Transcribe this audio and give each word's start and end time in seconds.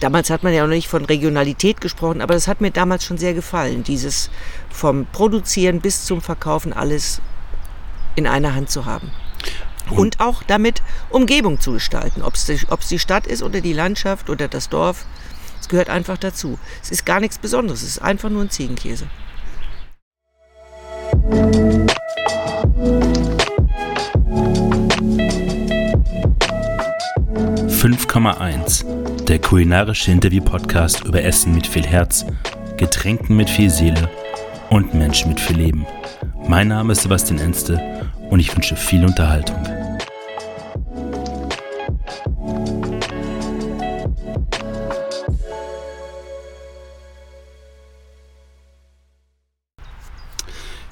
damals 0.00 0.30
hat 0.30 0.42
man 0.42 0.52
ja 0.52 0.62
noch 0.62 0.74
nicht 0.74 0.88
von 0.88 1.04
Regionalität 1.04 1.80
gesprochen, 1.80 2.20
aber 2.20 2.34
das 2.34 2.48
hat 2.48 2.60
mir 2.60 2.70
damals 2.70 3.04
schon 3.04 3.18
sehr 3.18 3.34
gefallen, 3.34 3.82
dieses 3.82 4.30
vom 4.70 5.06
Produzieren 5.06 5.80
bis 5.80 6.04
zum 6.04 6.20
Verkaufen 6.20 6.72
alles 6.72 7.20
in 8.14 8.26
einer 8.26 8.54
Hand 8.54 8.70
zu 8.70 8.84
haben. 8.84 9.10
Und, 9.90 9.98
und 9.98 10.20
auch 10.20 10.42
damit 10.42 10.82
Umgebung 11.10 11.60
zu 11.60 11.72
gestalten, 11.72 12.22
ob 12.22 12.34
es 12.34 12.88
die 12.88 12.98
Stadt 12.98 13.26
ist 13.26 13.42
oder 13.42 13.60
die 13.60 13.72
Landschaft 13.72 14.30
oder 14.30 14.48
das 14.48 14.68
Dorf. 14.68 15.04
Es 15.60 15.68
gehört 15.68 15.90
einfach 15.90 16.18
dazu. 16.18 16.58
Es 16.82 16.90
ist 16.90 17.06
gar 17.06 17.20
nichts 17.20 17.38
Besonderes, 17.38 17.82
es 17.82 17.88
ist 17.90 18.02
einfach 18.02 18.30
nur 18.30 18.42
ein 18.42 18.50
Ziegenkäse. 18.50 19.06
5,1 27.82 29.01
Der 29.28 29.38
kulinarische 29.40 30.10
Interview-Podcast 30.10 31.04
über 31.04 31.22
Essen 31.22 31.54
mit 31.54 31.66
viel 31.66 31.86
Herz, 31.86 32.26
Getränken 32.76 33.36
mit 33.36 33.48
viel 33.48 33.70
Seele 33.70 34.10
und 34.68 34.94
Menschen 34.94 35.28
mit 35.28 35.40
viel 35.40 35.56
Leben. 35.56 35.86
Mein 36.48 36.68
Name 36.68 36.92
ist 36.92 37.02
Sebastian 37.02 37.38
Enste 37.38 38.10
und 38.30 38.40
ich 38.40 38.54
wünsche 38.54 38.76
viel 38.76 39.04
Unterhaltung. 39.04 39.56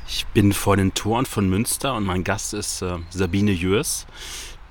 Ich 0.06 0.27
bin 0.33 0.52
vor 0.52 0.77
den 0.77 0.94
Toren 0.94 1.27
von 1.27 1.48
Münster 1.48 1.94
und 1.94 2.05
mein 2.05 2.24
Gast 2.24 2.55
ist 2.55 2.83
äh, 2.83 2.98
Sabine 3.10 3.50
Jörs 3.50 4.06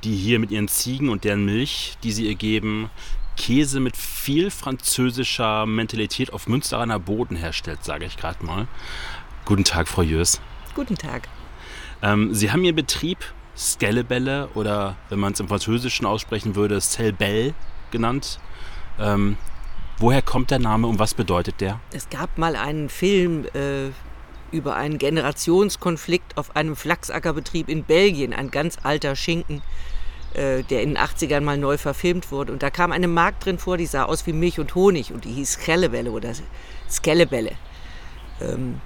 die 0.04 0.16
hier 0.16 0.40
mit 0.40 0.52
ihren 0.52 0.68
Ziegen 0.68 1.10
und 1.10 1.24
deren 1.24 1.46
Milch, 1.46 1.98
die 2.04 2.12
sie 2.12 2.28
ihr 2.28 2.36
geben, 2.36 2.90
Käse 3.40 3.80
mit 3.80 3.96
viel 3.98 4.52
französischer 4.52 5.66
Mentalität 5.66 6.34
auf 6.34 6.48
Münsteraner 6.48 7.00
Boden 7.00 7.38
herstellt, 7.38 7.84
sage 7.84 8.06
ich 8.06 8.18
gerade 8.18 8.46
mal. 8.46 8.68
Guten 9.46 9.64
Tag, 9.64 9.88
Frau 9.88 10.02
Jös. 10.02 10.42
Guten 10.76 10.98
Tag. 10.98 11.30
Ähm, 12.02 12.34
sie 12.36 12.52
haben 12.52 12.64
Ihren 12.64 12.76
Betrieb 12.76 13.18
Skellebelle 13.58 14.50
oder, 14.56 14.98
wenn 15.08 15.20
man 15.20 15.34
es 15.34 15.40
im 15.40 15.48
Französischen 15.48 16.06
aussprechen 16.06 16.56
würde, 16.56 16.80
Selbel 16.82 17.54
genannt. 17.92 18.40
Ähm, 19.00 19.38
woher 19.98 20.22
kommt 20.22 20.52
der 20.52 20.60
Name 20.60 20.88
und 20.88 21.00
was 21.00 21.14
bedeutet 21.14 21.62
der? 21.62 21.80
Es 21.92 22.10
gab 22.10 22.38
mal 22.38 22.58
einen 22.58 22.90
Film 22.90 23.46
äh, 23.54 23.90
über 24.52 24.76
einen 24.76 24.98
Generationskonflikt 24.98 26.38
auf 26.38 26.56
einem 26.58 26.76
Flachsackerbetrieb 26.76 27.70
in 27.70 27.86
Belgien, 27.86 28.34
ein 28.34 28.52
ganz 28.52 28.78
alter 28.84 29.16
Schinken, 29.16 29.62
äh, 30.34 30.64
der 30.64 30.84
in 30.84 30.96
den 30.96 30.98
80ern 30.98 31.42
mal 31.42 31.58
neu 31.58 31.78
verfilmt 31.78 32.32
wurde. 32.32 32.54
Und 32.54 32.64
da 32.64 32.70
kam 32.70 32.92
eine 32.92 33.08
Markt 33.08 33.46
drin 33.46 33.58
vor, 33.58 33.78
die 33.78 33.86
sah 33.86 34.04
aus 34.04 34.28
wie 34.28 34.34
Milch 34.34 34.60
und 34.60 34.76
Honig 34.76 35.12
und 35.12 35.26
die 35.26 35.34
hieß 35.34 35.60
Schellebelle 35.64 36.12
oder 36.12 36.34
Skellebelle. 36.90 37.52
Ähm, 38.42 38.82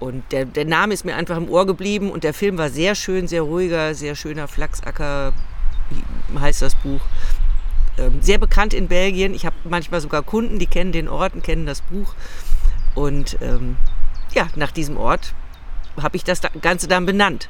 und 0.00 0.24
der, 0.32 0.44
der 0.44 0.64
Name 0.64 0.94
ist 0.94 1.04
mir 1.04 1.16
einfach 1.16 1.36
im 1.36 1.48
Ohr 1.48 1.66
geblieben 1.66 2.10
und 2.10 2.24
der 2.24 2.34
Film 2.34 2.58
war 2.58 2.68
sehr 2.68 2.94
schön, 2.94 3.26
sehr 3.26 3.42
ruhiger, 3.42 3.94
sehr 3.94 4.14
schöner 4.14 4.48
Flachsacker, 4.48 5.32
heißt 6.38 6.62
das 6.62 6.74
Buch. 6.74 7.00
Ähm, 7.96 8.20
sehr 8.20 8.38
bekannt 8.38 8.74
in 8.74 8.88
Belgien. 8.88 9.34
Ich 9.34 9.46
habe 9.46 9.56
manchmal 9.64 10.00
sogar 10.00 10.22
Kunden, 10.22 10.58
die 10.58 10.66
kennen 10.66 10.92
den 10.92 11.08
Ort 11.08 11.34
und 11.34 11.44
kennen 11.44 11.64
das 11.64 11.80
Buch. 11.80 12.14
Und 12.94 13.38
ähm, 13.40 13.76
ja, 14.32 14.48
nach 14.56 14.72
diesem 14.72 14.96
Ort 14.96 15.34
habe 16.00 16.16
ich 16.16 16.24
das 16.24 16.40
Ganze 16.60 16.88
dann 16.88 17.06
benannt. 17.06 17.48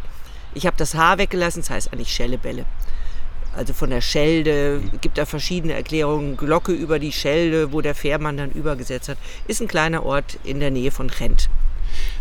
Ich 0.53 0.67
habe 0.67 0.77
das 0.77 0.95
Haar 0.95 1.19
weggelassen, 1.19 1.62
das 1.62 1.70
heißt 1.70 1.92
eigentlich 1.92 2.12
Schellebälle. 2.12 2.67
Also 3.56 3.72
von 3.72 3.91
der 3.91 4.00
Schelde 4.00 4.80
gibt 5.00 5.19
da 5.19 5.27
verschiedene 5.27 5.74
Erklärungen. 5.74 6.36
Glocke 6.36 6.72
über 6.72 6.98
die 6.98 7.12
Schelde, 7.12 7.72
wo 7.72 7.80
der 7.80 7.94
Fährmann 7.94 8.36
dann 8.36 8.50
übergesetzt 8.50 9.08
hat, 9.08 9.19
ist 9.47 9.60
ein 9.60 9.69
kleiner 9.69 10.05
Ort 10.05 10.38
in 10.44 10.60
der 10.60 10.70
Nähe 10.70 10.91
von 10.91 11.10
Rent. 11.10 11.48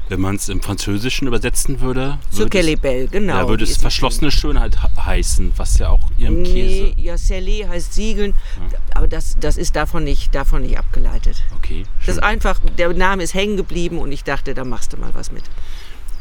Wenn 0.09 0.19
man 0.19 0.35
es 0.35 0.49
im 0.49 0.61
Französischen 0.61 1.27
übersetzen 1.27 1.79
würde, 1.79 2.19
würde 2.31 2.49
Kelebel, 2.49 3.07
genau. 3.07 3.35
Ja, 3.35 3.47
würde 3.47 3.63
es 3.63 3.77
verschlossene 3.77 4.31
Schönheit 4.31 4.77
heißen, 4.97 5.53
was 5.55 5.79
ja 5.79 5.89
auch 5.89 6.01
ihrem 6.17 6.43
Käse. 6.43 6.93
Nee, 6.95 6.95
ja, 6.97 7.15
Scellé 7.15 7.67
heißt 7.67 7.93
Siegeln, 7.93 8.33
ja. 8.59 8.77
aber 8.93 9.07
das, 9.07 9.37
das 9.39 9.57
ist 9.57 9.75
davon 9.75 10.03
nicht, 10.03 10.35
davon 10.35 10.61
nicht 10.63 10.77
abgeleitet. 10.77 11.41
Okay. 11.55 11.83
Schön. 11.83 11.87
Das 12.05 12.15
ist 12.17 12.23
einfach, 12.23 12.59
der 12.77 12.93
Name 12.93 13.23
ist 13.23 13.33
hängen 13.33 13.55
geblieben 13.55 13.97
und 13.97 14.11
ich 14.11 14.23
dachte, 14.23 14.53
da 14.53 14.65
machst 14.65 14.93
du 14.93 14.97
mal 14.97 15.09
was 15.13 15.31
mit. 15.31 15.43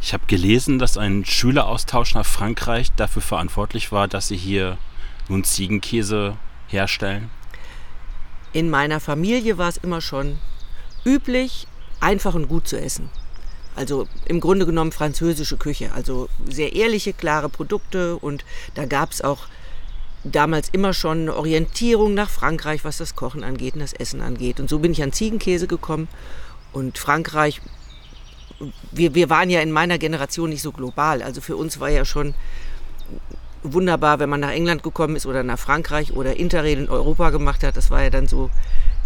Ich 0.01 0.13
habe 0.13 0.25
gelesen, 0.27 0.79
dass 0.79 0.97
ein 0.97 1.25
Schüleraustausch 1.25 2.15
nach 2.15 2.27
Frankreich 2.27 2.93
dafür 2.97 3.23
verantwortlich 3.23 3.93
war, 3.93 4.09
dass 4.09 4.29
sie 4.29 4.37
hier 4.37 4.79
nun 5.33 5.45
Ziegenkäse 5.45 6.37
herstellen? 6.69 7.31
In 8.53 8.71
meiner 8.71 9.01
Familie 9.01 9.59
war 9.59 9.69
es 9.69 9.79
immer 9.79 10.01
schon 10.01 10.39
üblich, 11.05 11.67
einfach 12.01 12.35
und 12.35 12.49
gut 12.49 12.69
zu 12.69 12.81
essen. 12.81 13.09
Also 13.75 14.07
im 14.27 14.41
Grunde 14.41 14.67
genommen 14.67 14.93
französische 14.93 15.57
Küche. 15.57 15.93
Also 15.95 16.29
sehr 16.49 16.75
ehrliche, 16.75 17.15
klare 17.15 17.49
Produkte 17.49 18.17
und 18.17 18.45
da 18.75 18.85
gab 18.85 19.13
es 19.13 19.23
auch 19.23 19.47
damals 20.25 20.69
immer 20.69 20.93
schon 20.93 21.23
eine 21.23 21.35
Orientierung 21.35 22.15
nach 22.15 22.31
Frankreich, 22.31 22.85
was 22.85 22.99
das 22.99 23.17
Kochen 23.17 23.43
angeht 23.43 23.75
und 23.75 23.81
das 23.81 23.95
Essen 23.95 24.21
angeht. 24.21 24.61
Und 24.61 24.69
so 24.69 24.79
bin 24.79 24.93
ich 24.93 25.03
an 25.03 25.13
Ziegenkäse 25.13 25.67
gekommen 25.67 26.09
und 26.73 26.99
Frankreich, 26.99 27.61
wir, 28.93 29.15
wir 29.15 29.31
waren 29.31 29.51
ja 29.51 29.61
in 29.61 29.73
meiner 29.73 29.99
Generation 29.99 30.51
nicht 30.51 30.63
so 30.63 30.71
global. 30.71 31.23
Also 31.23 31.41
für 31.41 31.57
uns 31.57 31.81
war 31.81 31.89
ja 31.89 32.05
schon 32.05 32.35
wunderbar, 33.63 34.19
wenn 34.19 34.29
man 34.29 34.41
nach 34.41 34.51
England 34.51 34.83
gekommen 34.83 35.17
ist 35.17 35.27
oder 35.27 35.43
nach 35.43 35.59
Frankreich 35.59 36.13
oder 36.13 36.37
Interrail 36.37 36.79
in 36.79 36.89
Europa 36.89 37.31
gemacht 37.31 37.63
hat. 37.63 37.77
Das 37.77 37.91
war 37.91 38.03
ja 38.03 38.11
dann 38.11 38.27
so 38.27 38.51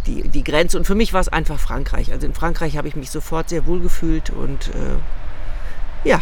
die, 0.07 0.29
die 0.29 0.45
Grenze. 0.45 0.79
Und 0.79 0.87
für 0.87 0.95
mich 0.95 1.13
war 1.13 1.21
es 1.21 1.29
einfach 1.29 1.59
Frankreich. 1.59 2.13
Also 2.13 2.27
in 2.27 2.35
Frankreich 2.35 2.77
habe 2.77 2.89
ich 2.89 2.97
mich 2.97 3.11
sofort 3.11 3.49
sehr 3.49 3.67
wohl 3.67 3.81
gefühlt 3.81 4.31
und 4.31 4.69
äh, 4.69 6.09
ja, 6.09 6.21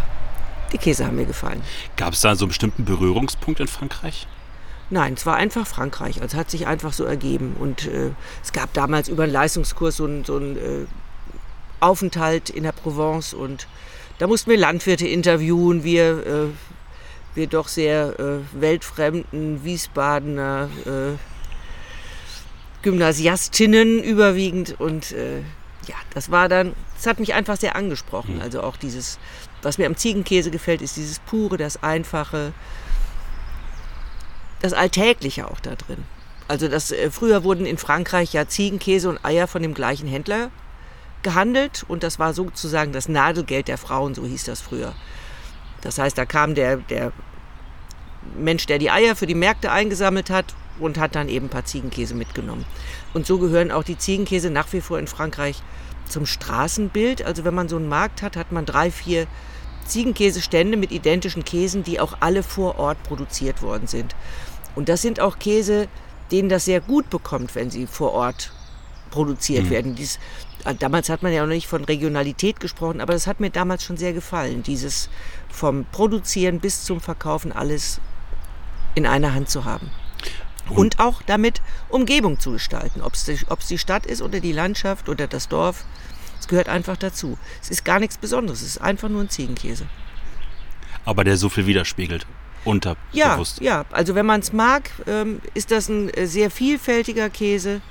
die 0.72 0.78
Käse 0.78 1.06
haben 1.06 1.16
mir 1.16 1.26
gefallen. 1.26 1.62
Gab 1.96 2.14
es 2.14 2.20
da 2.20 2.34
so 2.34 2.44
einen 2.44 2.48
bestimmten 2.48 2.84
Berührungspunkt 2.84 3.60
in 3.60 3.68
Frankreich? 3.68 4.26
Nein, 4.90 5.14
es 5.14 5.24
war 5.24 5.36
einfach 5.36 5.66
Frankreich. 5.66 6.20
Also 6.20 6.34
es 6.34 6.40
hat 6.40 6.50
sich 6.50 6.66
einfach 6.66 6.92
so 6.92 7.04
ergeben. 7.04 7.56
Und 7.58 7.86
äh, 7.86 8.10
es 8.42 8.52
gab 8.52 8.72
damals 8.72 9.08
über 9.08 9.24
einen 9.24 9.32
Leistungskurs 9.32 9.96
so 9.96 10.04
einen, 10.04 10.24
so 10.24 10.36
einen 10.36 10.56
äh, 10.56 10.86
Aufenthalt 11.80 12.50
in 12.50 12.64
der 12.64 12.72
Provence 12.72 13.34
und 13.34 13.66
da 14.18 14.26
mussten 14.26 14.50
wir 14.50 14.56
Landwirte 14.56 15.06
interviewen. 15.06 15.84
Wir, 15.84 16.26
äh, 16.26 16.46
wir 17.34 17.46
doch 17.46 17.68
sehr 17.68 18.18
äh, 18.18 18.60
weltfremden 18.60 19.64
Wiesbadener 19.64 20.68
äh, 20.86 21.18
Gymnasiastinnen 22.82 24.02
überwiegend 24.02 24.78
und 24.78 25.12
äh, 25.12 25.40
ja, 25.88 25.96
das 26.12 26.30
war 26.30 26.48
dann, 26.48 26.74
das 26.96 27.06
hat 27.06 27.18
mich 27.18 27.34
einfach 27.34 27.56
sehr 27.56 27.76
angesprochen. 27.76 28.36
Mhm. 28.36 28.42
Also 28.42 28.62
auch 28.62 28.76
dieses, 28.76 29.18
was 29.62 29.78
mir 29.78 29.86
am 29.86 29.96
Ziegenkäse 29.96 30.50
gefällt, 30.50 30.82
ist 30.82 30.96
dieses 30.96 31.18
pure, 31.18 31.56
das 31.56 31.82
einfache, 31.82 32.52
das 34.60 34.72
Alltägliche 34.72 35.50
auch 35.50 35.60
da 35.60 35.74
drin. 35.74 36.04
Also 36.46 36.68
das, 36.68 36.90
äh, 36.90 37.10
früher 37.10 37.44
wurden 37.44 37.66
in 37.66 37.78
Frankreich 37.78 38.32
ja 38.32 38.46
Ziegenkäse 38.46 39.08
und 39.08 39.24
Eier 39.24 39.46
von 39.46 39.62
dem 39.62 39.74
gleichen 39.74 40.08
Händler 40.08 40.50
gehandelt 41.22 41.84
und 41.88 42.02
das 42.02 42.18
war 42.18 42.34
sozusagen 42.34 42.92
das 42.92 43.08
Nadelgeld 43.08 43.68
der 43.68 43.78
Frauen, 43.78 44.14
so 44.14 44.26
hieß 44.26 44.44
das 44.44 44.60
früher. 44.60 44.94
Das 45.84 45.98
heißt, 45.98 46.18
da 46.18 46.24
kam 46.24 46.56
der, 46.56 46.78
der 46.78 47.12
Mensch, 48.36 48.66
der 48.66 48.78
die 48.78 48.90
Eier 48.90 49.14
für 49.14 49.26
die 49.26 49.34
Märkte 49.36 49.70
eingesammelt 49.70 50.30
hat, 50.30 50.54
und 50.78 50.98
hat 50.98 51.14
dann 51.14 51.28
eben 51.28 51.46
ein 51.46 51.50
paar 51.50 51.64
Ziegenkäse 51.64 52.14
mitgenommen. 52.14 52.64
Und 53.12 53.26
so 53.26 53.38
gehören 53.38 53.70
auch 53.70 53.84
die 53.84 53.98
Ziegenkäse 53.98 54.50
nach 54.50 54.72
wie 54.72 54.80
vor 54.80 54.98
in 54.98 55.06
Frankreich 55.06 55.62
zum 56.08 56.26
Straßenbild. 56.26 57.24
Also 57.24 57.44
wenn 57.44 57.54
man 57.54 57.68
so 57.68 57.76
einen 57.76 57.88
Markt 57.88 58.22
hat, 58.22 58.36
hat 58.36 58.52
man 58.52 58.66
drei, 58.66 58.90
vier 58.90 59.26
Ziegenkäsestände 59.86 60.76
mit 60.76 60.92
identischen 60.92 61.44
Käsen, 61.44 61.84
die 61.84 62.00
auch 62.00 62.16
alle 62.20 62.42
vor 62.42 62.78
Ort 62.78 63.02
produziert 63.02 63.62
worden 63.62 63.86
sind. 63.86 64.16
Und 64.74 64.88
das 64.88 65.02
sind 65.02 65.20
auch 65.20 65.38
Käse, 65.38 65.88
denen 66.32 66.48
das 66.48 66.64
sehr 66.64 66.80
gut 66.80 67.10
bekommt, 67.10 67.54
wenn 67.54 67.70
sie 67.70 67.86
vor 67.86 68.12
Ort 68.12 68.50
produziert 69.10 69.66
mhm. 69.66 69.70
werden. 69.70 69.94
Dies, 69.94 70.18
damals 70.72 71.08
hat 71.10 71.22
man 71.22 71.32
ja 71.32 71.42
noch 71.42 71.52
nicht 71.52 71.66
von 71.66 71.84
Regionalität 71.84 72.60
gesprochen, 72.60 73.00
aber 73.00 73.12
das 73.12 73.26
hat 73.26 73.40
mir 73.40 73.50
damals 73.50 73.84
schon 73.84 73.96
sehr 73.96 74.12
gefallen, 74.12 74.62
dieses 74.62 75.10
vom 75.50 75.84
Produzieren 75.92 76.60
bis 76.60 76.84
zum 76.84 77.00
Verkaufen 77.00 77.52
alles 77.52 78.00
in 78.94 79.06
einer 79.06 79.34
Hand 79.34 79.50
zu 79.50 79.64
haben. 79.64 79.90
Und 80.70 80.98
auch 80.98 81.20
damit 81.22 81.60
Umgebung 81.90 82.40
zu 82.40 82.52
gestalten, 82.52 83.02
ob 83.02 83.14
es 83.14 83.24
die, 83.24 83.38
die 83.68 83.78
Stadt 83.78 84.06
ist 84.06 84.22
oder 84.22 84.40
die 84.40 84.52
Landschaft 84.52 85.10
oder 85.10 85.26
das 85.26 85.48
Dorf. 85.48 85.84
Es 86.40 86.48
gehört 86.48 86.68
einfach 86.68 86.96
dazu. 86.96 87.38
Es 87.62 87.70
ist 87.70 87.84
gar 87.84 88.00
nichts 88.00 88.16
Besonderes, 88.16 88.62
es 88.62 88.68
ist 88.68 88.80
einfach 88.80 89.10
nur 89.10 89.20
ein 89.20 89.28
Ziegenkäse. 89.28 89.86
Aber 91.04 91.24
der 91.24 91.36
so 91.36 91.50
viel 91.50 91.66
widerspiegelt. 91.66 92.26
Unterbewusst. 92.64 93.60
Ja, 93.60 93.80
ja, 93.80 93.84
also 93.90 94.14
wenn 94.14 94.24
man 94.24 94.40
es 94.40 94.54
mag, 94.54 94.90
ähm, 95.06 95.42
ist 95.52 95.70
das 95.70 95.90
ein 95.90 96.08
äh, 96.08 96.26
sehr 96.26 96.50
vielfältiger 96.50 97.28
Käse, 97.28 97.82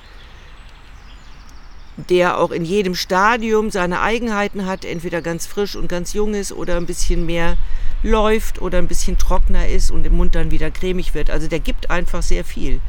der 1.98 2.40
auch 2.40 2.52
in 2.52 2.66
jedem 2.66 2.96
Stadium 2.96 3.70
seine 3.70 4.02
Eigenheiten 4.02 4.66
hat, 4.66 4.86
entweder 4.86 5.22
ganz 5.22 5.46
frisch 5.46 5.76
und 5.76 5.88
ganz 5.88 6.14
jung 6.14 6.34
ist 6.34 6.52
oder 6.52 6.78
ein 6.78 6.86
bisschen 6.86 7.26
mehr 7.26 7.58
läuft 8.02 8.62
oder 8.62 8.80
ein 8.80 8.88
bisschen 8.88 9.18
trockener 9.18 9.68
ist 9.68 9.92
und 9.92 10.06
im 10.06 10.18
Mund 10.18 10.36
dann 10.36 10.52
wieder 10.52 10.72
cremig 10.72 11.14
wird. 11.14 11.30
Also 11.30 11.48
der 11.48 11.60
gibt 11.60 11.90
einfach 11.90 12.22
sehr 12.22 12.44
viel. 12.44 12.82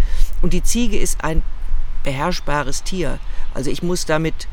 Und 0.42 0.52
die 0.52 0.62
Ziege 0.62 0.98
ist 0.98 1.22
ein 1.22 1.42
beherrschbares 2.02 2.82
Tier. 2.82 3.18
Also 3.52 3.70
ich 3.70 3.82
muss 3.82 4.06
damit 4.06 4.48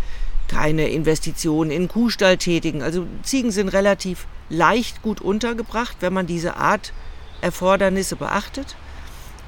keine 0.47 0.89
Investitionen 0.89 1.71
in 1.71 1.87
Kuhstall 1.87 2.37
tätigen. 2.37 2.83
Also 2.83 3.07
Ziegen 3.23 3.51
sind 3.51 3.69
relativ 3.69 4.27
leicht 4.49 5.01
gut 5.01 5.21
untergebracht, 5.21 5.97
wenn 6.01 6.13
man 6.13 6.27
diese 6.27 6.57
Art 6.57 6.93
Erfordernisse 7.39 8.17
beachtet. 8.17 8.75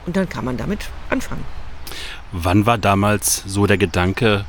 Und 0.05 0.15
dann 0.15 0.29
kann 0.29 0.45
man 0.45 0.57
damit 0.57 0.89
anfangen. 1.09 1.45
Wann 2.31 2.65
war 2.65 2.77
damals 2.77 3.43
so 3.45 3.67
der 3.67 3.77
Gedanke, 3.77 4.45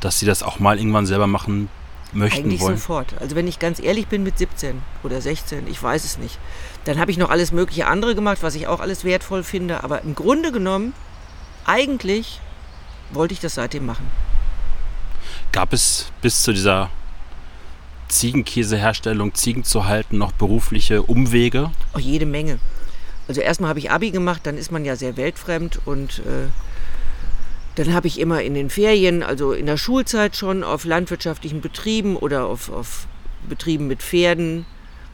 dass 0.00 0.18
Sie 0.18 0.26
das 0.26 0.42
auch 0.42 0.58
mal 0.58 0.78
irgendwann 0.78 1.06
selber 1.06 1.26
machen 1.26 1.68
möchten 2.12 2.40
Eigentlich 2.40 2.60
wollen? 2.60 2.76
sofort. 2.76 3.14
Also 3.20 3.36
wenn 3.36 3.46
ich 3.46 3.58
ganz 3.58 3.80
ehrlich 3.80 4.08
bin 4.08 4.22
mit 4.22 4.38
17 4.38 4.82
oder 5.02 5.20
16, 5.20 5.66
ich 5.68 5.82
weiß 5.82 6.04
es 6.04 6.18
nicht. 6.18 6.38
Dann 6.84 6.98
habe 6.98 7.10
ich 7.10 7.18
noch 7.18 7.30
alles 7.30 7.52
mögliche 7.52 7.86
andere 7.86 8.14
gemacht, 8.14 8.38
was 8.42 8.54
ich 8.54 8.66
auch 8.66 8.80
alles 8.80 9.04
wertvoll 9.04 9.42
finde. 9.44 9.84
Aber 9.84 10.02
im 10.02 10.14
Grunde 10.14 10.52
genommen, 10.52 10.92
eigentlich 11.64 12.40
wollte 13.12 13.34
ich 13.34 13.40
das 13.40 13.54
seitdem 13.54 13.86
machen. 13.86 14.10
Gab 15.52 15.72
es 15.72 16.10
bis 16.22 16.42
zu 16.42 16.52
dieser 16.52 16.90
Ziegenkäseherstellung, 18.08 19.34
Ziegen 19.34 19.64
zu 19.64 19.86
halten, 19.86 20.18
noch 20.18 20.32
berufliche 20.32 21.02
Umwege? 21.02 21.70
Auch 21.92 22.00
jede 22.00 22.26
Menge. 22.26 22.58
Also 23.28 23.40
erstmal 23.40 23.70
habe 23.70 23.78
ich 23.78 23.90
Abi 23.90 24.10
gemacht, 24.10 24.40
dann 24.44 24.56
ist 24.56 24.72
man 24.72 24.84
ja 24.84 24.96
sehr 24.96 25.16
weltfremd 25.16 25.80
und 25.84 26.20
äh, 26.20 26.48
dann 27.80 27.94
habe 27.94 28.08
ich 28.08 28.20
immer 28.20 28.42
in 28.42 28.52
den 28.52 28.68
Ferien, 28.68 29.22
also 29.22 29.52
in 29.52 29.64
der 29.64 29.78
Schulzeit 29.78 30.36
schon 30.36 30.62
auf 30.64 30.84
landwirtschaftlichen 30.84 31.62
Betrieben 31.62 32.14
oder 32.14 32.44
auf, 32.44 32.70
auf 32.70 33.06
Betrieben 33.48 33.86
mit 33.86 34.02
Pferden, 34.02 34.66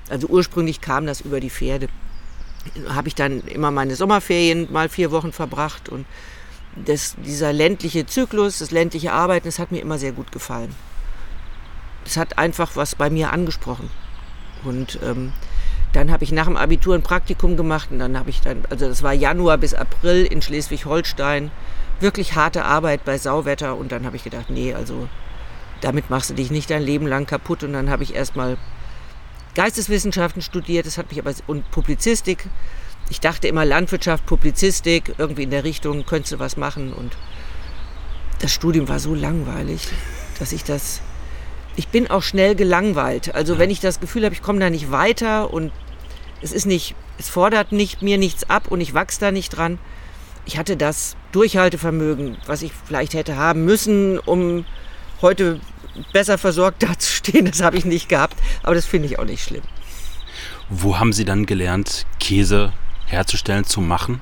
also 0.09 0.27
ursprünglich 0.27 0.81
kam 0.81 1.07
das 1.07 1.21
über 1.21 1.39
die 1.39 1.51
Pferde, 1.51 1.87
habe 2.89 3.07
ich 3.07 3.15
dann 3.15 3.43
immer 3.43 3.71
meine 3.71 3.95
Sommerferien 3.95 4.67
mal 4.73 4.89
vier 4.89 5.13
Wochen 5.13 5.31
verbracht 5.31 5.89
und 5.89 6.07
das, 6.75 7.15
dieser 7.25 7.53
ländliche 7.53 8.05
Zyklus, 8.07 8.59
das 8.59 8.73
ländliche 8.73 9.13
Arbeiten, 9.13 9.47
das 9.47 9.61
hat 9.61 9.71
mir 9.71 9.81
immer 9.81 9.99
sehr 9.99 10.13
gut 10.13 10.33
gefallen. 10.33 10.75
Das 12.03 12.17
hat 12.17 12.37
einfach 12.37 12.75
was 12.75 12.97
bei 12.97 13.11
mir 13.11 13.33
angesprochen. 13.33 13.91
Und 14.65 14.99
ähm, 15.05 15.33
dann 15.93 16.11
habe 16.11 16.25
ich 16.25 16.33
nach 16.33 16.47
dem 16.47 16.57
Abitur 16.57 16.97
ein 16.97 17.03
Praktikum 17.03 17.57
gemacht 17.57 17.93
und 17.93 18.01
dann 18.01 18.19
habe 18.19 18.31
ich 18.31 18.41
dann, 18.41 18.65
also 18.71 18.89
das 18.89 19.05
war 19.05 19.13
Januar 19.13 19.57
bis 19.57 19.73
April 19.73 20.25
in 20.25 20.43
Schleswig-Holstein, 20.43 21.53
wirklich 22.01 22.35
harte 22.35 22.65
Arbeit 22.65 23.05
bei 23.05 23.19
Sauwetter 23.19 23.77
und 23.77 23.93
dann 23.93 24.05
habe 24.05 24.17
ich 24.17 24.25
gedacht, 24.25 24.51
nee, 24.51 24.75
also 24.75 25.09
damit 25.81 26.11
machst 26.11 26.31
du 26.31 26.35
dich 26.35 26.51
nicht 26.51 26.71
dein 26.71 26.83
Leben 26.83 27.07
lang 27.07 27.27
kaputt 27.27 27.63
und 27.63 27.73
dann 27.73 27.91
habe 27.91 28.03
ich 28.03 28.15
erstmal 28.15 28.57
Geisteswissenschaften 29.55 30.43
studiert, 30.43 30.87
das 30.87 30.99
hat 30.99 31.11
mich 31.11 31.19
aber 31.19 31.33
und 31.47 31.71
Publizistik. 31.71 32.47
Ich 33.09 33.21
dachte 33.21 33.49
immer 33.49 33.65
Landwirtschaft, 33.65 34.27
Publizistik, 34.27 35.15
irgendwie 35.17 35.45
in 35.45 35.51
der 35.51 35.65
Richtung 35.65 36.05
könntest 36.05 36.33
du 36.33 36.39
was 36.39 36.57
machen 36.57 36.93
und 36.93 37.17
das 38.41 38.53
Studium 38.53 38.89
war 38.89 38.99
so 38.99 39.15
langweilig, 39.15 39.89
dass 40.39 40.53
ich 40.53 40.65
das 40.65 41.01
ich 41.77 41.89
bin 41.89 42.11
auch 42.11 42.23
schnell 42.23 42.55
gelangweilt. 42.55 43.35
Also 43.35 43.59
wenn 43.59 43.71
ich 43.71 43.81
das 43.81 44.01
Gefühl 44.01 44.25
habe, 44.25 44.35
ich 44.35 44.43
komme 44.43 44.59
da 44.59 44.71
nicht 44.71 44.91
weiter 44.91 45.53
und 45.53 45.73
es 46.41 46.53
ist 46.53 46.67
nicht, 46.67 46.95
es 47.19 47.29
fordert 47.29 47.73
nicht 47.73 48.03
mir 48.03 48.19
nichts 48.19 48.49
ab 48.49 48.69
und 48.69 48.81
ich 48.81 48.95
wachse 48.95 49.21
da 49.21 49.31
nicht 49.31 49.51
dran. 49.51 49.79
Ich 50.47 50.57
hatte 50.57 50.77
das 50.77 51.17
Durchhaltevermögen, 51.33 52.39
was 52.47 52.63
ich 52.63 52.73
vielleicht 52.73 53.15
hätte 53.15 53.37
haben 53.37 53.65
müssen, 53.65 54.19
um 54.19 54.65
heute 55.21 55.61
besser 56.13 56.39
versorgt 56.39 56.83
dazustehen. 56.89 57.47
Das 57.47 57.61
habe 57.61 57.77
ich 57.77 57.85
nicht 57.85 58.09
gehabt, 58.09 58.37
aber 58.63 58.75
das 58.75 58.87
finde 58.87 59.09
ich 59.09 59.19
auch 59.19 59.25
nicht 59.25 59.43
schlimm. 59.43 59.63
Wo 60.69 60.99
haben 60.99 61.13
Sie 61.13 61.25
dann 61.25 61.47
gelernt, 61.47 62.07
Käse 62.19 62.73
herzustellen, 63.07 63.65
zu 63.65 63.81
machen? 63.81 64.21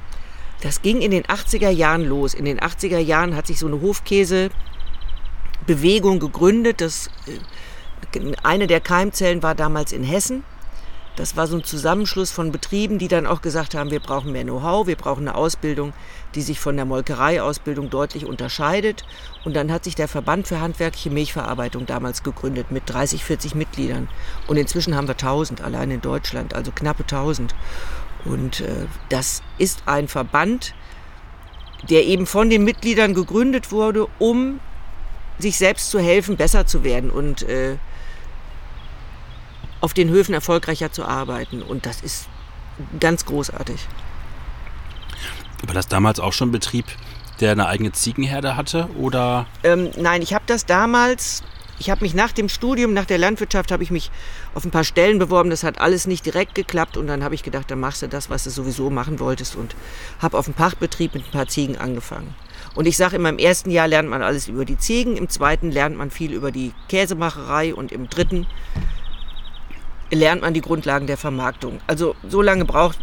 Das 0.60 0.82
ging 0.82 1.00
in 1.02 1.10
den 1.10 1.24
80er 1.24 1.70
Jahren 1.70 2.04
los. 2.04 2.32
In 2.32 2.44
den 2.46 2.58
80er 2.58 2.98
Jahren 2.98 3.36
hat 3.36 3.46
sich 3.46 3.58
so 3.58 3.66
eine 3.66 3.82
Hofkäsebewegung 3.82 6.20
gegründet. 6.20 6.80
Das, 6.80 7.10
äh, 7.26 7.32
eine 8.42 8.66
der 8.66 8.80
Keimzellen 8.80 9.42
war 9.42 9.54
damals 9.54 9.92
in 9.92 10.04
Hessen. 10.04 10.42
Das 11.16 11.36
war 11.36 11.46
so 11.46 11.56
ein 11.56 11.64
Zusammenschluss 11.64 12.32
von 12.32 12.50
Betrieben, 12.50 12.98
die 12.98 13.06
dann 13.06 13.26
auch 13.26 13.40
gesagt 13.40 13.74
haben, 13.74 13.92
wir 13.92 14.00
brauchen 14.00 14.32
mehr 14.32 14.42
Know-how, 14.42 14.88
wir 14.88 14.96
brauchen 14.96 15.28
eine 15.28 15.36
Ausbildung, 15.36 15.92
die 16.34 16.42
sich 16.42 16.58
von 16.58 16.74
der 16.74 16.86
Molkereiausbildung 16.86 17.88
deutlich 17.88 18.26
unterscheidet. 18.26 19.04
Und 19.44 19.54
dann 19.54 19.70
hat 19.70 19.84
sich 19.84 19.94
der 19.94 20.08
Verband 20.08 20.48
für 20.48 20.60
handwerkliche 20.60 21.10
Milchverarbeitung 21.10 21.86
damals 21.86 22.24
gegründet 22.24 22.72
mit 22.72 22.82
30, 22.86 23.22
40 23.24 23.54
Mitgliedern. 23.54 24.08
Und 24.48 24.56
inzwischen 24.56 24.96
haben 24.96 25.06
wir 25.06 25.12
1000 25.12 25.60
allein 25.60 25.92
in 25.92 26.00
Deutschland, 26.00 26.52
also 26.54 26.72
knappe 26.72 27.04
1000. 27.04 27.54
Und 28.24 28.60
äh, 28.60 28.86
das 29.08 29.42
ist 29.56 29.84
ein 29.86 30.08
Verband, 30.08 30.74
der 31.88 32.04
eben 32.06 32.26
von 32.26 32.50
den 32.50 32.64
Mitgliedern 32.64 33.14
gegründet 33.14 33.70
wurde, 33.70 34.08
um 34.18 34.58
sich 35.38 35.58
selbst 35.58 35.90
zu 35.90 36.00
helfen, 36.00 36.36
besser 36.36 36.66
zu 36.66 36.82
werden 36.82 37.10
und 37.10 37.42
äh, 37.42 37.76
auf 39.80 39.94
den 39.94 40.08
Höfen 40.08 40.34
erfolgreicher 40.34 40.92
zu 40.92 41.04
arbeiten. 41.04 41.62
Und 41.62 41.86
das 41.86 42.00
ist 42.00 42.28
ganz 43.00 43.24
großartig. 43.24 43.86
War 45.66 45.74
das 45.74 45.88
damals 45.88 46.20
auch 46.20 46.32
schon 46.32 46.48
ein 46.48 46.52
Betrieb, 46.52 46.86
der 47.40 47.52
eine 47.52 47.66
eigene 47.66 47.92
Ziegenherde 47.92 48.56
hatte? 48.56 48.88
Oder? 48.98 49.46
Ähm, 49.62 49.90
nein, 49.96 50.22
ich 50.22 50.34
habe 50.34 50.44
das 50.46 50.66
damals, 50.66 51.42
ich 51.78 51.90
habe 51.90 52.02
mich 52.02 52.14
nach 52.14 52.32
dem 52.32 52.48
Studium, 52.48 52.92
nach 52.92 53.06
der 53.06 53.18
Landwirtschaft, 53.18 53.72
habe 53.72 53.82
ich 53.82 53.90
mich 53.90 54.10
auf 54.54 54.64
ein 54.64 54.70
paar 54.70 54.84
Stellen 54.84 55.18
beworben. 55.18 55.50
Das 55.50 55.64
hat 55.64 55.80
alles 55.80 56.06
nicht 56.06 56.26
direkt 56.26 56.54
geklappt. 56.54 56.96
Und 56.96 57.06
dann 57.06 57.24
habe 57.24 57.34
ich 57.34 57.42
gedacht, 57.42 57.70
dann 57.70 57.80
machst 57.80 58.02
du 58.02 58.08
das, 58.08 58.30
was 58.30 58.44
du 58.44 58.50
sowieso 58.50 58.90
machen 58.90 59.20
wolltest. 59.20 59.56
Und 59.56 59.74
habe 60.20 60.38
auf 60.38 60.46
einem 60.46 60.54
Pachtbetrieb 60.54 61.14
mit 61.14 61.24
ein 61.24 61.30
paar 61.30 61.48
Ziegen 61.48 61.78
angefangen. 61.78 62.34
Und 62.74 62.86
ich 62.86 62.96
sage 62.96 63.16
immer, 63.16 63.28
im 63.28 63.38
ersten 63.38 63.70
Jahr 63.70 63.88
lernt 63.88 64.08
man 64.08 64.22
alles 64.22 64.48
über 64.48 64.64
die 64.64 64.78
Ziegen, 64.78 65.16
im 65.16 65.28
zweiten 65.28 65.70
lernt 65.70 65.96
man 65.96 66.10
viel 66.10 66.32
über 66.32 66.50
die 66.50 66.72
Käsemacherei 66.88 67.74
und 67.74 67.92
im 67.92 68.08
dritten 68.08 68.46
lernt 70.14 70.42
man 70.42 70.54
die 70.54 70.60
Grundlagen 70.60 71.06
der 71.06 71.16
Vermarktung. 71.16 71.80
Also 71.86 72.14
so 72.28 72.42
lange 72.42 72.64
braucht, 72.64 72.98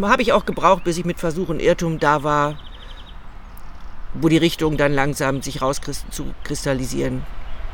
habe 0.00 0.22
ich 0.22 0.32
auch 0.32 0.46
gebraucht, 0.46 0.84
bis 0.84 0.98
ich 0.98 1.04
mit 1.04 1.18
Versuch 1.18 1.48
und 1.48 1.60
Irrtum 1.60 1.98
da 1.98 2.22
war, 2.22 2.58
wo 4.14 4.28
die 4.28 4.36
Richtung 4.36 4.76
dann 4.76 4.92
langsam 4.92 5.42
sich 5.42 5.62
rauszukristallisieren 5.62 7.22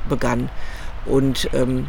begann. 0.09 0.51
Und 1.07 1.49
ähm, 1.53 1.89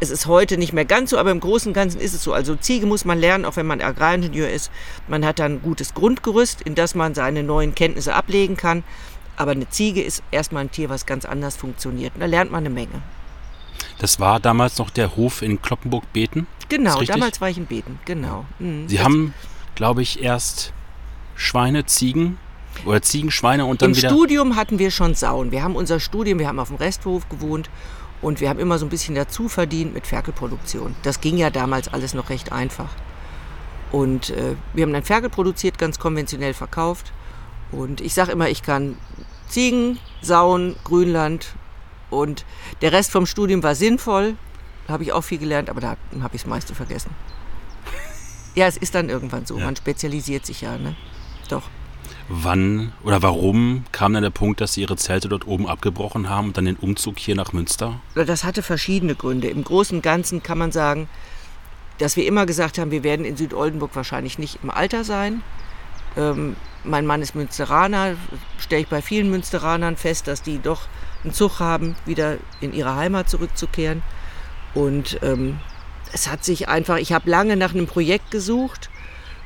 es 0.00 0.10
ist 0.10 0.26
heute 0.26 0.56
nicht 0.56 0.72
mehr 0.72 0.84
ganz 0.84 1.10
so, 1.10 1.18
aber 1.18 1.30
im 1.30 1.40
Großen 1.40 1.70
und 1.70 1.74
Ganzen 1.74 2.00
ist 2.00 2.14
es 2.14 2.22
so. 2.22 2.32
Also 2.32 2.56
Ziege 2.56 2.86
muss 2.86 3.04
man 3.04 3.18
lernen, 3.18 3.44
auch 3.44 3.56
wenn 3.56 3.66
man 3.66 3.80
Agraringenieur 3.80 4.48
ist. 4.48 4.70
Man 5.08 5.24
hat 5.24 5.38
dann 5.38 5.54
ein 5.54 5.62
gutes 5.62 5.94
Grundgerüst, 5.94 6.62
in 6.62 6.74
das 6.74 6.94
man 6.94 7.14
seine 7.14 7.42
neuen 7.42 7.74
Kenntnisse 7.74 8.14
ablegen 8.14 8.56
kann. 8.56 8.82
Aber 9.36 9.52
eine 9.52 9.68
Ziege 9.68 10.02
ist 10.02 10.22
erstmal 10.30 10.64
ein 10.64 10.70
Tier, 10.70 10.88
was 10.88 11.06
ganz 11.06 11.24
anders 11.24 11.56
funktioniert. 11.56 12.14
Und 12.14 12.20
da 12.20 12.26
lernt 12.26 12.50
man 12.50 12.64
eine 12.64 12.70
Menge. 12.70 13.02
Das 13.98 14.20
war 14.20 14.40
damals 14.40 14.78
noch 14.78 14.90
der 14.90 15.16
Hof 15.16 15.42
in 15.42 15.60
Kloppenburg-Beten? 15.60 16.46
Genau, 16.68 17.02
damals 17.02 17.40
war 17.40 17.50
ich 17.50 17.58
in 17.58 17.66
Beten, 17.66 17.98
genau. 18.04 18.46
Mhm. 18.58 18.88
Sie 18.88 18.96
das 18.96 19.04
haben, 19.04 19.34
glaube 19.74 20.02
ich, 20.02 20.22
erst 20.22 20.72
Schweine, 21.34 21.86
Ziegen 21.86 22.38
oder 22.84 23.02
Ziegen, 23.02 23.30
Schweine 23.30 23.64
und 23.64 23.82
dann 23.82 23.90
Im 23.90 23.96
wieder... 23.96 24.08
Im 24.08 24.14
Studium 24.14 24.56
hatten 24.56 24.78
wir 24.78 24.90
schon 24.90 25.14
Sauen. 25.14 25.50
Wir 25.50 25.62
haben 25.62 25.76
unser 25.76 26.00
Studium, 26.00 26.38
wir 26.38 26.48
haben 26.48 26.58
auf 26.58 26.68
dem 26.68 26.76
Resthof 26.76 27.28
gewohnt 27.28 27.68
und 28.22 28.40
wir 28.40 28.48
haben 28.48 28.60
immer 28.60 28.78
so 28.78 28.86
ein 28.86 28.90
bisschen 28.90 29.14
dazu 29.14 29.48
verdient 29.48 29.94
mit 29.94 30.06
Ferkelproduktion. 30.06 30.94
Das 31.02 31.20
ging 31.20 31.36
ja 31.36 31.50
damals 31.50 31.88
alles 31.88 32.14
noch 32.14 32.30
recht 32.30 32.52
einfach. 32.52 32.90
Und 33.92 34.30
äh, 34.30 34.54
wir 34.72 34.84
haben 34.84 34.92
dann 34.92 35.02
Ferkel 35.02 35.30
produziert, 35.30 35.78
ganz 35.78 35.98
konventionell 35.98 36.54
verkauft. 36.54 37.12
Und 37.72 38.00
ich 38.00 38.14
sage 38.14 38.32
immer, 38.32 38.48
ich 38.48 38.62
kann 38.62 38.96
Ziegen, 39.48 39.98
Sauen, 40.22 40.76
Grünland, 40.84 41.54
und 42.10 42.44
der 42.82 42.92
Rest 42.92 43.10
vom 43.10 43.26
Studium 43.26 43.62
war 43.62 43.74
sinnvoll, 43.74 44.36
da 44.86 44.94
habe 44.94 45.04
ich 45.04 45.12
auch 45.12 45.22
viel 45.22 45.38
gelernt, 45.38 45.70
aber 45.70 45.80
da 45.80 45.96
habe 46.20 46.36
ich 46.36 46.42
das 46.42 46.48
meiste 46.48 46.74
vergessen. 46.74 47.10
Ja, 48.54 48.66
es 48.66 48.76
ist 48.76 48.94
dann 48.94 49.08
irgendwann 49.08 49.46
so. 49.46 49.58
Ja. 49.58 49.66
Man 49.66 49.76
spezialisiert 49.76 50.44
sich 50.44 50.62
ja, 50.62 50.76
ne? 50.76 50.96
Doch. 51.48 51.62
Wann 52.28 52.92
oder 53.02 53.22
warum 53.22 53.84
kam 53.92 54.12
dann 54.12 54.22
der 54.22 54.30
Punkt, 54.30 54.60
dass 54.60 54.74
Sie 54.74 54.82
Ihre 54.82 54.96
Zelte 54.96 55.28
dort 55.28 55.46
oben 55.46 55.66
abgebrochen 55.66 56.28
haben 56.28 56.48
und 56.48 56.56
dann 56.56 56.64
den 56.64 56.76
Umzug 56.76 57.18
hier 57.18 57.34
nach 57.34 57.52
Münster? 57.52 58.00
Das 58.14 58.44
hatte 58.44 58.62
verschiedene 58.62 59.14
Gründe. 59.14 59.48
Im 59.48 59.64
Großen 59.64 59.98
und 59.98 60.02
Ganzen 60.02 60.42
kann 60.42 60.58
man 60.58 60.72
sagen, 60.72 61.08
dass 61.98 62.16
wir 62.16 62.26
immer 62.26 62.46
gesagt 62.46 62.78
haben, 62.78 62.90
wir 62.90 63.02
werden 63.02 63.26
in 63.26 63.36
Südoldenburg 63.36 63.94
wahrscheinlich 63.94 64.38
nicht 64.38 64.60
im 64.62 64.70
Alter 64.70 65.04
sein. 65.04 65.42
Ähm, 66.16 66.56
mein 66.84 67.06
Mann 67.06 67.20
ist 67.20 67.34
Münsteraner, 67.34 68.14
stelle 68.58 68.82
ich 68.82 68.88
bei 68.88 69.02
vielen 69.02 69.30
Münsteranern 69.30 69.96
fest, 69.96 70.26
dass 70.26 70.42
die 70.42 70.60
doch 70.60 70.82
einen 71.24 71.32
Zug 71.32 71.60
haben, 71.60 71.96
wieder 72.06 72.38
in 72.60 72.72
ihre 72.72 72.96
Heimat 72.96 73.28
zurückzukehren. 73.28 74.02
Und 74.74 75.18
ähm, 75.22 75.58
es 76.12 76.28
hat 76.28 76.44
sich 76.44 76.68
einfach, 76.68 76.96
ich 76.96 77.12
habe 77.12 77.30
lange 77.30 77.56
nach 77.56 77.74
einem 77.74 77.86
Projekt 77.86 78.30
gesucht, 78.30 78.90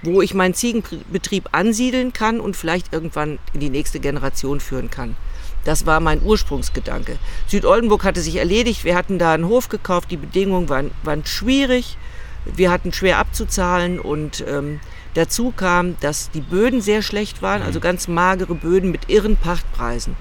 wo 0.02 0.20
ich 0.20 0.34
meinen 0.34 0.54
Ziegenbetrieb 0.54 1.48
ansiedeln 1.52 2.12
kann 2.12 2.40
und 2.40 2.56
vielleicht 2.56 2.92
irgendwann 2.92 3.38
in 3.52 3.60
die 3.60 3.70
nächste 3.70 4.00
Generation 4.00 4.60
führen 4.60 4.90
kann. 4.90 5.16
Das 5.64 5.86
war 5.86 6.00
mein 6.00 6.22
Ursprungsgedanke. 6.22 7.18
Südoldenburg 7.46 8.04
hatte 8.04 8.20
sich 8.20 8.36
erledigt, 8.36 8.84
wir 8.84 8.96
hatten 8.96 9.18
da 9.18 9.32
einen 9.32 9.48
Hof 9.48 9.70
gekauft, 9.70 10.10
die 10.10 10.18
Bedingungen 10.18 10.68
waren, 10.68 10.90
waren 11.02 11.24
schwierig, 11.24 11.96
wir 12.44 12.70
hatten 12.70 12.92
schwer 12.92 13.18
abzuzahlen 13.18 13.98
und 13.98 14.44
ähm, 14.46 14.80
dazu 15.14 15.52
kam, 15.56 15.98
dass 16.00 16.30
die 16.30 16.42
Böden 16.42 16.82
sehr 16.82 17.00
schlecht 17.00 17.40
waren, 17.40 17.62
also 17.62 17.80
ganz 17.80 18.08
magere 18.08 18.54
Böden 18.54 18.90
mit 18.90 19.08
irren 19.08 19.36
Pachtpreisen. 19.36 20.16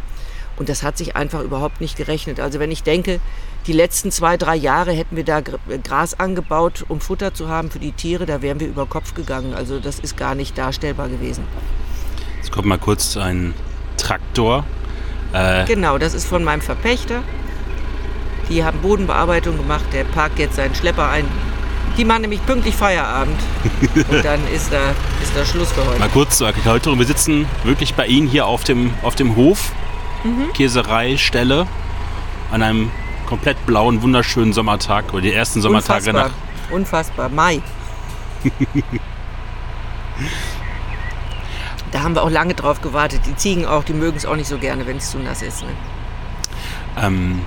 Und 0.57 0.69
das 0.69 0.83
hat 0.83 0.97
sich 0.97 1.15
einfach 1.15 1.41
überhaupt 1.41 1.81
nicht 1.81 1.97
gerechnet. 1.97 2.39
Also 2.39 2.59
wenn 2.59 2.71
ich 2.71 2.83
denke, 2.83 3.19
die 3.65 3.73
letzten 3.73 4.11
zwei, 4.11 4.37
drei 4.37 4.55
Jahre 4.55 4.91
hätten 4.91 5.15
wir 5.15 5.23
da 5.23 5.41
Gras 5.41 6.19
angebaut, 6.19 6.85
um 6.89 6.99
Futter 6.99 7.33
zu 7.33 7.47
haben 7.47 7.71
für 7.71 7.79
die 7.79 7.91
Tiere, 7.91 8.25
da 8.25 8.41
wären 8.41 8.59
wir 8.59 8.67
über 8.67 8.85
Kopf 8.85 9.13
gegangen. 9.13 9.53
Also 9.53 9.79
das 9.79 9.99
ist 9.99 10.17
gar 10.17 10.35
nicht 10.35 10.57
darstellbar 10.57 11.09
gewesen. 11.09 11.43
Jetzt 12.37 12.51
kommt 12.51 12.67
mal 12.67 12.77
kurz 12.77 13.17
ein 13.17 13.53
Traktor. 13.97 14.65
Äh 15.33 15.65
genau, 15.65 15.97
das 15.97 16.13
ist 16.13 16.25
von 16.27 16.43
meinem 16.43 16.61
Verpächter. 16.61 17.23
Die 18.49 18.63
haben 18.63 18.79
Bodenbearbeitung 18.79 19.57
gemacht, 19.57 19.85
der 19.93 20.03
parkt 20.03 20.37
jetzt 20.37 20.57
seinen 20.57 20.75
Schlepper 20.75 21.09
ein. 21.09 21.25
Die 21.97 22.05
machen 22.05 22.21
nämlich 22.21 22.43
pünktlich 22.45 22.75
Feierabend. 22.75 23.39
Und 24.09 24.25
dann 24.25 24.39
ist 24.53 24.71
da, 24.71 24.91
ist 25.21 25.35
da 25.35 25.45
Schluss 25.45 25.71
für 25.71 25.85
heute. 25.85 25.99
Mal 25.99 26.09
kurz 26.09 26.37
zur 26.37 26.47
Architektur. 26.47 26.97
Wir 26.97 27.05
sitzen 27.05 27.45
wirklich 27.63 27.93
bei 27.93 28.07
Ihnen 28.07 28.27
hier 28.27 28.47
auf 28.47 28.63
dem, 28.63 28.93
auf 29.03 29.15
dem 29.15 29.35
Hof. 29.35 29.71
Mhm. 30.23 30.53
Käsereistelle. 30.53 31.67
An 32.51 32.61
einem 32.61 32.91
komplett 33.25 33.65
blauen, 33.65 34.01
wunderschönen 34.01 34.53
Sommertag. 34.53 35.13
Oder 35.13 35.21
die 35.21 35.33
ersten 35.33 35.61
Sommertage 35.61 36.09
Unfassbar. 36.11 36.29
nach. 36.29 36.71
Unfassbar. 36.71 37.29
Mai. 37.29 37.61
da 41.91 42.03
haben 42.03 42.15
wir 42.15 42.23
auch 42.23 42.29
lange 42.29 42.53
drauf 42.53 42.81
gewartet. 42.81 43.21
Die 43.25 43.35
Ziegen 43.35 43.65
auch, 43.65 43.83
die 43.83 43.93
mögen 43.93 44.17
es 44.17 44.25
auch 44.25 44.35
nicht 44.35 44.47
so 44.47 44.57
gerne, 44.57 44.85
wenn 44.85 44.97
es 44.97 45.11
zu 45.11 45.19
nass 45.19 45.41
ist. 45.41 45.63
Ne? 45.63 45.69
Ähm, 47.01 47.41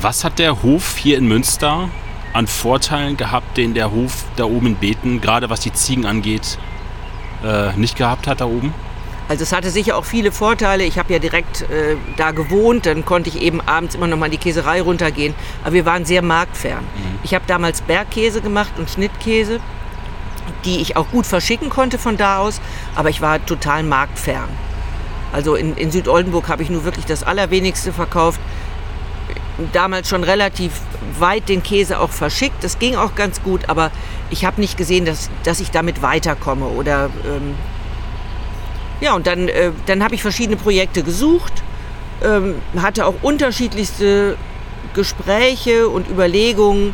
was 0.00 0.24
hat 0.24 0.38
der 0.38 0.62
Hof 0.62 0.96
hier 0.96 1.18
in 1.18 1.28
Münster 1.28 1.88
an 2.32 2.46
Vorteilen 2.46 3.16
gehabt, 3.16 3.56
den 3.56 3.74
der 3.74 3.90
Hof 3.90 4.24
da 4.36 4.44
oben 4.44 4.68
in 4.68 4.76
Beten, 4.76 5.20
gerade 5.20 5.50
was 5.50 5.60
die 5.60 5.72
Ziegen 5.72 6.06
angeht, 6.06 6.58
äh, 7.44 7.72
nicht 7.76 7.96
gehabt 7.96 8.26
hat 8.26 8.40
da 8.40 8.46
oben? 8.46 8.72
Also 9.30 9.44
es 9.44 9.52
hatte 9.52 9.70
sicher 9.70 9.96
auch 9.96 10.04
viele 10.04 10.32
Vorteile. 10.32 10.82
Ich 10.82 10.98
habe 10.98 11.12
ja 11.12 11.20
direkt 11.20 11.62
äh, 11.62 11.94
da 12.16 12.32
gewohnt, 12.32 12.86
dann 12.86 13.04
konnte 13.04 13.30
ich 13.30 13.40
eben 13.40 13.60
abends 13.60 13.94
immer 13.94 14.08
noch 14.08 14.16
mal 14.16 14.26
in 14.26 14.32
die 14.32 14.38
Käserei 14.38 14.82
runtergehen. 14.82 15.34
Aber 15.62 15.72
wir 15.72 15.86
waren 15.86 16.04
sehr 16.04 16.20
marktfern. 16.20 16.82
Mhm. 16.82 17.20
Ich 17.22 17.32
habe 17.32 17.44
damals 17.46 17.80
Bergkäse 17.80 18.40
gemacht 18.40 18.72
und 18.76 18.90
Schnittkäse 18.90 19.60
die 20.64 20.80
ich 20.80 20.96
auch 20.96 21.08
gut 21.10 21.26
verschicken 21.26 21.70
konnte 21.70 21.96
von 21.96 22.16
da 22.16 22.38
aus, 22.38 22.60
aber 22.96 23.08
ich 23.08 23.20
war 23.20 23.44
total 23.46 23.84
marktfern. 23.84 24.48
Also 25.32 25.54
in, 25.54 25.76
in 25.76 25.92
Südoldenburg 25.92 26.48
habe 26.48 26.64
ich 26.64 26.70
nur 26.70 26.84
wirklich 26.84 27.06
das 27.06 27.22
Allerwenigste 27.22 27.92
verkauft. 27.92 28.40
Damals 29.72 30.08
schon 30.08 30.24
relativ 30.24 30.72
weit 31.18 31.48
den 31.48 31.62
Käse 31.62 32.00
auch 32.00 32.10
verschickt. 32.10 32.64
Das 32.64 32.80
ging 32.80 32.96
auch 32.96 33.14
ganz 33.14 33.42
gut, 33.42 33.68
aber 33.68 33.92
ich 34.30 34.44
habe 34.44 34.60
nicht 34.60 34.76
gesehen, 34.76 35.04
dass, 35.04 35.30
dass 35.44 35.60
ich 35.60 35.70
damit 35.70 36.02
weiterkomme. 36.02 36.66
Oder 36.66 37.10
ähm 37.24 37.54
ja, 39.00 39.14
und 39.14 39.26
dann, 39.26 39.48
äh, 39.48 39.72
dann 39.86 40.02
habe 40.02 40.14
ich 40.14 40.22
verschiedene 40.22 40.56
Projekte 40.56 41.02
gesucht, 41.02 41.52
ähm, 42.22 42.56
hatte 42.76 43.06
auch 43.06 43.14
unterschiedlichste 43.22 44.36
Gespräche 44.94 45.88
und 45.88 46.08
Überlegungen 46.08 46.92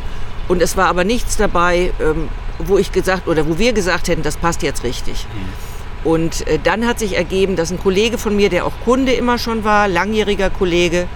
und 0.48 0.62
es 0.62 0.76
war 0.76 0.86
aber 0.86 1.04
nichts 1.04 1.36
dabei, 1.36 1.92
ähm, 2.00 2.28
wo 2.58 2.78
ich 2.78 2.92
gesagt 2.92 3.28
oder 3.28 3.46
wo 3.48 3.58
wir 3.58 3.72
gesagt 3.72 4.08
hätten, 4.08 4.22
das 4.22 4.36
passt 4.36 4.62
jetzt 4.62 4.84
richtig. 4.84 5.26
Mhm. 5.34 6.10
Und 6.10 6.46
äh, 6.46 6.58
dann 6.62 6.86
hat 6.86 7.00
sich 7.00 7.16
ergeben, 7.16 7.56
dass 7.56 7.72
ein 7.72 7.80
Kollege 7.80 8.16
von 8.16 8.36
mir, 8.36 8.48
der 8.48 8.64
auch 8.64 8.74
Kunde 8.84 9.12
immer 9.12 9.38
schon 9.38 9.64
war, 9.64 9.88
langjähriger 9.88 10.50
Kollege, 10.50 11.08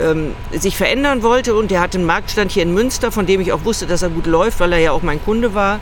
ähm, 0.00 0.34
sich 0.52 0.76
verändern 0.76 1.22
wollte 1.22 1.54
und 1.54 1.70
der 1.70 1.80
hatte 1.80 1.98
einen 1.98 2.06
Marktstand 2.06 2.50
hier 2.50 2.62
in 2.62 2.72
Münster, 2.72 3.12
von 3.12 3.26
dem 3.26 3.40
ich 3.40 3.52
auch 3.52 3.64
wusste, 3.64 3.86
dass 3.86 4.02
er 4.02 4.08
gut 4.08 4.26
läuft, 4.26 4.60
weil 4.60 4.72
er 4.72 4.78
ja 4.78 4.92
auch 4.92 5.02
mein 5.02 5.22
Kunde 5.22 5.54
war. 5.54 5.78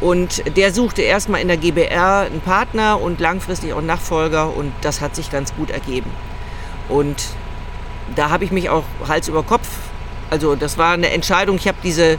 Und 0.00 0.56
der 0.56 0.72
suchte 0.72 1.02
erstmal 1.02 1.40
in 1.40 1.48
der 1.48 1.56
GBR 1.56 2.26
einen 2.26 2.40
Partner 2.40 3.00
und 3.00 3.18
langfristig 3.18 3.72
auch 3.72 3.82
Nachfolger 3.82 4.54
und 4.54 4.72
das 4.82 5.00
hat 5.00 5.16
sich 5.16 5.30
ganz 5.30 5.54
gut 5.56 5.70
ergeben. 5.70 6.10
Und 6.88 7.16
da 8.14 8.30
habe 8.30 8.44
ich 8.44 8.52
mich 8.52 8.70
auch 8.70 8.84
Hals 9.08 9.28
über 9.28 9.42
Kopf, 9.42 9.66
also 10.30 10.54
das 10.54 10.78
war 10.78 10.92
eine 10.92 11.10
Entscheidung, 11.10 11.56
ich 11.56 11.66
habe 11.66 11.78
diese 11.82 12.18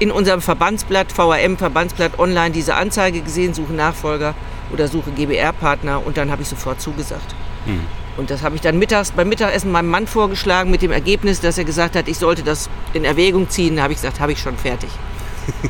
in 0.00 0.10
unserem 0.10 0.40
Verbandsblatt, 0.40 1.12
VRM 1.12 1.56
Verbandsblatt 1.56 2.18
online 2.18 2.50
diese 2.50 2.74
Anzeige 2.74 3.20
gesehen, 3.20 3.54
suche 3.54 3.72
Nachfolger 3.72 4.34
oder 4.72 4.88
suche 4.88 5.12
GBR-Partner 5.12 6.04
und 6.04 6.16
dann 6.16 6.32
habe 6.32 6.42
ich 6.42 6.48
sofort 6.48 6.80
zugesagt. 6.80 7.34
Mhm. 7.66 7.86
Und 8.16 8.30
das 8.30 8.42
habe 8.42 8.54
ich 8.54 8.60
dann 8.60 8.78
mittags 8.78 9.10
beim 9.12 9.28
Mittagessen 9.28 9.72
meinem 9.72 9.90
Mann 9.90 10.06
vorgeschlagen 10.06 10.70
mit 10.70 10.82
dem 10.82 10.92
Ergebnis, 10.92 11.40
dass 11.40 11.58
er 11.58 11.64
gesagt 11.64 11.96
hat, 11.96 12.08
ich 12.08 12.18
sollte 12.18 12.42
das 12.42 12.70
in 12.92 13.04
Erwägung 13.04 13.48
ziehen. 13.48 13.76
Da 13.76 13.82
habe 13.82 13.92
ich 13.92 14.00
gesagt, 14.00 14.20
habe 14.20 14.32
ich 14.32 14.40
schon 14.40 14.56
fertig. 14.56 14.88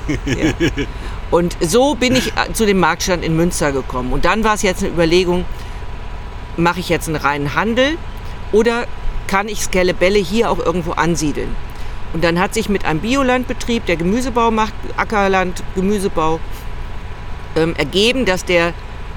ja. 0.26 0.52
Und 1.34 1.56
so 1.60 1.96
bin 1.96 2.14
ich 2.14 2.28
äh, 2.28 2.52
zu 2.52 2.64
dem 2.64 2.78
Marktstand 2.78 3.24
in 3.24 3.34
Münster 3.34 3.72
gekommen. 3.72 4.12
Und 4.12 4.24
dann 4.24 4.44
war 4.44 4.54
es 4.54 4.62
jetzt 4.62 4.84
eine 4.84 4.92
Überlegung, 4.92 5.44
mache 6.56 6.78
ich 6.78 6.88
jetzt 6.88 7.08
einen 7.08 7.16
reinen 7.16 7.56
Handel 7.56 7.98
oder 8.52 8.86
kann 9.26 9.48
ich 9.48 9.62
Skelebelle 9.62 10.20
hier 10.20 10.48
auch 10.48 10.60
irgendwo 10.60 10.92
ansiedeln? 10.92 11.56
Und 12.12 12.22
dann 12.22 12.38
hat 12.38 12.54
sich 12.54 12.68
mit 12.68 12.84
einem 12.84 13.00
Biolandbetrieb, 13.00 13.84
der 13.86 13.96
Gemüsebau 13.96 14.52
macht, 14.52 14.74
Ackerland, 14.96 15.64
Gemüsebau, 15.74 16.38
ähm, 17.56 17.74
ergeben, 17.74 18.26
dass 18.26 18.44
der 18.44 18.72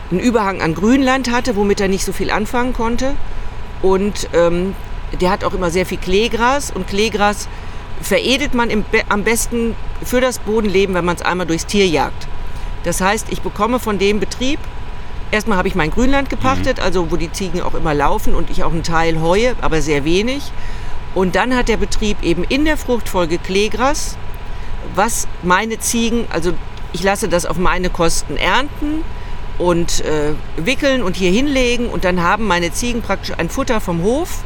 einen 0.09 0.19
Überhang 0.19 0.59
an 0.63 0.73
Grünland 0.73 1.31
hatte, 1.31 1.55
womit 1.55 1.81
er 1.81 1.87
nicht 1.87 2.03
so 2.03 2.13
viel 2.13 2.31
anfangen 2.31 2.73
konnte. 2.73 3.13
Und 3.83 4.27
ähm, 4.33 4.73
der 5.21 5.29
hat 5.29 5.43
auch 5.43 5.53
immer 5.53 5.69
sehr 5.69 5.85
viel 5.85 5.99
Kleegras. 5.99 6.71
Und 6.71 6.87
Kleegras 6.87 7.47
veredelt 8.01 8.53
man 8.53 8.69
im, 8.69 8.85
am 9.09 9.23
besten 9.23 9.75
für 10.03 10.21
das 10.21 10.39
Bodenleben, 10.39 10.95
wenn 10.95 11.05
man 11.05 11.15
es 11.15 11.21
einmal 11.21 11.47
durchs 11.47 11.65
Tier 11.65 11.87
jagt. 11.87 12.27
Das 12.83 13.01
heißt, 13.01 13.27
ich 13.31 13.41
bekomme 13.41 13.79
von 13.79 13.99
dem 13.99 14.19
Betrieb, 14.19 14.59
erstmal 15.31 15.57
habe 15.57 15.67
ich 15.67 15.75
mein 15.75 15.91
Grünland 15.91 16.29
gepachtet, 16.29 16.77
mhm. 16.77 16.83
also 16.83 17.11
wo 17.11 17.15
die 17.15 17.31
Ziegen 17.31 17.61
auch 17.61 17.73
immer 17.73 17.93
laufen 17.93 18.35
und 18.35 18.49
ich 18.49 18.63
auch 18.63 18.71
einen 18.71 18.83
Teil 18.83 19.19
heue, 19.21 19.55
aber 19.61 19.81
sehr 19.81 20.05
wenig. 20.05 20.51
Und 21.15 21.35
dann 21.35 21.55
hat 21.55 21.67
der 21.67 21.77
Betrieb 21.77 22.21
eben 22.23 22.43
in 22.43 22.65
der 22.65 22.77
Fruchtfolge 22.77 23.39
Kleegras, 23.39 24.17
was 24.95 25.27
meine 25.41 25.79
Ziegen, 25.79 26.25
also 26.29 26.53
ich 26.93 27.03
lasse 27.03 27.27
das 27.27 27.45
auf 27.45 27.57
meine 27.57 27.89
Kosten 27.89 28.37
ernten 28.37 29.03
und 29.57 30.01
äh, 30.01 30.33
wickeln 30.55 31.01
und 31.01 31.15
hier 31.15 31.31
hinlegen 31.31 31.89
und 31.89 32.05
dann 32.05 32.21
haben 32.21 32.45
meine 32.45 32.71
Ziegen 32.71 33.01
praktisch 33.01 33.35
ein 33.37 33.49
Futter 33.49 33.81
vom 33.81 34.03
Hof 34.03 34.43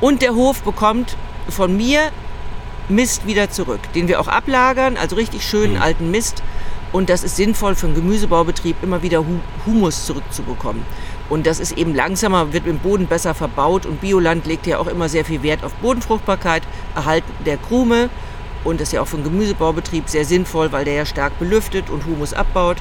und 0.00 0.22
der 0.22 0.34
Hof 0.34 0.62
bekommt 0.62 1.16
von 1.48 1.76
mir 1.76 2.10
Mist 2.94 3.26
wieder 3.26 3.50
zurück, 3.50 3.80
den 3.94 4.08
wir 4.08 4.20
auch 4.20 4.28
ablagern, 4.28 4.96
also 4.96 5.16
richtig 5.16 5.44
schönen 5.44 5.74
mhm. 5.74 5.82
alten 5.82 6.10
Mist. 6.10 6.42
Und 6.92 7.08
das 7.08 7.24
ist 7.24 7.36
sinnvoll 7.36 7.74
für 7.74 7.86
einen 7.86 7.94
Gemüsebaubetrieb, 7.94 8.76
immer 8.82 9.02
wieder 9.02 9.24
Humus 9.64 10.04
zurückzubekommen. 10.04 10.82
Und 11.30 11.46
das 11.46 11.58
ist 11.58 11.78
eben 11.78 11.94
langsamer, 11.94 12.52
wird 12.52 12.66
im 12.66 12.78
Boden 12.78 13.06
besser 13.06 13.32
verbaut. 13.32 13.86
Und 13.86 14.02
Bioland 14.02 14.46
legt 14.46 14.66
ja 14.66 14.78
auch 14.78 14.86
immer 14.86 15.08
sehr 15.08 15.24
viel 15.24 15.42
Wert 15.42 15.64
auf 15.64 15.72
Bodenfruchtbarkeit, 15.76 16.62
Erhalt 16.94 17.24
der 17.46 17.56
Krume. 17.56 18.10
Und 18.64 18.80
das 18.80 18.88
ist 18.88 18.92
ja 18.92 19.00
auch 19.00 19.08
für 19.08 19.16
einen 19.16 19.24
Gemüsebaubetrieb 19.24 20.08
sehr 20.08 20.26
sinnvoll, 20.26 20.70
weil 20.72 20.84
der 20.84 20.94
ja 20.94 21.06
stark 21.06 21.38
belüftet 21.38 21.88
und 21.88 22.04
Humus 22.04 22.34
abbaut. 22.34 22.76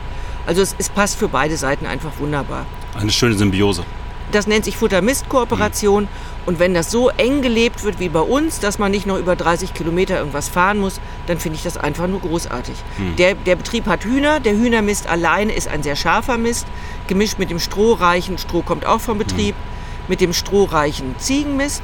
Also 0.46 0.62
es, 0.62 0.76
es 0.78 0.90
passt 0.90 1.18
für 1.18 1.30
beide 1.30 1.56
Seiten 1.56 1.86
einfach 1.86 2.12
wunderbar. 2.20 2.66
Eine 3.00 3.12
schöne 3.12 3.36
Symbiose. 3.36 3.86
Das 4.32 4.48
nennt 4.48 4.66
sich 4.66 4.78
Futter-Mist-Kooperation. 4.78 6.04
Mhm. 6.04 6.10
Und 6.46 6.60
wenn 6.60 6.74
das 6.74 6.90
so 6.90 7.10
eng 7.10 7.42
gelebt 7.42 7.84
wird 7.84 8.00
wie 8.00 8.10
bei 8.10 8.20
uns, 8.20 8.60
dass 8.60 8.80
man 8.80 8.92
nicht 8.92 9.06
noch 9.06 9.18
über 9.18 9.36
30 9.36 9.74
Kilometer 9.74 10.18
irgendwas 10.18 10.50
fahren 10.50 10.80
muss, 10.80 11.00
dann 11.28 11.40
finde 11.40 11.58
ich 11.58 11.64
das 11.64 11.78
einfach 11.78 12.08
nur 12.08 12.22
großartig. 12.22 12.76
Mhm. 12.98 13.16
Der, 13.18 13.36
der 13.36 13.56
Betrieb 13.56 13.86
hat 13.86 14.04
Hühner. 14.06 14.40
Der 14.40 14.54
Hühnermist 14.54 15.08
alleine 15.08 15.54
ist 15.54 15.68
ein 15.68 15.84
sehr 15.84 15.96
scharfer 15.96 16.38
Mist, 16.38 16.66
gemischt 17.08 17.38
mit 17.38 17.50
dem 17.50 17.60
strohreichen, 17.60 18.38
Stroh 18.38 18.62
kommt 18.62 18.86
auch 18.86 19.02
vom 19.02 19.18
Betrieb, 19.18 19.56
mhm. 19.56 20.06
mit 20.08 20.22
dem 20.22 20.34
strohreichen 20.34 21.16
Ziegenmist 21.20 21.84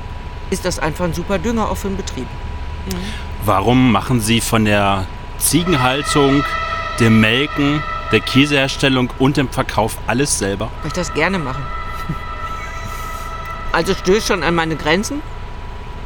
ist 0.50 0.66
das 0.66 0.80
einfach 0.80 1.06
ein 1.06 1.13
super 1.13 1.39
Dünger 1.39 1.70
auch 1.70 1.77
für 1.77 1.89
den 1.89 1.98
Betrieb. 1.98 2.27
Mhm. 2.88 2.96
Warum 3.46 3.92
machen 3.92 4.22
Sie 4.22 4.42
von 4.42 4.66
der 4.66 5.06
Ziegenhaltung, 5.38 6.44
dem 7.00 7.20
Melken, 7.20 7.84
der 8.12 8.22
Käseherstellung 8.22 9.10
und 9.20 9.38
dem 9.38 9.50
Verkauf 9.50 9.98
alles 10.08 10.39
selber? 10.39 10.70
Weil 10.82 10.88
ich 10.88 10.94
das 10.94 11.13
gerne 11.13 11.39
mache. 11.39 11.62
Also 13.72 13.94
stößt 13.94 14.28
schon 14.28 14.44
an 14.44 14.56
meine 14.56 14.76
Grenzen, 14.76 15.22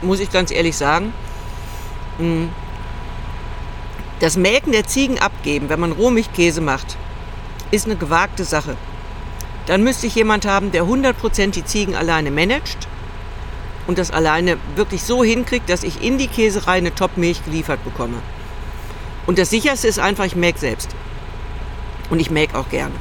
muss 0.01 0.19
ich 0.19 0.31
ganz 0.31 0.51
ehrlich 0.51 0.77
sagen. 0.77 1.13
Hm. 2.17 2.49
Das 4.19 4.37
Melken 4.37 4.71
der 4.71 4.85
Ziegen 4.85 5.19
abgeben, 5.19 5.69
wenn 5.69 5.79
man 5.79 5.91
Rohmilchkäse 5.91 6.61
macht, 6.61 6.97
ist 7.71 7.85
eine 7.85 7.95
gewagte 7.95 8.43
Sache. 8.43 8.77
Dann 9.65 9.83
müsste 9.83 10.07
ich 10.07 10.15
jemand 10.15 10.45
haben, 10.45 10.71
der 10.71 10.83
100% 10.83 11.51
die 11.51 11.65
Ziegen 11.65 11.95
alleine 11.95 12.29
managt 12.29 12.87
und 13.87 13.97
das 13.97 14.11
alleine 14.11 14.57
wirklich 14.75 15.03
so 15.03 15.23
hinkriegt, 15.23 15.69
dass 15.69 15.83
ich 15.83 16.03
in 16.03 16.17
die 16.17 16.27
Käserei 16.27 16.77
eine 16.77 16.93
Top-Milch 16.93 17.43
geliefert 17.45 17.83
bekomme. 17.83 18.17
Und 19.25 19.39
das 19.39 19.49
sicherste 19.49 19.87
ist 19.87 19.99
einfach, 19.99 20.25
ich 20.25 20.35
melke 20.35 20.59
selbst. 20.59 20.89
Und 22.09 22.19
ich 22.19 22.31
melke 22.31 22.57
auch 22.57 22.69
gerne. 22.69 22.95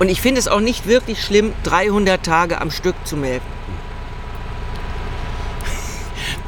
Und 0.00 0.08
ich 0.08 0.22
finde 0.22 0.38
es 0.38 0.48
auch 0.48 0.60
nicht 0.60 0.86
wirklich 0.86 1.22
schlimm, 1.22 1.52
300 1.64 2.24
Tage 2.24 2.58
am 2.58 2.70
Stück 2.70 2.96
zu 3.04 3.18
melken. 3.18 3.46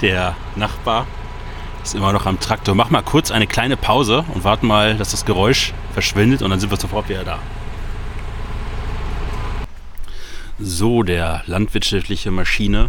Der 0.00 0.34
Nachbar 0.56 1.06
ist 1.82 1.94
immer 1.94 2.14
noch 2.14 2.24
am 2.24 2.40
Traktor. 2.40 2.74
Mach 2.74 2.88
mal 2.88 3.02
kurz 3.02 3.30
eine 3.30 3.46
kleine 3.46 3.76
Pause 3.76 4.24
und 4.32 4.42
warten 4.42 4.66
mal, 4.66 4.96
dass 4.96 5.10
das 5.10 5.26
Geräusch 5.26 5.74
verschwindet 5.92 6.40
und 6.40 6.48
dann 6.48 6.60
sind 6.60 6.70
wir 6.70 6.78
sofort 6.78 7.10
wieder 7.10 7.24
da. 7.24 7.40
So, 10.58 11.02
der 11.02 11.42
landwirtschaftliche 11.44 12.30
Maschine 12.30 12.88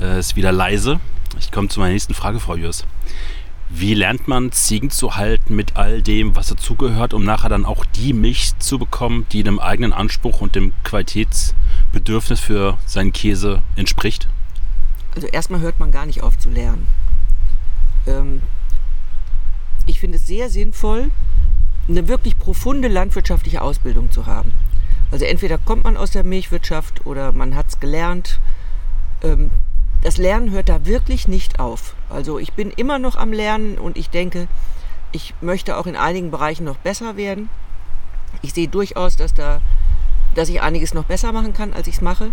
äh, 0.00 0.20
ist 0.20 0.36
wieder 0.36 0.52
leise. 0.52 1.00
Ich 1.40 1.50
komme 1.50 1.66
zu 1.66 1.80
meiner 1.80 1.92
nächsten 1.92 2.14
Frage, 2.14 2.38
Frau 2.38 2.54
Jürs. 2.54 2.86
Wie 3.68 3.94
lernt 3.94 4.28
man 4.28 4.52
Ziegen 4.52 4.90
zu 4.90 5.16
halten 5.16 5.56
mit 5.56 5.76
all 5.76 6.00
dem, 6.00 6.36
was 6.36 6.46
dazugehört, 6.46 7.12
um 7.14 7.24
nachher 7.24 7.48
dann 7.48 7.64
auch 7.64 7.84
die 7.84 8.12
Milch 8.12 8.52
zu 8.58 8.78
bekommen, 8.78 9.26
die 9.32 9.42
dem 9.42 9.58
eigenen 9.58 9.92
Anspruch 9.92 10.40
und 10.40 10.54
dem 10.54 10.72
Qualitätsbedürfnis 10.84 12.38
für 12.38 12.78
seinen 12.86 13.12
Käse 13.12 13.62
entspricht? 13.74 14.28
Also 15.16 15.26
erstmal 15.26 15.60
hört 15.60 15.80
man 15.80 15.90
gar 15.90 16.06
nicht 16.06 16.22
auf 16.22 16.38
zu 16.38 16.48
lernen. 16.48 16.86
Ähm, 18.06 18.42
ich 19.86 19.98
finde 19.98 20.18
es 20.18 20.26
sehr 20.26 20.48
sinnvoll, 20.48 21.10
eine 21.88 22.06
wirklich 22.06 22.38
profunde 22.38 22.88
landwirtschaftliche 22.88 23.62
Ausbildung 23.62 24.12
zu 24.12 24.26
haben. 24.26 24.52
Also 25.10 25.24
entweder 25.24 25.58
kommt 25.58 25.84
man 25.84 25.96
aus 25.96 26.10
der 26.12 26.24
Milchwirtschaft 26.24 27.06
oder 27.06 27.32
man 27.32 27.54
hat 27.54 27.68
es 27.68 27.80
gelernt. 27.80 28.40
Das 30.02 30.18
Lernen 30.18 30.50
hört 30.50 30.68
da 30.68 30.86
wirklich 30.86 31.26
nicht 31.26 31.58
auf. 31.58 31.94
Also 32.10 32.38
ich 32.38 32.52
bin 32.52 32.70
immer 32.70 32.98
noch 32.98 33.16
am 33.16 33.32
Lernen 33.32 33.78
und 33.78 33.96
ich 33.96 34.10
denke, 34.10 34.46
ich 35.12 35.34
möchte 35.40 35.76
auch 35.76 35.86
in 35.86 35.96
einigen 35.96 36.30
Bereichen 36.30 36.64
noch 36.64 36.76
besser 36.76 37.16
werden. 37.16 37.48
Ich 38.42 38.52
sehe 38.52 38.68
durchaus, 38.68 39.16
dass 39.16 39.34
da, 39.34 39.60
dass 40.34 40.48
ich 40.48 40.60
einiges 40.60 40.94
noch 40.94 41.04
besser 41.04 41.32
machen 41.32 41.54
kann, 41.54 41.72
als 41.72 41.88
ich 41.88 41.96
es 41.96 42.00
mache. 42.02 42.32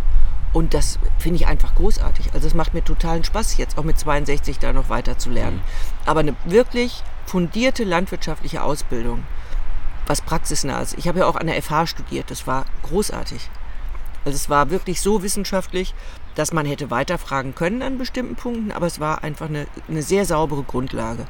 Und 0.52 0.76
das 0.76 1.00
finde 1.18 1.38
ich 1.38 1.48
einfach 1.48 1.74
großartig. 1.76 2.34
Also 2.34 2.46
es 2.46 2.54
macht 2.54 2.76
mir 2.76 2.84
totalen 2.84 3.24
Spaß, 3.24 3.58
jetzt 3.58 3.78
auch 3.78 3.84
mit 3.84 3.98
62 3.98 4.60
da 4.60 4.72
noch 4.72 4.90
weiter 4.90 5.18
zu 5.18 5.32
lernen. 5.32 5.58
Mhm. 5.58 5.62
Aber 6.06 6.20
eine 6.20 6.36
wirklich 6.46 7.04
fundierte 7.26 7.84
landwirtschaftliche 7.84 8.62
Ausbildung, 8.62 9.24
was 10.06 10.22
praxisnah 10.22 10.82
ist. 10.82 10.96
Ich 10.98 11.08
habe 11.08 11.20
ja 11.20 11.26
auch 11.26 11.36
an 11.36 11.48
der 11.48 11.62
FH 11.62 11.88
studiert, 11.88 12.30
das 12.30 12.46
war 12.46 12.66
großartig. 12.84 13.50
Also 14.26 14.36
es 14.36 14.50
war 14.50 14.70
wirklich 14.70 15.02
so 15.02 15.24
wissenschaftlich, 15.24 15.96
dass 16.36 16.54
man 16.54 16.66
hätte 16.66 16.92
weiterfragen 16.92 17.56
können 17.56 17.82
an 17.82 17.98
bestimmten 17.98 18.36
Punkten, 18.36 18.72
aber 18.72 18.88
es 18.88 19.00
war 19.00 19.24
einfach 19.24 19.48
eine, 19.48 19.68
eine 19.88 20.02
sehr 20.02 20.26
saubere 20.26 20.64
Grundlage. 20.64 21.26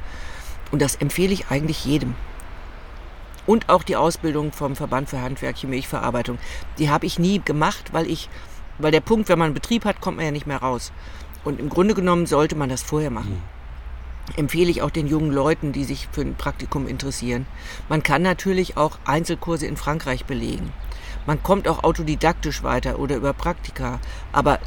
Und 0.71 0.81
das 0.81 0.95
empfehle 0.95 1.33
ich 1.33 1.47
eigentlich 1.49 1.85
jedem. 1.85 2.15
Und 3.45 3.69
auch 3.69 3.83
die 3.83 3.97
Ausbildung 3.97 4.53
vom 4.53 4.75
Verband 4.75 5.09
für 5.09 5.21
handwerkliche 5.21 5.67
Milchverarbeitung. 5.67 6.39
Die 6.77 6.89
habe 6.89 7.05
ich 7.05 7.19
nie 7.19 7.41
gemacht, 7.43 7.91
weil 7.91 8.09
ich, 8.09 8.29
weil 8.79 8.91
der 8.91 9.01
Punkt, 9.01 9.27
wenn 9.27 9.37
man 9.37 9.47
einen 9.47 9.53
Betrieb 9.53 9.85
hat, 9.85 9.99
kommt 9.99 10.17
man 10.17 10.25
ja 10.25 10.31
nicht 10.31 10.47
mehr 10.47 10.57
raus. 10.57 10.91
Und 11.43 11.59
im 11.59 11.69
Grunde 11.69 11.93
genommen 11.93 12.25
sollte 12.25 12.55
man 12.55 12.69
das 12.69 12.81
vorher 12.81 13.11
machen. 13.11 13.33
Mhm. 13.33 14.37
Empfehle 14.37 14.71
ich 14.71 14.81
auch 14.81 14.89
den 14.89 15.07
jungen 15.07 15.31
Leuten, 15.31 15.73
die 15.73 15.83
sich 15.83 16.07
für 16.11 16.21
ein 16.21 16.35
Praktikum 16.35 16.87
interessieren. 16.87 17.45
Man 17.89 18.03
kann 18.03 18.21
natürlich 18.21 18.77
auch 18.77 18.97
Einzelkurse 19.03 19.67
in 19.67 19.75
Frankreich 19.75 20.23
belegen. 20.23 20.71
Man 21.25 21.43
kommt 21.43 21.67
auch 21.67 21.83
autodidaktisch 21.83 22.63
weiter 22.63 22.99
oder 22.99 23.17
über 23.17 23.33
Praktika. 23.33 23.99
Aber 24.31 24.59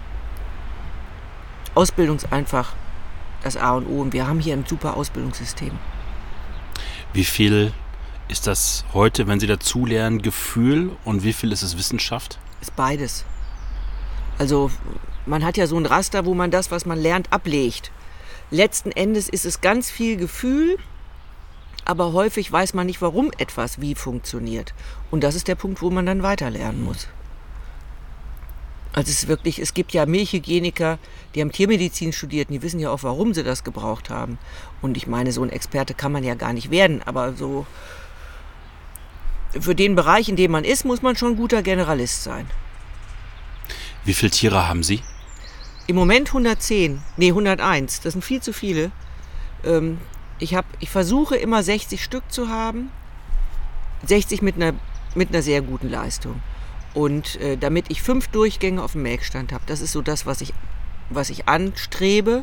Ausbildung 1.76 2.16
ist 2.16 2.32
einfach 2.32 2.72
das 3.42 3.56
A 3.56 3.72
und 3.72 3.86
O 3.86 4.00
und 4.00 4.12
wir 4.12 4.26
haben 4.26 4.40
hier 4.40 4.54
ein 4.54 4.64
super 4.66 4.96
Ausbildungssystem. 4.96 5.72
Wie 7.12 7.24
viel 7.24 7.72
ist 8.28 8.46
das 8.46 8.84
heute, 8.92 9.26
wenn 9.26 9.40
Sie 9.40 9.46
dazulernen, 9.46 10.22
Gefühl 10.22 10.90
und 11.04 11.22
wie 11.22 11.32
viel 11.32 11.52
ist 11.52 11.62
es 11.62 11.76
Wissenschaft? 11.78 12.38
Ist 12.60 12.74
beides. 12.74 13.24
Also 14.38 14.70
man 15.26 15.44
hat 15.44 15.56
ja 15.56 15.66
so 15.66 15.76
ein 15.76 15.86
Raster, 15.86 16.24
wo 16.24 16.34
man 16.34 16.50
das, 16.50 16.70
was 16.70 16.86
man 16.86 16.98
lernt, 16.98 17.32
ablegt. 17.32 17.92
Letzten 18.50 18.90
Endes 18.90 19.28
ist 19.28 19.44
es 19.44 19.60
ganz 19.60 19.90
viel 19.90 20.16
Gefühl, 20.16 20.78
aber 21.84 22.12
häufig 22.12 22.50
weiß 22.50 22.74
man 22.74 22.86
nicht, 22.86 23.02
warum 23.02 23.30
etwas 23.38 23.80
wie 23.80 23.94
funktioniert. 23.94 24.74
Und 25.10 25.22
das 25.22 25.34
ist 25.34 25.46
der 25.46 25.54
Punkt, 25.54 25.82
wo 25.82 25.90
man 25.90 26.06
dann 26.06 26.22
weiterlernen 26.22 26.84
muss. 26.84 27.08
Also 28.96 29.10
es 29.10 29.24
ist 29.24 29.28
wirklich, 29.28 29.58
es 29.58 29.74
gibt 29.74 29.92
ja 29.92 30.06
Milchhygieniker, 30.06 30.98
die 31.34 31.42
haben 31.42 31.52
Tiermedizin 31.52 32.14
studiert 32.14 32.48
und 32.48 32.54
die 32.54 32.62
wissen 32.62 32.80
ja 32.80 32.90
auch, 32.90 33.02
warum 33.02 33.34
sie 33.34 33.44
das 33.44 33.62
gebraucht 33.62 34.08
haben. 34.08 34.38
Und 34.80 34.96
ich 34.96 35.06
meine, 35.06 35.32
so 35.32 35.42
ein 35.42 35.50
Experte 35.50 35.92
kann 35.92 36.12
man 36.12 36.24
ja 36.24 36.34
gar 36.34 36.54
nicht 36.54 36.70
werden, 36.70 37.02
aber 37.04 37.34
so 37.34 37.66
für 39.60 39.74
den 39.74 39.96
Bereich, 39.96 40.30
in 40.30 40.36
dem 40.36 40.50
man 40.50 40.64
ist, 40.64 40.86
muss 40.86 41.02
man 41.02 41.14
schon 41.14 41.32
ein 41.32 41.36
guter 41.36 41.62
Generalist 41.62 42.22
sein. 42.22 42.50
Wie 44.06 44.14
viele 44.14 44.30
Tiere 44.30 44.66
haben 44.66 44.82
Sie? 44.82 45.02
Im 45.86 45.96
Moment 45.96 46.28
110, 46.28 47.02
nee 47.18 47.28
101. 47.28 48.00
Das 48.00 48.14
sind 48.14 48.24
viel 48.24 48.40
zu 48.40 48.54
viele. 48.54 48.90
Ähm, 49.62 49.98
ich, 50.38 50.54
hab, 50.54 50.64
ich 50.80 50.88
versuche 50.88 51.36
immer 51.36 51.62
60 51.62 52.02
Stück 52.02 52.24
zu 52.32 52.48
haben. 52.48 52.90
60 54.06 54.40
mit 54.40 54.56
einer, 54.56 54.72
mit 55.14 55.28
einer 55.28 55.42
sehr 55.42 55.60
guten 55.60 55.90
Leistung. 55.90 56.40
Und 56.96 57.38
äh, 57.42 57.58
damit 57.58 57.90
ich 57.90 58.00
fünf 58.00 58.28
Durchgänge 58.28 58.82
auf 58.82 58.92
dem 58.92 59.02
Melkstand 59.02 59.52
habe, 59.52 59.62
das 59.66 59.82
ist 59.82 59.92
so 59.92 60.00
das, 60.00 60.24
was 60.24 60.40
ich, 60.40 60.54
was 61.10 61.28
ich 61.28 61.46
anstrebe. 61.46 62.42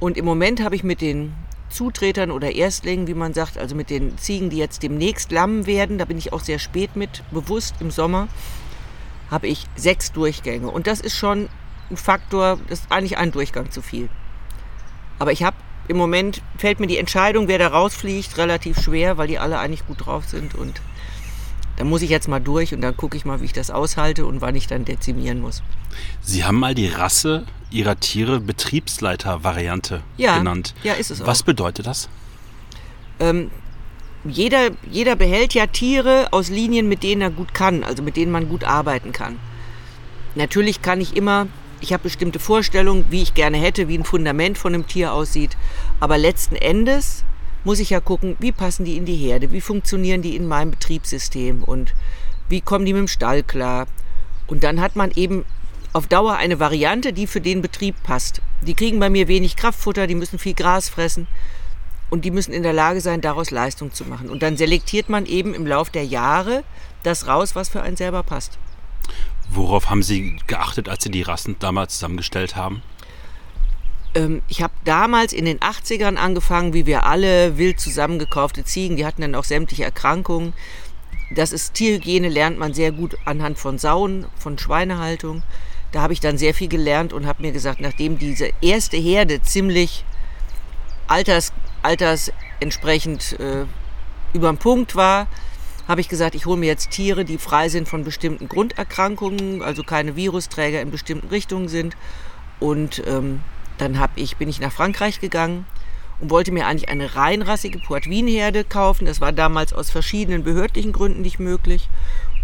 Und 0.00 0.16
im 0.16 0.24
Moment 0.24 0.62
habe 0.62 0.74
ich 0.74 0.82
mit 0.82 1.02
den 1.02 1.34
Zutretern 1.68 2.30
oder 2.30 2.54
Erstlingen, 2.54 3.06
wie 3.08 3.14
man 3.14 3.34
sagt, 3.34 3.58
also 3.58 3.74
mit 3.74 3.90
den 3.90 4.16
Ziegen, 4.16 4.48
die 4.48 4.56
jetzt 4.56 4.82
demnächst 4.82 5.30
lammen 5.30 5.66
werden, 5.66 5.98
da 5.98 6.06
bin 6.06 6.16
ich 6.16 6.32
auch 6.32 6.40
sehr 6.40 6.58
spät 6.58 6.96
mit, 6.96 7.22
bewusst 7.30 7.74
im 7.80 7.90
Sommer, 7.90 8.28
habe 9.30 9.48
ich 9.48 9.66
sechs 9.76 10.12
Durchgänge. 10.12 10.70
Und 10.70 10.86
das 10.86 11.00
ist 11.00 11.14
schon 11.14 11.50
ein 11.90 11.98
Faktor, 11.98 12.58
das 12.70 12.80
ist 12.80 12.90
eigentlich 12.90 13.18
ein 13.18 13.32
Durchgang 13.32 13.70
zu 13.70 13.82
viel. 13.82 14.08
Aber 15.18 15.30
ich 15.32 15.42
habe 15.42 15.58
im 15.88 15.98
Moment, 15.98 16.40
fällt 16.56 16.80
mir 16.80 16.86
die 16.86 16.96
Entscheidung, 16.96 17.48
wer 17.48 17.58
da 17.58 17.68
rausfliegt, 17.68 18.38
relativ 18.38 18.80
schwer, 18.80 19.18
weil 19.18 19.28
die 19.28 19.38
alle 19.38 19.58
eigentlich 19.58 19.86
gut 19.86 20.06
drauf 20.06 20.24
sind 20.24 20.54
und 20.54 20.80
da 21.76 21.84
muss 21.84 22.02
ich 22.02 22.10
jetzt 22.10 22.28
mal 22.28 22.40
durch 22.40 22.72
und 22.72 22.80
dann 22.80 22.96
gucke 22.96 23.16
ich 23.16 23.24
mal, 23.24 23.40
wie 23.40 23.46
ich 23.46 23.52
das 23.52 23.70
aushalte 23.70 24.26
und 24.26 24.40
wann 24.40 24.54
ich 24.54 24.66
dann 24.66 24.84
dezimieren 24.84 25.40
muss. 25.40 25.62
Sie 26.20 26.44
haben 26.44 26.58
mal 26.58 26.74
die 26.74 26.88
Rasse 26.88 27.46
Ihrer 27.70 27.98
Tiere 27.98 28.40
Betriebsleiter-Variante 28.40 30.02
ja, 30.16 30.38
genannt. 30.38 30.74
Ja, 30.84 30.94
ist 30.94 31.10
es 31.10 31.20
auch. 31.20 31.26
Was 31.26 31.42
bedeutet 31.42 31.86
das? 31.86 32.08
Ähm, 33.18 33.50
jeder, 34.24 34.70
jeder 34.90 35.16
behält 35.16 35.54
ja 35.54 35.66
Tiere 35.66 36.28
aus 36.30 36.48
Linien, 36.48 36.88
mit 36.88 37.02
denen 37.02 37.20
er 37.20 37.30
gut 37.30 37.52
kann, 37.52 37.84
also 37.84 38.02
mit 38.02 38.16
denen 38.16 38.30
man 38.30 38.48
gut 38.48 38.64
arbeiten 38.64 39.12
kann. 39.12 39.38
Natürlich 40.34 40.82
kann 40.82 41.00
ich 41.00 41.16
immer, 41.16 41.46
ich 41.80 41.92
habe 41.92 42.04
bestimmte 42.04 42.38
Vorstellungen, 42.38 43.04
wie 43.10 43.22
ich 43.22 43.34
gerne 43.34 43.58
hätte, 43.58 43.88
wie 43.88 43.98
ein 43.98 44.04
Fundament 44.04 44.56
von 44.56 44.74
einem 44.74 44.86
Tier 44.86 45.12
aussieht, 45.12 45.56
aber 46.00 46.16
letzten 46.16 46.56
Endes 46.56 47.24
muss 47.64 47.80
ich 47.80 47.90
ja 47.90 48.00
gucken, 48.00 48.36
wie 48.38 48.52
passen 48.52 48.84
die 48.84 48.96
in 48.96 49.06
die 49.06 49.16
Herde, 49.16 49.50
wie 49.50 49.60
funktionieren 49.60 50.22
die 50.22 50.36
in 50.36 50.46
meinem 50.46 50.70
Betriebssystem 50.70 51.64
und 51.64 51.94
wie 52.48 52.60
kommen 52.60 52.84
die 52.84 52.92
mit 52.92 53.00
dem 53.00 53.08
Stall 53.08 53.42
klar. 53.42 53.86
Und 54.46 54.62
dann 54.62 54.80
hat 54.80 54.96
man 54.96 55.10
eben 55.16 55.44
auf 55.94 56.06
Dauer 56.06 56.36
eine 56.36 56.60
Variante, 56.60 57.12
die 57.12 57.26
für 57.26 57.40
den 57.40 57.62
Betrieb 57.62 57.94
passt. 58.02 58.42
Die 58.62 58.74
kriegen 58.74 59.00
bei 59.00 59.08
mir 59.08 59.28
wenig 59.28 59.56
Kraftfutter, 59.56 60.06
die 60.06 60.14
müssen 60.14 60.38
viel 60.38 60.54
Gras 60.54 60.88
fressen 60.88 61.26
und 62.10 62.24
die 62.24 62.30
müssen 62.30 62.52
in 62.52 62.62
der 62.62 62.72
Lage 62.72 63.00
sein, 63.00 63.20
daraus 63.20 63.50
Leistung 63.50 63.92
zu 63.92 64.04
machen. 64.04 64.28
Und 64.28 64.42
dann 64.42 64.56
selektiert 64.56 65.08
man 65.08 65.24
eben 65.24 65.54
im 65.54 65.66
Lauf 65.66 65.90
der 65.90 66.04
Jahre 66.04 66.64
das 67.02 67.26
raus, 67.26 67.54
was 67.54 67.68
für 67.68 67.82
einen 67.82 67.96
selber 67.96 68.22
passt. 68.22 68.58
Worauf 69.50 69.90
haben 69.90 70.02
Sie 70.02 70.38
geachtet, 70.46 70.88
als 70.88 71.04
Sie 71.04 71.10
die 71.10 71.22
Rassen 71.22 71.56
damals 71.58 71.94
zusammengestellt 71.94 72.56
haben? 72.56 72.82
Ähm, 74.14 74.42
ich 74.48 74.62
habe 74.62 74.74
damals 74.84 75.32
in 75.32 75.44
den 75.44 75.58
80ern 75.58 76.16
angefangen, 76.16 76.72
wie 76.72 76.86
wir 76.86 77.04
alle, 77.04 77.58
wild 77.58 77.80
zusammengekaufte 77.80 78.64
Ziegen. 78.64 78.96
Die 78.96 79.06
hatten 79.06 79.22
dann 79.22 79.34
auch 79.34 79.44
sämtliche 79.44 79.84
Erkrankungen. 79.84 80.52
Das 81.34 81.52
ist 81.52 81.74
Tierhygiene, 81.74 82.28
lernt 82.28 82.58
man 82.58 82.74
sehr 82.74 82.92
gut 82.92 83.16
anhand 83.24 83.58
von 83.58 83.78
Sauen, 83.78 84.26
von 84.36 84.58
Schweinehaltung. 84.58 85.42
Da 85.92 86.02
habe 86.02 86.12
ich 86.12 86.20
dann 86.20 86.38
sehr 86.38 86.54
viel 86.54 86.68
gelernt 86.68 87.12
und 87.12 87.26
habe 87.26 87.42
mir 87.42 87.52
gesagt, 87.52 87.80
nachdem 87.80 88.18
diese 88.18 88.50
erste 88.60 88.96
Herde 88.96 89.42
ziemlich 89.42 90.04
alters, 91.06 91.52
altersentsprechend 91.82 93.38
äh, 93.38 93.64
über 94.32 94.48
dem 94.48 94.58
Punkt 94.58 94.96
war, 94.96 95.28
habe 95.86 96.00
ich 96.00 96.08
gesagt, 96.08 96.34
ich 96.34 96.46
hole 96.46 96.58
mir 96.58 96.66
jetzt 96.66 96.90
Tiere, 96.90 97.24
die 97.24 97.38
frei 97.38 97.68
sind 97.68 97.88
von 97.88 98.04
bestimmten 98.04 98.48
Grunderkrankungen, 98.48 99.62
also 99.62 99.82
keine 99.82 100.16
Virusträger 100.16 100.80
in 100.80 100.90
bestimmten 100.90 101.28
Richtungen 101.28 101.68
sind. 101.68 101.96
Und 102.58 103.02
ähm, 103.06 103.40
dann 103.84 104.00
hab 104.00 104.10
ich, 104.16 104.36
bin 104.36 104.48
ich 104.48 104.60
nach 104.60 104.72
Frankreich 104.72 105.20
gegangen 105.20 105.66
und 106.20 106.30
wollte 106.30 106.52
mir 106.52 106.66
eigentlich 106.66 106.88
eine 106.88 107.16
reinrassige 107.16 107.78
Poitevin-Herde 107.78 108.64
kaufen. 108.64 109.06
Das 109.06 109.20
war 109.20 109.32
damals 109.32 109.72
aus 109.72 109.90
verschiedenen 109.90 110.42
behördlichen 110.42 110.92
Gründen 110.92 111.22
nicht 111.22 111.38
möglich. 111.38 111.88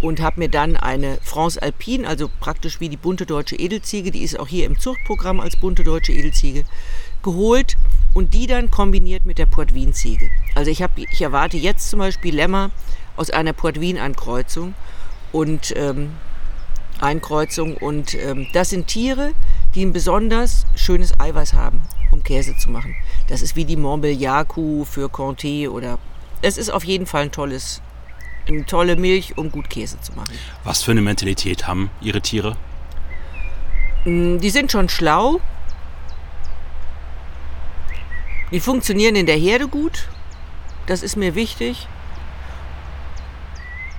Und 0.00 0.20
habe 0.20 0.40
mir 0.40 0.48
dann 0.48 0.76
eine 0.76 1.18
France 1.22 1.60
Alpine, 1.60 2.08
also 2.08 2.30
praktisch 2.40 2.80
wie 2.80 2.88
die 2.88 2.96
bunte 2.96 3.26
deutsche 3.26 3.56
Edelziege, 3.56 4.10
die 4.10 4.22
ist 4.22 4.38
auch 4.38 4.48
hier 4.48 4.64
im 4.64 4.78
Zuchtprogramm 4.78 5.40
als 5.40 5.56
bunte 5.56 5.84
deutsche 5.84 6.12
Edelziege, 6.12 6.64
geholt 7.22 7.76
und 8.14 8.32
die 8.32 8.46
dann 8.46 8.70
kombiniert 8.70 9.26
mit 9.26 9.36
der 9.36 9.44
Poitevin-Ziege. 9.44 10.30
Also 10.54 10.70
ich, 10.70 10.82
hab, 10.82 10.96
ich 10.96 11.20
erwarte 11.20 11.58
jetzt 11.58 11.90
zum 11.90 11.98
Beispiel 11.98 12.34
Lämmer 12.34 12.70
aus 13.16 13.28
einer 13.28 13.52
Poitevin-Ankreuzung 13.52 14.74
und 15.32 15.74
ähm, 15.76 16.12
Einkreuzung. 17.00 17.76
Und 17.76 18.14
ähm, 18.14 18.46
das 18.52 18.70
sind 18.70 18.86
Tiere, 18.86 19.32
die 19.74 19.84
ein 19.84 19.92
besonders 19.92 20.66
schönes 20.74 21.18
Eiweiß 21.18 21.52
haben, 21.54 21.80
um 22.10 22.22
Käse 22.22 22.56
zu 22.56 22.70
machen. 22.70 22.94
Das 23.28 23.42
ist 23.42 23.56
wie 23.56 23.64
die 23.64 23.76
Montbéliard-Kuh 23.76 24.84
für 24.84 25.06
Comté 25.06 25.68
oder 25.68 25.98
es 26.42 26.58
ist 26.58 26.70
auf 26.70 26.84
jeden 26.84 27.06
Fall 27.06 27.24
ein 27.24 27.32
tolles, 27.32 27.80
eine 28.48 28.64
tolle 28.66 28.96
Milch, 28.96 29.36
um 29.38 29.50
gut 29.50 29.70
Käse 29.70 30.00
zu 30.00 30.12
machen. 30.14 30.34
Was 30.64 30.82
für 30.82 30.90
eine 30.90 31.02
Mentalität 31.02 31.66
haben 31.68 31.90
Ihre 32.00 32.20
Tiere? 32.20 32.56
Mm, 34.04 34.38
Die 34.38 34.50
sind 34.50 34.72
schon 34.72 34.88
schlau. 34.88 35.40
Die 38.50 38.60
funktionieren 38.60 39.14
in 39.14 39.26
der 39.26 39.36
Herde 39.36 39.68
gut. 39.68 40.08
Das 40.86 41.02
ist 41.02 41.16
mir 41.16 41.36
wichtig. 41.36 41.86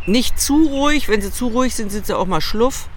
Nicht 0.05 0.39
zu 0.39 0.65
ruhig. 0.65 1.07
Wenn 1.07 1.21
sie 1.21 1.31
zu 1.31 1.47
ruhig 1.47 1.73
sind, 1.75 1.91
sind 1.91 2.05
sie 2.05 2.17
auch 2.17 2.25
mal 2.25 2.41
schluff. 2.41 2.89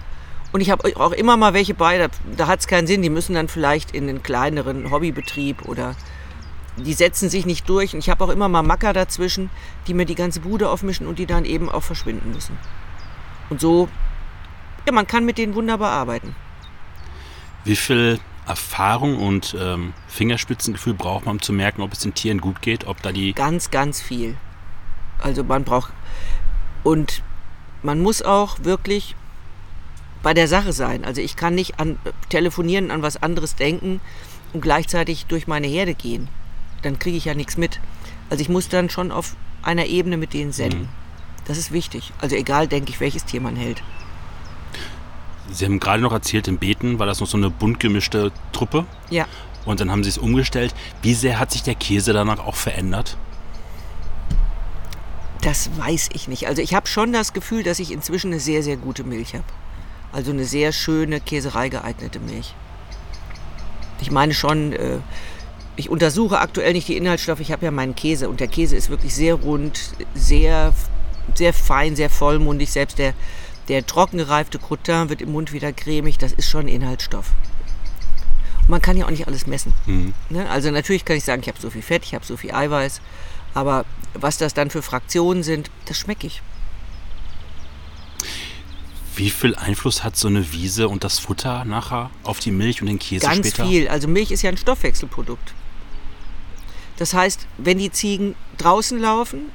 Und 0.54 0.60
ich 0.60 0.70
habe 0.70 0.88
auch 1.00 1.10
immer 1.10 1.36
mal 1.36 1.52
welche 1.52 1.74
bei, 1.74 1.98
da, 1.98 2.06
da 2.36 2.46
hat 2.46 2.60
es 2.60 2.68
keinen 2.68 2.86
Sinn. 2.86 3.02
Die 3.02 3.10
müssen 3.10 3.34
dann 3.34 3.48
vielleicht 3.48 3.90
in 3.90 4.08
einen 4.08 4.22
kleineren 4.22 4.92
Hobbybetrieb 4.92 5.66
oder 5.66 5.96
die 6.76 6.92
setzen 6.92 7.28
sich 7.28 7.44
nicht 7.44 7.68
durch. 7.68 7.92
Und 7.92 7.98
ich 7.98 8.08
habe 8.08 8.22
auch 8.22 8.28
immer 8.28 8.48
mal 8.48 8.62
Macker 8.62 8.92
dazwischen, 8.92 9.50
die 9.88 9.94
mir 9.94 10.06
die 10.06 10.14
ganze 10.14 10.38
Bude 10.38 10.70
aufmischen 10.70 11.08
und 11.08 11.18
die 11.18 11.26
dann 11.26 11.44
eben 11.44 11.68
auch 11.68 11.82
verschwinden 11.82 12.30
müssen. 12.30 12.56
Und 13.50 13.60
so, 13.60 13.88
ja, 14.86 14.92
man 14.92 15.08
kann 15.08 15.24
mit 15.24 15.38
denen 15.38 15.56
wunderbar 15.56 15.90
arbeiten. 15.90 16.36
Wie 17.64 17.74
viel 17.74 18.20
Erfahrung 18.46 19.18
und 19.18 19.56
ähm, 19.58 19.92
Fingerspitzengefühl 20.06 20.94
braucht 20.94 21.26
man, 21.26 21.34
um 21.34 21.42
zu 21.42 21.52
merken, 21.52 21.82
ob 21.82 21.94
es 21.94 21.98
den 21.98 22.14
Tieren 22.14 22.40
gut 22.40 22.62
geht, 22.62 22.86
ob 22.86 23.02
da 23.02 23.10
die 23.10 23.32
Ganz, 23.32 23.72
ganz 23.72 24.00
viel. 24.00 24.36
Also 25.18 25.42
man 25.42 25.64
braucht 25.64 25.92
und 26.84 27.24
man 27.82 28.00
muss 28.00 28.22
auch 28.22 28.58
wirklich 28.62 29.16
bei 30.24 30.34
der 30.34 30.48
Sache 30.48 30.72
sein. 30.72 31.04
Also 31.04 31.20
ich 31.20 31.36
kann 31.36 31.54
nicht 31.54 31.78
an 31.78 31.98
telefonieren, 32.30 32.90
an 32.90 33.02
was 33.02 33.22
anderes 33.22 33.54
denken 33.54 34.00
und 34.52 34.62
gleichzeitig 34.62 35.26
durch 35.26 35.46
meine 35.46 35.68
Herde 35.68 35.94
gehen. 35.94 36.28
Dann 36.82 36.98
kriege 36.98 37.16
ich 37.16 37.26
ja 37.26 37.34
nichts 37.34 37.56
mit. 37.56 37.78
Also 38.30 38.40
ich 38.42 38.48
muss 38.48 38.68
dann 38.68 38.90
schon 38.90 39.12
auf 39.12 39.36
einer 39.62 39.86
Ebene 39.86 40.16
mit 40.16 40.32
denen 40.32 40.52
senden. 40.52 40.80
Mhm. 40.82 40.88
Das 41.44 41.58
ist 41.58 41.72
wichtig. 41.72 42.12
Also 42.20 42.36
egal, 42.36 42.66
denke 42.66 42.90
ich, 42.90 43.00
welches 43.00 43.26
Tier 43.26 43.40
man 43.42 43.54
hält. 43.54 43.82
Sie 45.52 45.66
haben 45.66 45.78
gerade 45.78 46.02
noch 46.02 46.12
erzählt, 46.12 46.48
im 46.48 46.56
Beten 46.56 46.98
war 46.98 47.06
das 47.06 47.20
noch 47.20 47.26
so 47.28 47.36
eine 47.36 47.50
bunt 47.50 47.78
gemischte 47.78 48.32
Truppe 48.52 48.86
Ja. 49.10 49.26
und 49.66 49.78
dann 49.80 49.90
haben 49.90 50.02
Sie 50.02 50.08
es 50.08 50.16
umgestellt. 50.16 50.74
Wie 51.02 51.12
sehr 51.12 51.38
hat 51.38 51.52
sich 51.52 51.62
der 51.62 51.74
Käse 51.74 52.14
danach 52.14 52.38
auch 52.38 52.56
verändert? 52.56 53.18
Das 55.42 55.68
weiß 55.76 56.08
ich 56.14 56.28
nicht. 56.28 56.46
Also 56.48 56.62
ich 56.62 56.74
habe 56.74 56.86
schon 56.86 57.12
das 57.12 57.34
Gefühl, 57.34 57.62
dass 57.62 57.78
ich 57.78 57.92
inzwischen 57.92 58.28
eine 58.32 58.40
sehr, 58.40 58.62
sehr 58.62 58.78
gute 58.78 59.04
Milch 59.04 59.34
habe. 59.34 59.44
Also 60.14 60.30
eine 60.30 60.44
sehr 60.44 60.70
schöne 60.70 61.20
Käserei 61.20 61.68
geeignete 61.68 62.20
Milch. 62.20 62.54
Ich 64.00 64.12
meine 64.12 64.32
schon, 64.32 64.72
äh, 64.72 64.98
ich 65.74 65.90
untersuche 65.90 66.38
aktuell 66.38 66.72
nicht 66.72 66.86
die 66.86 66.96
Inhaltsstoffe, 66.96 67.40
ich 67.40 67.50
habe 67.50 67.64
ja 67.64 67.72
meinen 67.72 67.96
Käse 67.96 68.28
und 68.28 68.38
der 68.38 68.46
Käse 68.46 68.76
ist 68.76 68.90
wirklich 68.90 69.12
sehr 69.12 69.34
rund, 69.34 69.80
sehr, 70.14 70.72
sehr 71.34 71.52
fein, 71.52 71.96
sehr 71.96 72.10
vollmundig. 72.10 72.70
Selbst 72.70 72.98
der, 72.98 73.12
der 73.66 73.84
trocken 73.84 74.18
gereifte 74.18 74.60
Crottin 74.60 75.08
wird 75.08 75.20
im 75.20 75.32
Mund 75.32 75.52
wieder 75.52 75.72
cremig, 75.72 76.16
das 76.16 76.32
ist 76.32 76.48
schon 76.48 76.68
Inhaltsstoff. 76.68 77.32
Und 78.60 78.68
man 78.68 78.80
kann 78.80 78.96
ja 78.96 79.06
auch 79.06 79.10
nicht 79.10 79.26
alles 79.26 79.48
messen. 79.48 79.74
Mhm. 79.86 80.14
Ne? 80.30 80.48
Also 80.48 80.70
natürlich 80.70 81.04
kann 81.04 81.16
ich 81.16 81.24
sagen, 81.24 81.42
ich 81.42 81.48
habe 81.48 81.60
so 81.60 81.70
viel 81.70 81.82
Fett, 81.82 82.04
ich 82.04 82.14
habe 82.14 82.24
so 82.24 82.36
viel 82.36 82.52
Eiweiß, 82.54 83.00
aber 83.52 83.84
was 84.14 84.38
das 84.38 84.54
dann 84.54 84.70
für 84.70 84.82
Fraktionen 84.82 85.42
sind, 85.42 85.72
das 85.86 85.98
schmecke 85.98 86.28
ich. 86.28 86.40
Wie 89.16 89.30
viel 89.30 89.54
Einfluss 89.54 90.02
hat 90.02 90.16
so 90.16 90.28
eine 90.28 90.52
Wiese 90.52 90.88
und 90.88 91.04
das 91.04 91.18
Futter 91.18 91.64
nachher 91.64 92.10
auf 92.24 92.40
die 92.40 92.50
Milch 92.50 92.80
und 92.80 92.88
den 92.88 92.98
Käse 92.98 93.26
Ganz 93.26 93.46
später? 93.48 93.66
viel. 93.66 93.88
Also 93.88 94.08
Milch 94.08 94.30
ist 94.30 94.42
ja 94.42 94.50
ein 94.50 94.56
Stoffwechselprodukt. 94.56 95.54
Das 96.96 97.14
heißt, 97.14 97.46
wenn 97.58 97.78
die 97.78 97.90
Ziegen 97.90 98.34
draußen 98.56 98.98
laufen 98.98 99.50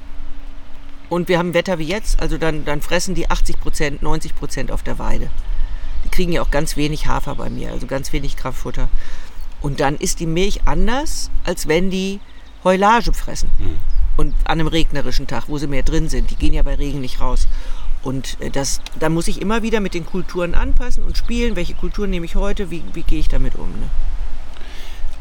und 1.08 1.28
wir 1.28 1.38
haben 1.38 1.54
Wetter 1.54 1.78
wie 1.78 1.84
jetzt, 1.86 2.20
also 2.20 2.38
dann, 2.38 2.64
dann 2.64 2.82
fressen 2.82 3.14
die 3.14 3.30
80 3.30 3.60
Prozent, 3.60 4.02
90 4.02 4.34
Prozent 4.34 4.70
auf 4.70 4.82
der 4.82 4.98
Weide. 4.98 5.30
Die 6.04 6.08
kriegen 6.08 6.32
ja 6.32 6.42
auch 6.42 6.50
ganz 6.50 6.76
wenig 6.76 7.06
Hafer 7.06 7.34
bei 7.34 7.50
mir, 7.50 7.72
also 7.72 7.86
ganz 7.86 8.12
wenig 8.12 8.36
Kraftfutter. 8.36 8.88
Und 9.60 9.80
dann 9.80 9.96
ist 9.96 10.20
die 10.20 10.26
Milch 10.26 10.60
anders, 10.66 11.30
als 11.44 11.68
wenn 11.68 11.90
die 11.90 12.20
Heulage 12.64 13.12
fressen. 13.12 13.50
Und 14.16 14.34
an 14.44 14.60
einem 14.60 14.66
regnerischen 14.66 15.26
Tag, 15.26 15.48
wo 15.48 15.58
sie 15.58 15.66
mehr 15.66 15.82
drin 15.82 16.08
sind. 16.08 16.30
Die 16.30 16.36
gehen 16.36 16.52
ja 16.52 16.62
bei 16.62 16.74
Regen 16.74 17.00
nicht 17.00 17.20
raus. 17.20 17.48
Und 18.02 18.40
äh, 18.40 18.50
das, 18.50 18.80
da 18.98 19.08
muss 19.08 19.28
ich 19.28 19.40
immer 19.40 19.62
wieder 19.62 19.80
mit 19.80 19.94
den 19.94 20.06
Kulturen 20.06 20.54
anpassen 20.54 21.04
und 21.04 21.16
spielen. 21.16 21.56
Welche 21.56 21.74
Kultur 21.74 22.06
nehme 22.06 22.26
ich 22.26 22.34
heute? 22.34 22.70
Wie, 22.70 22.82
wie 22.92 23.02
gehe 23.02 23.20
ich 23.20 23.28
damit 23.28 23.54
um? 23.56 23.68
Ne? 23.68 23.90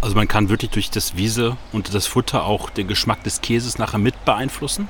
Also 0.02 0.16
man 0.16 0.28
kann 0.28 0.50
wirklich 0.50 0.72
durch 0.72 0.90
das 0.90 1.18
Wiese 1.18 1.58
und 1.74 1.94
das 1.94 2.08
Futter 2.08 2.46
auch 2.46 2.70
den 2.70 2.88
Geschmack 2.88 3.24
des 3.24 3.42
Käses 3.42 3.78
nachher 3.78 3.98
mit 3.98 4.24
beeinflussen? 4.24 4.88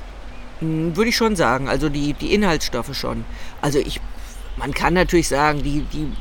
Hm, 0.60 0.96
Würde 0.96 1.10
ich 1.10 1.16
schon 1.16 1.34
sagen. 1.34 1.68
Also 1.68 1.88
die, 1.88 2.12
die 2.12 2.32
Inhaltsstoffe 2.32 2.94
schon. 2.94 3.24
Also 3.60 3.78
ich, 3.80 4.00
man 4.56 4.72
kann 4.72 4.94
natürlich 4.94 5.28
sagen, 5.28 5.62
die, 5.62 5.82
die 5.92 6.12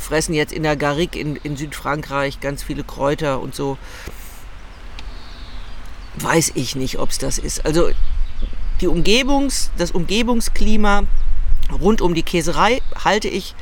fressen 0.00 0.34
jetzt 0.34 0.52
in 0.52 0.64
der 0.64 0.76
Garrigue 0.76 1.20
in, 1.20 1.36
in 1.36 1.56
Südfrankreich 1.56 2.40
ganz 2.40 2.62
viele 2.64 2.82
Kräuter 2.82 3.40
und 3.40 3.54
so. 3.54 3.78
Weiß 6.16 6.52
ich 6.54 6.74
nicht, 6.74 6.98
ob 6.98 7.10
es 7.10 7.18
das 7.18 7.38
ist. 7.38 7.64
Also 7.64 7.90
die 8.80 8.86
Umgebungs, 8.86 9.70
das 9.78 9.90
Umgebungsklima 9.90 11.04
rund 11.80 12.00
um 12.00 12.14
die 12.14 12.22
Käserei 12.22 12.80
halte 13.04 13.28
ich 13.28 13.54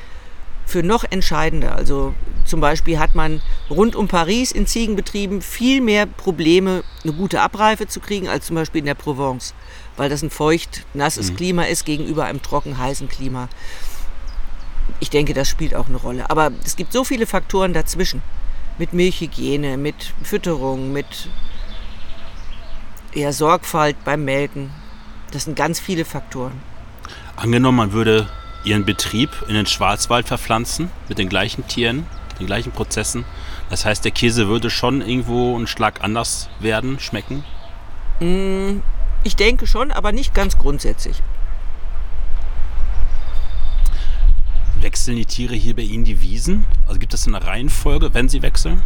für 0.66 0.82
noch 0.82 1.04
entscheidender. 1.04 1.74
Also 1.74 2.14
zum 2.44 2.60
Beispiel 2.60 2.98
hat 2.98 3.14
man 3.14 3.42
rund 3.70 3.94
um 3.94 4.08
Paris 4.08 4.52
in 4.52 4.66
Ziegenbetrieben 4.66 5.42
viel 5.42 5.80
mehr 5.80 6.06
Probleme, 6.06 6.82
eine 7.04 7.12
gute 7.12 7.40
Abreife 7.40 7.86
zu 7.86 8.00
kriegen, 8.00 8.28
als 8.28 8.46
zum 8.46 8.56
Beispiel 8.56 8.80
in 8.80 8.86
der 8.86 8.94
Provence, 8.94 9.54
weil 9.96 10.08
das 10.08 10.22
ein 10.22 10.30
feucht, 10.30 10.84
nasses 10.94 11.34
Klima 11.34 11.64
ist 11.64 11.84
gegenüber 11.84 12.24
einem 12.24 12.42
trocken, 12.42 12.78
heißen 12.78 13.08
Klima. 13.08 13.48
Ich 15.00 15.10
denke, 15.10 15.34
das 15.34 15.48
spielt 15.48 15.74
auch 15.74 15.88
eine 15.88 15.96
Rolle. 15.96 16.30
Aber 16.30 16.50
es 16.64 16.76
gibt 16.76 16.92
so 16.92 17.04
viele 17.04 17.26
Faktoren 17.26 17.72
dazwischen. 17.72 18.22
Mit 18.78 18.92
Milchhygiene, 18.92 19.76
mit 19.76 20.14
Fütterung, 20.22 20.92
mit 20.92 21.28
eher 23.12 23.32
Sorgfalt 23.32 23.96
beim 24.04 24.24
Melken. 24.24 24.70
Das 25.32 25.44
sind 25.44 25.56
ganz 25.56 25.80
viele 25.80 26.04
Faktoren. 26.04 26.52
Angenommen, 27.36 27.78
man 27.78 27.92
würde 27.92 28.28
Ihren 28.64 28.84
Betrieb 28.84 29.30
in 29.48 29.54
den 29.54 29.66
Schwarzwald 29.66 30.28
verpflanzen 30.28 30.90
mit 31.08 31.18
den 31.18 31.28
gleichen 31.28 31.66
Tieren, 31.66 32.06
den 32.38 32.46
gleichen 32.46 32.70
Prozessen. 32.70 33.24
Das 33.70 33.84
heißt, 33.84 34.04
der 34.04 34.12
Käse 34.12 34.46
würde 34.46 34.70
schon 34.70 35.00
irgendwo 35.00 35.56
einen 35.56 35.66
Schlag 35.66 36.04
anders 36.04 36.48
werden, 36.60 37.00
schmecken. 37.00 37.44
Ich 39.24 39.34
denke 39.34 39.66
schon, 39.66 39.90
aber 39.90 40.12
nicht 40.12 40.32
ganz 40.34 40.58
grundsätzlich. 40.58 41.20
Wechseln 44.80 45.16
die 45.16 45.26
Tiere 45.26 45.54
hier 45.54 45.74
bei 45.74 45.82
Ihnen 45.82 46.04
die 46.04 46.20
Wiesen? 46.22 46.64
Also 46.86 47.00
gibt 47.00 47.14
es 47.14 47.26
eine 47.26 47.44
Reihenfolge, 47.44 48.14
wenn 48.14 48.28
sie 48.28 48.42
wechseln? 48.42 48.82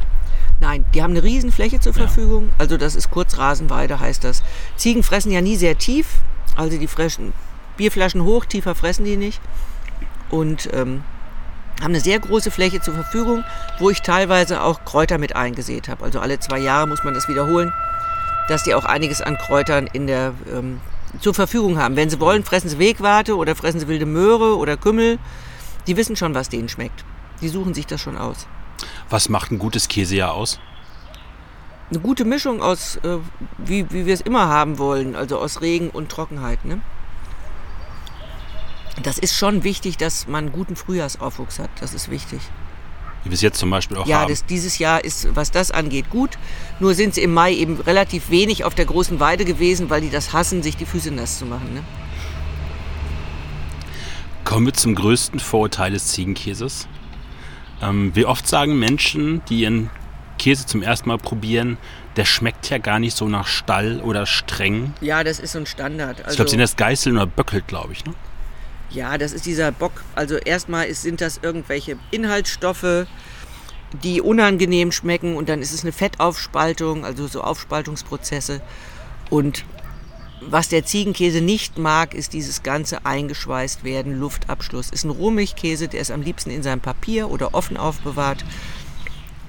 Nein, 0.60 0.84
die 0.94 1.02
haben 1.02 1.10
eine 1.10 1.22
Riesenfläche 1.22 1.80
zur 1.80 1.92
Ja. 1.92 2.06
Verfügung. 2.06 2.50
Also 2.58 2.76
das 2.76 2.94
ist 2.94 3.10
Kurzrasenweide, 3.10 3.98
heißt 4.00 4.24
das. 4.24 4.42
Ziegen 4.76 5.02
fressen 5.02 5.32
ja 5.32 5.40
nie 5.40 5.56
sehr 5.56 5.76
tief. 5.76 6.06
Also 6.56 6.78
die 6.78 6.86
fressen 6.86 7.32
Bierflaschen 7.76 8.24
hoch, 8.24 8.44
tiefer 8.44 8.74
fressen 8.74 9.04
die 9.04 9.16
nicht. 9.16 9.40
Und 10.30 10.68
ähm, 10.72 11.04
haben 11.80 11.92
eine 11.92 12.00
sehr 12.00 12.18
große 12.18 12.50
Fläche 12.50 12.80
zur 12.80 12.94
Verfügung, 12.94 13.44
wo 13.78 13.90
ich 13.90 14.00
teilweise 14.02 14.62
auch 14.62 14.84
Kräuter 14.84 15.18
mit 15.18 15.36
eingesät 15.36 15.88
habe. 15.88 16.04
Also 16.04 16.20
alle 16.20 16.40
zwei 16.40 16.58
Jahre 16.58 16.88
muss 16.88 17.04
man 17.04 17.14
das 17.14 17.28
wiederholen, 17.28 17.72
dass 18.48 18.62
die 18.62 18.74
auch 18.74 18.84
einiges 18.84 19.20
an 19.20 19.36
Kräutern 19.36 19.86
in 19.92 20.06
der, 20.06 20.32
ähm, 20.52 20.80
zur 21.20 21.34
Verfügung 21.34 21.78
haben. 21.78 21.96
Wenn 21.96 22.10
sie 22.10 22.20
wollen, 22.20 22.44
fressen 22.44 22.70
sie 22.70 22.78
Wegwarte 22.78 23.36
oder 23.36 23.54
fressen 23.54 23.80
sie 23.80 23.88
wilde 23.88 24.06
Möhre 24.06 24.56
oder 24.56 24.76
Kümmel. 24.76 25.18
Die 25.86 25.96
wissen 25.96 26.16
schon, 26.16 26.34
was 26.34 26.48
denen 26.48 26.68
schmeckt. 26.68 27.04
Die 27.42 27.48
suchen 27.48 27.74
sich 27.74 27.86
das 27.86 28.00
schon 28.00 28.16
aus. 28.16 28.46
Was 29.10 29.28
macht 29.28 29.50
ein 29.50 29.58
gutes 29.58 29.88
Käsejahr 29.88 30.32
aus? 30.32 30.58
Eine 31.90 32.00
gute 32.00 32.24
Mischung 32.24 32.62
aus, 32.62 32.96
äh, 32.96 33.18
wie, 33.58 33.90
wie 33.90 34.06
wir 34.06 34.14
es 34.14 34.20
immer 34.20 34.48
haben 34.48 34.78
wollen, 34.78 35.14
also 35.14 35.38
aus 35.38 35.60
Regen 35.60 35.90
und 35.90 36.08
Trockenheit. 36.10 36.64
Ne? 36.64 36.80
Das 39.02 39.18
ist 39.18 39.36
schon 39.36 39.62
wichtig, 39.62 39.96
dass 39.96 40.26
man 40.26 40.46
einen 40.46 40.52
guten 40.52 40.74
Frühjahrsaufwuchs 40.74 41.58
hat. 41.58 41.70
Das 41.80 41.94
ist 41.94 42.10
wichtig. 42.10 42.40
Wie 43.22 43.30
wir 43.30 43.34
es 43.34 43.40
jetzt 43.42 43.58
zum 43.58 43.70
Beispiel 43.70 43.96
auch 43.96 44.06
Ja, 44.06 44.20
haben. 44.20 44.30
das, 44.30 44.46
dieses 44.46 44.78
Jahr 44.78 45.04
ist, 45.04 45.34
was 45.34 45.50
das 45.50 45.70
angeht, 45.70 46.10
gut. 46.10 46.38
Nur 46.80 46.94
sind 46.94 47.14
sie 47.14 47.22
im 47.22 47.34
Mai 47.34 47.52
eben 47.54 47.80
relativ 47.80 48.30
wenig 48.30 48.64
auf 48.64 48.74
der 48.74 48.84
großen 48.86 49.20
Weide 49.20 49.44
gewesen, 49.44 49.90
weil 49.90 50.00
die 50.00 50.10
das 50.10 50.32
hassen, 50.32 50.62
sich 50.62 50.76
die 50.76 50.86
Füße 50.86 51.10
nass 51.10 51.38
zu 51.38 51.44
machen. 51.44 51.74
Ne? 51.74 51.82
Kommen 54.44 54.66
wir 54.66 54.74
zum 54.74 54.94
größten 54.94 55.40
Vorurteil 55.40 55.90
des 55.90 56.06
Ziegenkäses. 56.08 56.86
Ähm, 57.82 58.12
wie 58.14 58.24
oft 58.24 58.46
sagen 58.46 58.78
Menschen, 58.78 59.42
die 59.48 59.60
ihren 59.62 59.90
Käse 60.38 60.66
zum 60.66 60.82
ersten 60.82 61.08
Mal 61.08 61.18
probieren, 61.18 61.78
der 62.16 62.24
schmeckt 62.24 62.70
ja 62.70 62.78
gar 62.78 62.98
nicht 62.98 63.16
so 63.16 63.28
nach 63.28 63.46
Stall 63.46 64.00
oder 64.00 64.26
streng. 64.26 64.94
Ja, 65.00 65.24
das 65.24 65.38
ist 65.38 65.52
so 65.52 65.58
ein 65.58 65.66
Standard. 65.66 66.20
ich 66.20 66.24
Also, 66.24 66.36
glaube, 66.36 66.50
sie 66.50 66.56
nennen 66.56 66.64
das 66.68 66.76
Geißeln 66.76 67.16
oder 67.16 67.26
Böckelt, 67.26 67.68
glaube 67.68 67.92
ich. 67.92 68.04
Ne? 68.04 68.14
Ja, 68.90 69.18
das 69.18 69.32
ist 69.32 69.46
dieser 69.46 69.72
Bock. 69.72 70.04
Also 70.14 70.36
erstmal 70.36 70.86
ist, 70.86 71.02
sind 71.02 71.20
das 71.20 71.40
irgendwelche 71.42 71.98
Inhaltsstoffe, 72.10 73.06
die 74.02 74.20
unangenehm 74.20 74.92
schmecken 74.92 75.36
und 75.36 75.48
dann 75.48 75.60
ist 75.60 75.72
es 75.72 75.82
eine 75.82 75.92
Fettaufspaltung, 75.92 77.04
also 77.04 77.26
so 77.26 77.42
Aufspaltungsprozesse. 77.42 78.60
Und 79.30 79.64
was 80.40 80.68
der 80.68 80.84
Ziegenkäse 80.84 81.40
nicht 81.40 81.78
mag, 81.78 82.14
ist 82.14 82.32
dieses 82.32 82.62
ganze 82.62 83.06
eingeschweißt 83.06 83.84
werden, 83.84 84.18
Luftabschluss. 84.18 84.90
Ist 84.90 85.04
ein 85.04 85.10
Rohmilchkäse, 85.10 85.88
der 85.88 86.00
ist 86.00 86.10
am 86.10 86.22
liebsten 86.22 86.50
in 86.50 86.62
seinem 86.62 86.80
Papier 86.80 87.30
oder 87.30 87.54
offen 87.54 87.76
aufbewahrt 87.76 88.44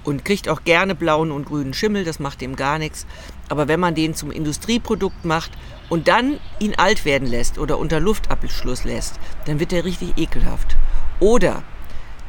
und 0.08 0.24
kriegt 0.24 0.48
auch 0.48 0.64
gerne 0.64 0.96
blauen 0.96 1.32
und 1.32 1.46
grünen 1.46 1.74
Schimmel, 1.74 2.06
das 2.06 2.20
macht 2.20 2.40
dem 2.40 2.56
gar 2.56 2.80
nichts. 2.80 3.06
Aber 3.50 3.68
wenn 3.68 3.82
man 3.82 3.94
den 3.94 4.16
zum 4.16 4.32
Industrieprodukt 4.32 5.26
macht 5.26 5.52
und 5.90 6.08
dann 6.08 6.40
ihn 6.60 6.76
alt 6.78 7.04
werden 7.04 7.28
lässt 7.28 7.58
oder 7.58 7.78
unter 7.78 8.00
Luftabschluss 8.00 8.86
lässt, 8.86 9.20
dann 9.46 9.60
wird 9.60 9.74
er 9.74 9.84
richtig 9.84 10.18
ekelhaft. 10.18 10.78
Oder 11.20 11.62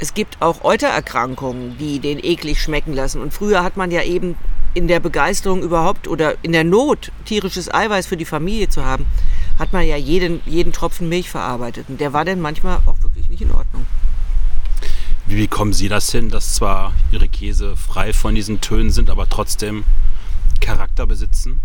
es 0.01 0.12
gibt 0.12 0.43
auch 0.43 0.64
Eutererkrankungen, 0.64 1.79
die 1.79 2.01
den 2.01 2.19
eklig 2.19 2.61
schmecken 2.61 2.95
lassen. 2.95 3.23
Und 3.23 3.33
früher 3.33 3.62
hat 3.62 3.77
man 3.77 3.93
ja 3.93 4.03
eben 4.03 4.35
in 4.75 4.88
der 4.88 4.99
Begeisterung 4.99 5.62
überhaupt 5.62 6.09
oder 6.09 6.35
in 6.43 6.51
der 6.51 6.64
Not, 6.64 7.12
tierisches 7.27 7.73
Eiweiß 7.73 8.09
für 8.09 8.17
die 8.17 8.25
Familie 8.25 8.69
zu 8.69 8.85
haben, 8.85 9.07
hat 9.57 9.73
man 9.73 9.87
ja 9.87 9.97
jeden, 9.97 10.41
jeden 10.47 10.73
Tropfen 10.73 11.09
Milch 11.09 11.31
verarbeitet. 11.31 11.87
Und 11.88 12.01
der 12.01 12.12
war 12.12 12.25
dann 12.25 12.41
manchmal 12.41 12.79
auch 12.87 13.01
wirklich 13.05 13.31
nicht 13.31 13.43
in 13.43 13.53
Ordnung. 13.53 13.87
Wie 15.29 15.43
bekommen 15.43 15.75
Sie 15.75 15.91
das 15.91 16.11
hin, 16.11 16.31
dass 16.31 16.55
zwar 16.55 16.95
Ihre 17.12 17.29
Käse 17.29 17.77
frei 17.77 18.14
von 18.14 18.35
diesen 18.35 18.62
Tönen 18.62 18.91
sind, 18.91 19.11
aber 19.11 19.29
trotzdem 19.29 19.85
Charakter 20.62 21.07
besitzen? 21.07 21.61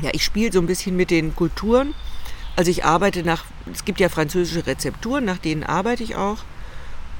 Ja, 0.00 0.08
ich 0.14 0.24
spiele 0.24 0.50
so 0.50 0.60
ein 0.60 0.66
bisschen 0.66 0.96
mit 0.96 1.10
den 1.10 1.36
Kulturen. 1.36 1.92
Also 2.56 2.70
ich 2.70 2.86
arbeite 2.86 3.22
nach, 3.22 3.44
es 3.70 3.84
gibt 3.84 4.00
ja 4.00 4.08
französische 4.08 4.66
Rezepturen, 4.66 5.26
nach 5.26 5.36
denen 5.36 5.62
arbeite 5.62 6.02
ich 6.02 6.16
auch. 6.16 6.38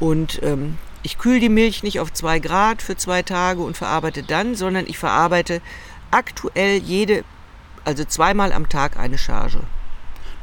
Und 0.01 0.41
ähm, 0.43 0.79
ich 1.03 1.19
kühle 1.19 1.41
die 1.41 1.51
Milch 1.51 1.83
nicht 1.83 2.01
auf 2.01 2.11
zwei 2.15 2.39
Grad 2.39 2.81
für 2.81 2.97
zwei 2.97 3.23
Tage 3.23 3.61
und 3.61 3.77
verarbeite 3.77 4.23
dann, 4.23 4.55
sondern 4.55 4.87
ich 4.87 4.97
verarbeite 4.97 5.61
aktuell 6.11 6.79
jede, 6.79 7.23
also 7.85 8.03
zweimal 8.03 8.55
am 8.55 8.71
Tag 8.71 8.97
eine 8.97 9.19
Charge. 9.19 9.61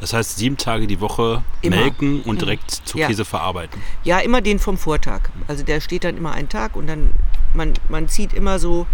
Das 0.06 0.13
heißt, 0.13 0.38
sieben 0.38 0.56
Tage 0.56 0.86
die 0.86 1.02
Woche 1.02 1.44
immer. 1.63 1.78
melken 1.78 2.22
und 2.22 2.36
mhm. 2.36 2.38
direkt 2.38 2.70
zu 2.70 3.00
ja. 3.00 3.08
Käse 3.08 3.26
verarbeiten. 3.26 3.82
Ja, 4.04 4.20
immer 4.20 4.39
den 4.39 4.60
vom 4.60 4.78
Vortag. 4.78 5.32
Also 5.48 5.63
der 5.63 5.82
steht 5.82 6.04
dann 6.04 6.15
immer 6.15 6.32
einen 6.32 6.48
Tag 6.48 6.76
und 6.76 6.86
dann, 6.86 7.10
man, 7.56 7.74
man 7.89 8.08
zieht 8.08 8.32
immer 8.32 8.60
so, 8.60 8.86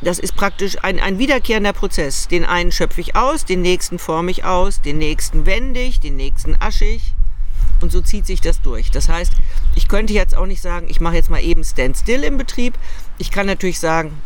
das 0.00 0.18
ist 0.18 0.36
praktisch 0.36 0.82
ein, 0.82 0.98
ein 0.98 1.18
wiederkehrender 1.18 1.74
Prozess. 1.74 2.28
Den 2.28 2.46
einen 2.46 2.72
schöpfe 2.72 3.02
ich 3.02 3.14
aus, 3.14 3.44
den 3.44 3.60
nächsten 3.60 3.98
forme 3.98 4.30
ich 4.30 4.42
aus, 4.42 4.80
den 4.80 4.96
nächsten 4.96 5.44
wende 5.44 5.80
ich, 5.80 6.00
den 6.00 6.16
nächsten 6.16 6.56
aschig. 6.58 7.02
Und 7.82 7.92
so 7.92 8.00
zieht 8.00 8.24
sich 8.24 8.40
das 8.40 8.62
durch. 8.62 8.90
Das 8.90 9.10
heißt, 9.10 9.34
ich 9.74 9.86
könnte 9.86 10.14
jetzt 10.14 10.34
auch 10.34 10.46
nicht 10.46 10.62
sagen, 10.62 10.86
ich 10.88 11.02
mache 11.02 11.16
jetzt 11.16 11.28
mal 11.28 11.42
eben 11.42 11.62
Standstill 11.62 12.24
im 12.24 12.38
Betrieb. 12.38 12.72
Ich 13.18 13.30
kann 13.30 13.44
natürlich 13.44 13.80
sagen, 13.80 14.16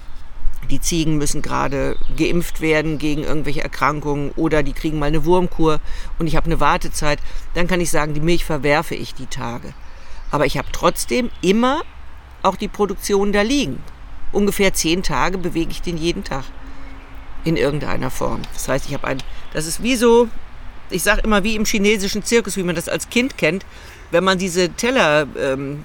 die 0.70 0.80
Ziegen 0.80 1.18
müssen 1.18 1.42
gerade 1.42 1.96
geimpft 2.16 2.60
werden 2.60 2.98
gegen 2.98 3.24
irgendwelche 3.24 3.62
Erkrankungen 3.62 4.30
oder 4.36 4.62
die 4.62 4.72
kriegen 4.72 4.98
mal 4.98 5.06
eine 5.06 5.24
Wurmkur 5.24 5.80
und 6.18 6.26
ich 6.26 6.36
habe 6.36 6.46
eine 6.46 6.60
Wartezeit, 6.60 7.18
dann 7.54 7.66
kann 7.66 7.80
ich 7.80 7.90
sagen, 7.90 8.14
die 8.14 8.20
Milch 8.20 8.44
verwerfe 8.44 8.94
ich 8.94 9.14
die 9.14 9.26
Tage. 9.26 9.74
Aber 10.30 10.46
ich 10.46 10.56
habe 10.56 10.68
trotzdem 10.72 11.30
immer 11.42 11.82
auch 12.42 12.56
die 12.56 12.68
Produktion 12.68 13.32
da 13.32 13.42
liegen. 13.42 13.82
Ungefähr 14.32 14.72
zehn 14.72 15.02
Tage 15.02 15.38
bewege 15.38 15.70
ich 15.70 15.82
den 15.82 15.98
jeden 15.98 16.24
Tag 16.24 16.44
in 17.44 17.56
irgendeiner 17.56 18.10
Form. 18.10 18.40
Das 18.52 18.68
heißt, 18.68 18.86
ich 18.86 18.94
habe 18.94 19.06
ein, 19.06 19.18
das 19.52 19.66
ist 19.66 19.82
wie 19.82 19.96
so, 19.96 20.28
ich 20.90 21.02
sage 21.02 21.22
immer 21.22 21.44
wie 21.44 21.56
im 21.56 21.64
chinesischen 21.64 22.24
Zirkus, 22.24 22.56
wie 22.56 22.62
man 22.62 22.74
das 22.74 22.88
als 22.88 23.10
Kind 23.10 23.36
kennt, 23.36 23.66
wenn 24.10 24.24
man 24.24 24.38
diese 24.38 24.70
Teller 24.70 25.26
ähm, 25.38 25.84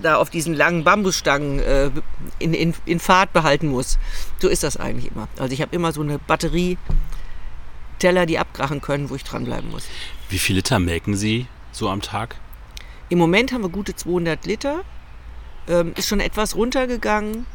da 0.00 0.16
auf 0.16 0.30
diesen 0.30 0.54
langen 0.54 0.84
Bambusstangen 0.84 1.58
äh, 1.60 1.90
in, 2.38 2.54
in, 2.54 2.74
in 2.86 3.00
Fahrt 3.00 3.32
behalten 3.32 3.68
muss. 3.68 3.98
So 4.38 4.48
ist 4.48 4.62
das 4.62 4.76
eigentlich 4.76 5.10
immer. 5.10 5.28
Also 5.38 5.52
ich 5.52 5.62
habe 5.62 5.74
immer 5.74 5.92
so 5.92 6.00
eine 6.00 6.18
Batterie 6.18 6.78
Teller, 7.98 8.26
die 8.26 8.38
abkrachen 8.38 8.80
können, 8.80 9.10
wo 9.10 9.16
ich 9.16 9.24
dranbleiben 9.24 9.70
muss. 9.70 9.84
Wie 10.28 10.38
viele 10.38 10.58
Liter 10.58 10.78
melken 10.78 11.16
Sie 11.16 11.46
so 11.72 11.88
am 11.88 12.00
Tag? 12.00 12.36
Im 13.08 13.18
Moment 13.18 13.52
haben 13.52 13.62
wir 13.62 13.70
gute 13.70 13.96
200 13.96 14.46
Liter. 14.46 14.84
Ähm, 15.66 15.92
ist 15.96 16.08
schon 16.08 16.20
etwas 16.20 16.54
runtergegangen. 16.54 17.46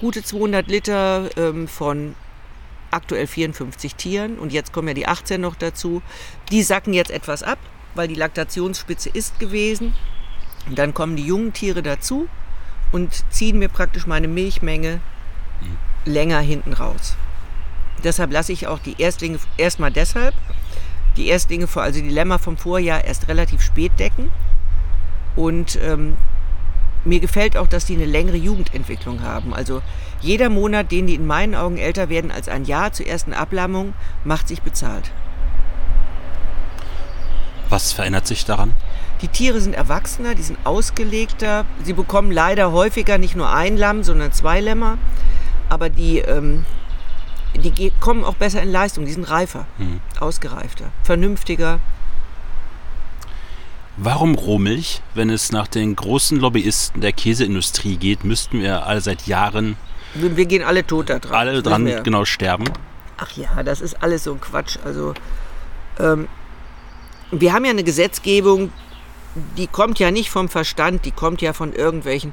Gute 0.00 0.22
200 0.22 0.68
Liter 0.68 1.30
ähm, 1.36 1.68
von 1.68 2.14
aktuell 2.90 3.26
54 3.26 3.94
Tieren 3.94 4.38
und 4.38 4.52
jetzt 4.52 4.72
kommen 4.72 4.88
ja 4.88 4.94
die 4.94 5.06
18 5.06 5.40
noch 5.40 5.56
dazu. 5.56 6.02
Die 6.50 6.62
sacken 6.62 6.94
jetzt 6.94 7.10
etwas 7.10 7.42
ab, 7.42 7.58
weil 7.94 8.08
die 8.08 8.14
Laktationsspitze 8.14 9.10
ist 9.10 9.38
gewesen. 9.38 9.94
Und 10.66 10.78
dann 10.78 10.94
kommen 10.94 11.16
die 11.16 11.24
jungen 11.24 11.52
Tiere 11.52 11.82
dazu 11.82 12.28
und 12.92 13.24
ziehen 13.30 13.58
mir 13.58 13.68
praktisch 13.68 14.06
meine 14.06 14.28
Milchmenge 14.28 15.00
mhm. 15.60 16.12
länger 16.12 16.40
hinten 16.40 16.72
raus. 16.72 17.16
Deshalb 18.04 18.32
lasse 18.32 18.52
ich 18.52 18.66
auch 18.66 18.78
die 18.78 19.00
Erstlinge 19.00 19.38
erstmal 19.56 19.90
deshalb, 19.90 20.34
die 21.16 21.26
Erstlinge, 21.28 21.66
also 21.74 22.00
die 22.00 22.08
Lämmer 22.08 22.38
vom 22.38 22.56
Vorjahr, 22.56 23.04
erst 23.04 23.28
relativ 23.28 23.60
spät 23.60 23.92
decken. 23.98 24.30
Und 25.34 25.78
ähm, 25.82 26.16
mir 27.04 27.20
gefällt 27.20 27.56
auch, 27.56 27.66
dass 27.66 27.86
die 27.86 27.94
eine 27.94 28.04
längere 28.04 28.36
Jugendentwicklung 28.36 29.22
haben. 29.22 29.54
Also 29.54 29.82
jeder 30.20 30.48
Monat, 30.48 30.92
den 30.92 31.06
die 31.06 31.14
in 31.14 31.26
meinen 31.26 31.54
Augen 31.54 31.76
älter 31.76 32.08
werden 32.08 32.30
als 32.30 32.48
ein 32.48 32.64
Jahr 32.64 32.92
zur 32.92 33.06
ersten 33.06 33.32
Ablammung, 33.32 33.94
macht 34.24 34.48
sich 34.48 34.62
bezahlt. 34.62 35.10
Was 37.68 37.92
verändert 37.92 38.26
sich 38.26 38.44
daran? 38.44 38.72
Die 39.20 39.28
Tiere 39.28 39.60
sind 39.60 39.74
erwachsener, 39.74 40.34
die 40.34 40.42
sind 40.42 40.58
ausgelegter. 40.64 41.64
Sie 41.82 41.92
bekommen 41.92 42.30
leider 42.30 42.72
häufiger 42.72 43.18
nicht 43.18 43.36
nur 43.36 43.50
ein 43.50 43.76
Lamm, 43.76 44.04
sondern 44.04 44.32
zwei 44.32 44.60
Lämmer. 44.60 44.96
Aber 45.68 45.90
die, 45.90 46.18
ähm, 46.18 46.64
die 47.54 47.92
kommen 48.00 48.24
auch 48.24 48.34
besser 48.34 48.62
in 48.62 48.70
Leistung, 48.70 49.04
die 49.04 49.12
sind 49.12 49.24
reifer, 49.24 49.66
hm. 49.78 50.00
ausgereifter, 50.20 50.86
vernünftiger. 51.02 51.80
Warum 53.96 54.36
Rohmilch? 54.36 55.02
Wenn 55.14 55.28
es 55.28 55.50
nach 55.50 55.66
den 55.66 55.96
großen 55.96 56.38
Lobbyisten 56.38 57.00
der 57.00 57.12
Käseindustrie 57.12 57.96
geht, 57.96 58.24
müssten 58.24 58.60
wir 58.60 58.86
alle 58.86 59.00
seit 59.00 59.26
Jahren. 59.26 59.76
Wir 60.14 60.46
gehen 60.46 60.62
alle 60.62 60.86
tot 60.86 61.10
da 61.10 61.18
dran. 61.18 61.34
Alle 61.34 61.62
dran, 61.62 61.84
genau, 62.04 62.24
sterben. 62.24 62.66
Ach 63.16 63.32
ja, 63.32 63.62
das 63.64 63.80
ist 63.80 64.00
alles 64.00 64.24
so 64.24 64.34
ein 64.34 64.40
Quatsch. 64.40 64.78
Also, 64.84 65.14
ähm, 65.98 66.28
wir 67.30 67.52
haben 67.52 67.64
ja 67.64 67.70
eine 67.70 67.84
Gesetzgebung, 67.84 68.72
die 69.56 69.66
kommt 69.66 69.98
ja 69.98 70.10
nicht 70.10 70.30
vom 70.30 70.48
Verstand, 70.48 71.04
die 71.04 71.10
kommt 71.10 71.42
ja 71.42 71.52
von 71.52 71.72
irgendwelchen, 71.72 72.32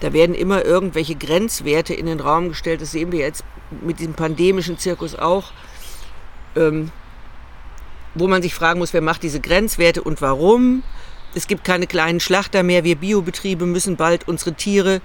da 0.00 0.12
werden 0.12 0.34
immer 0.34 0.64
irgendwelche 0.64 1.14
Grenzwerte 1.14 1.94
in 1.94 2.06
den 2.06 2.20
Raum 2.20 2.48
gestellt. 2.48 2.82
Das 2.82 2.90
sehen 2.90 3.12
wir 3.12 3.20
jetzt 3.20 3.44
mit 3.82 4.00
diesem 4.00 4.14
pandemischen 4.14 4.78
Zirkus 4.78 5.14
auch, 5.14 5.52
ähm, 6.56 6.90
wo 8.14 8.26
man 8.26 8.42
sich 8.42 8.54
fragen 8.54 8.80
muss, 8.80 8.92
wer 8.92 9.00
macht 9.00 9.22
diese 9.22 9.40
Grenzwerte 9.40 10.02
und 10.02 10.20
warum. 10.20 10.82
Es 11.34 11.46
gibt 11.46 11.64
keine 11.64 11.86
kleinen 11.86 12.20
Schlachter 12.20 12.62
mehr. 12.62 12.84
Wir 12.84 12.96
Biobetriebe 12.96 13.64
müssen 13.64 13.96
bald 13.96 14.28
unsere 14.28 14.54
Tiere, 14.54 15.00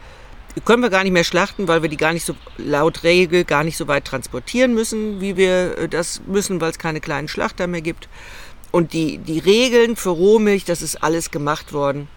können 0.65 0.81
wir 0.81 0.89
gar 0.89 1.03
nicht 1.03 1.13
mehr 1.13 1.23
schlachten, 1.23 1.67
weil 1.67 1.81
wir 1.81 1.89
die 1.89 1.97
gar 1.97 2.13
nicht 2.13 2.25
so 2.25 2.35
laut 2.57 3.03
Regel 3.03 3.43
gar 3.43 3.63
nicht 3.63 3.77
so 3.77 3.87
weit 3.87 4.05
transportieren 4.05 4.73
müssen, 4.73 5.21
wie 5.21 5.37
wir 5.37 5.77
äh, 5.77 5.89
das 5.89 6.21
müssen, 6.25 6.59
weil 6.61 6.71
es 6.71 6.79
keine 6.79 6.99
kleinen 6.99 7.27
Schlachter 7.27 7.67
mehr 7.67 7.81
gibt. 7.81 8.09
Und 8.71 8.93
die, 8.93 9.17
die 9.17 9.39
Regeln 9.39 9.95
für 9.95 10.09
Rohmilch, 10.09 10.65
das 10.65 10.81
ist 10.81 11.03
alles 11.03 11.31
gemacht 11.31 11.73
worden, 11.73 12.07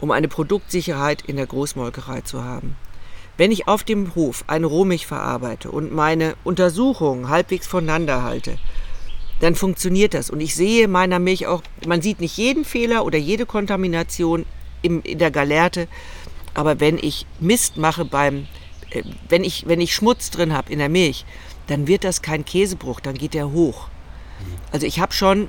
um 0.00 0.10
eine 0.10 0.28
Produktsicherheit 0.28 1.22
in 1.22 1.36
der 1.36 1.46
Großmolkerei 1.46 2.22
zu 2.22 2.44
haben. 2.44 2.76
Wenn 3.36 3.52
ich 3.52 3.68
auf 3.68 3.84
dem 3.84 4.14
Hof 4.14 4.44
eine 4.46 4.66
Rohmilch 4.66 5.06
verarbeite 5.06 5.70
und 5.70 5.92
meine 5.92 6.34
Untersuchungen 6.44 7.28
halbwegs 7.28 7.66
voneinander 7.66 8.22
halte, 8.22 8.58
dann 9.40 9.54
funktioniert 9.54 10.14
das. 10.14 10.30
Und 10.30 10.40
ich 10.40 10.54
sehe 10.54 10.86
meiner 10.88 11.18
Milch 11.18 11.46
auch, 11.46 11.62
man 11.86 12.02
sieht 12.02 12.20
nicht 12.20 12.36
jeden 12.36 12.64
Fehler 12.64 13.04
oder 13.04 13.18
jede 13.18 13.46
Kontamination 13.46 14.44
im, 14.82 15.02
in 15.02 15.18
der 15.18 15.30
Galerte, 15.30 15.88
aber 16.54 16.80
wenn 16.80 16.98
ich 16.98 17.26
Mist 17.40 17.76
mache 17.76 18.04
beim, 18.04 18.46
äh, 18.90 19.02
wenn, 19.28 19.44
ich, 19.44 19.66
wenn 19.66 19.80
ich 19.80 19.94
Schmutz 19.94 20.30
drin 20.30 20.52
habe 20.52 20.72
in 20.72 20.78
der 20.78 20.88
Milch, 20.88 21.24
dann 21.66 21.86
wird 21.86 22.04
das 22.04 22.22
kein 22.22 22.44
Käsebruch, 22.44 23.00
dann 23.00 23.14
geht 23.14 23.34
der 23.34 23.52
hoch. 23.52 23.88
Also 24.72 24.86
ich 24.86 25.00
habe 25.00 25.12
schon 25.12 25.48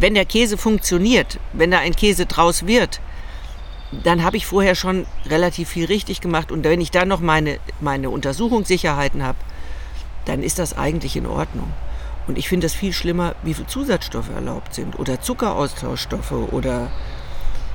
wenn 0.00 0.14
der 0.14 0.24
Käse 0.24 0.56
funktioniert, 0.56 1.38
wenn 1.52 1.70
da 1.70 1.78
ein 1.78 1.96
Käse 1.96 2.26
draus 2.26 2.66
wird, 2.66 3.00
dann 4.04 4.22
habe 4.22 4.36
ich 4.36 4.46
vorher 4.46 4.74
schon 4.74 5.06
relativ 5.26 5.70
viel 5.70 5.86
richtig 5.86 6.20
gemacht. 6.20 6.52
Und 6.52 6.64
wenn 6.64 6.80
ich 6.80 6.90
dann 6.90 7.08
noch 7.08 7.20
meine, 7.20 7.58
meine 7.80 8.10
Untersuchungssicherheiten 8.10 9.22
habe, 9.22 9.38
dann 10.26 10.42
ist 10.42 10.58
das 10.58 10.76
eigentlich 10.76 11.16
in 11.16 11.26
Ordnung. 11.26 11.72
Und 12.26 12.36
ich 12.36 12.48
finde 12.48 12.66
es 12.66 12.74
viel 12.74 12.92
schlimmer, 12.92 13.34
wie 13.42 13.54
viele 13.54 13.66
Zusatzstoffe 13.66 14.28
erlaubt 14.28 14.74
sind 14.74 14.98
oder 14.98 15.20
Zuckeraustauschstoffe 15.20 16.32
oder 16.32 16.90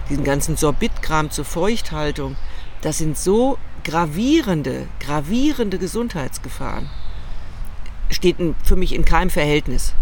diesen 0.10 0.24
ganzen 0.24 0.56
Sorbitkram 0.56 1.32
zur 1.32 1.46
Feuchthaltung. 1.46 2.36
Das 2.82 3.00
sind 3.00 3.18
so 3.18 3.58
gravierende, 3.84 4.88
gravierende 5.00 5.80
Gesundheitsgefahren. 5.80 6.90
Steht 8.12 8.38
für 8.64 8.76
mich 8.76 8.94
in 8.94 9.06
keinem 9.06 9.32
Verhältnis. 9.32 9.94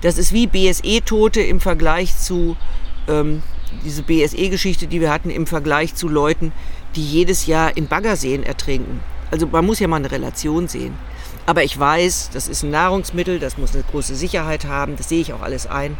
Das 0.00 0.16
ist 0.16 0.32
wie 0.32 0.46
BSE-Tote 0.46 1.40
im 1.40 1.60
Vergleich 1.60 2.16
zu, 2.18 2.56
ähm, 3.08 3.42
diese 3.84 4.02
BSE-Geschichte, 4.02 4.86
die 4.86 5.00
wir 5.00 5.12
hatten, 5.12 5.30
im 5.30 5.46
Vergleich 5.46 5.94
zu 5.94 6.08
Leuten, 6.08 6.52
die 6.96 7.04
jedes 7.04 7.46
Jahr 7.46 7.76
in 7.76 7.86
Baggerseen 7.86 8.42
ertrinken. 8.42 9.00
Also 9.30 9.46
man 9.46 9.64
muss 9.64 9.78
ja 9.78 9.88
mal 9.88 9.96
eine 9.96 10.10
Relation 10.10 10.68
sehen. 10.68 10.94
Aber 11.46 11.64
ich 11.64 11.78
weiß, 11.78 12.30
das 12.32 12.48
ist 12.48 12.62
ein 12.62 12.70
Nahrungsmittel, 12.70 13.38
das 13.38 13.58
muss 13.58 13.74
eine 13.74 13.84
große 13.84 14.14
Sicherheit 14.14 14.64
haben, 14.64 14.96
das 14.96 15.08
sehe 15.08 15.20
ich 15.20 15.32
auch 15.32 15.42
alles 15.42 15.66
ein. 15.66 15.96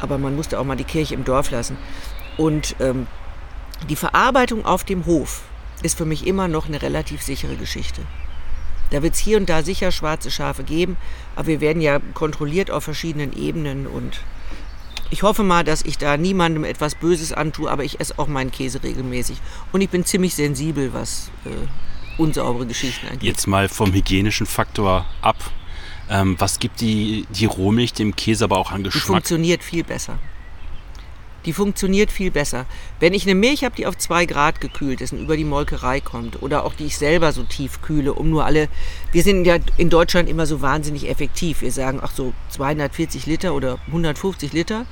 Aber 0.00 0.18
man 0.18 0.34
musste 0.34 0.58
auch 0.58 0.64
mal 0.64 0.76
die 0.76 0.84
Kirche 0.84 1.14
im 1.14 1.24
Dorf 1.24 1.50
lassen. 1.50 1.76
Und 2.36 2.76
ähm, 2.80 3.06
die 3.88 3.96
Verarbeitung 3.96 4.64
auf 4.64 4.84
dem 4.84 5.06
Hof 5.06 5.42
ist 5.82 5.96
für 5.96 6.04
mich 6.04 6.26
immer 6.26 6.48
noch 6.48 6.66
eine 6.66 6.82
relativ 6.82 7.22
sichere 7.22 7.56
Geschichte. 7.56 8.02
Da 8.90 9.02
wird 9.02 9.14
es 9.14 9.20
hier 9.20 9.36
und 9.36 9.48
da 9.48 9.62
sicher 9.62 9.90
schwarze 9.92 10.30
Schafe 10.30 10.62
geben, 10.62 10.96
aber 11.34 11.48
wir 11.48 11.60
werden 11.60 11.82
ja 11.82 11.98
kontrolliert 12.14 12.70
auf 12.70 12.84
verschiedenen 12.84 13.36
Ebenen 13.36 13.86
und 13.86 14.20
ich 15.10 15.22
hoffe 15.22 15.42
mal, 15.42 15.62
dass 15.62 15.82
ich 15.82 15.98
da 15.98 16.16
niemandem 16.16 16.64
etwas 16.64 16.96
Böses 16.96 17.32
antue, 17.32 17.70
aber 17.70 17.84
ich 17.84 18.00
esse 18.00 18.18
auch 18.18 18.26
meinen 18.26 18.50
Käse 18.50 18.82
regelmäßig. 18.82 19.38
Und 19.72 19.80
ich 19.80 19.88
bin 19.88 20.04
ziemlich 20.04 20.34
sensibel, 20.34 20.92
was 20.92 21.30
äh, 21.44 22.20
unsaubere 22.20 22.66
Geschichten 22.66 23.06
angeht. 23.06 23.22
Jetzt 23.22 23.46
mal 23.46 23.68
vom 23.68 23.92
hygienischen 23.92 24.46
Faktor 24.46 25.06
ab. 25.22 25.36
Ähm, 26.08 26.36
was 26.38 26.58
gibt 26.58 26.80
die, 26.80 27.26
die 27.30 27.46
Rohmilch 27.46 27.92
dem 27.92 28.16
Käse 28.16 28.44
aber 28.44 28.58
auch 28.58 28.72
an 28.72 28.82
Geschmack? 28.82 29.02
Die 29.02 29.06
funktioniert 29.06 29.62
viel 29.62 29.84
besser. 29.84 30.18
Die 31.46 31.52
funktioniert 31.52 32.10
viel 32.10 32.32
besser. 32.32 32.66
Wenn 32.98 33.14
ich 33.14 33.24
eine 33.24 33.36
Milch 33.36 33.62
habe, 33.64 33.76
die 33.76 33.86
auf 33.86 33.96
zwei 33.96 34.26
Grad 34.26 34.60
gekühlt 34.60 35.00
ist 35.00 35.12
und 35.12 35.20
über 35.20 35.36
die 35.36 35.44
Molkerei 35.44 36.00
kommt 36.00 36.42
oder 36.42 36.64
auch 36.64 36.74
die 36.74 36.86
ich 36.86 36.98
selber 36.98 37.32
so 37.32 37.44
tief 37.44 37.80
kühle, 37.82 38.12
um 38.12 38.28
nur 38.30 38.44
alle, 38.44 38.68
wir 39.12 39.22
sind 39.22 39.44
ja 39.44 39.58
in 39.76 39.88
Deutschland 39.88 40.28
immer 40.28 40.46
so 40.46 40.60
wahnsinnig 40.60 41.08
effektiv. 41.08 41.62
Wir 41.62 41.70
sagen, 41.70 42.00
ach 42.02 42.10
so 42.10 42.34
240 42.50 43.26
Liter 43.26 43.54
oder 43.54 43.78
150 43.86 44.52
Liter. 44.52 44.86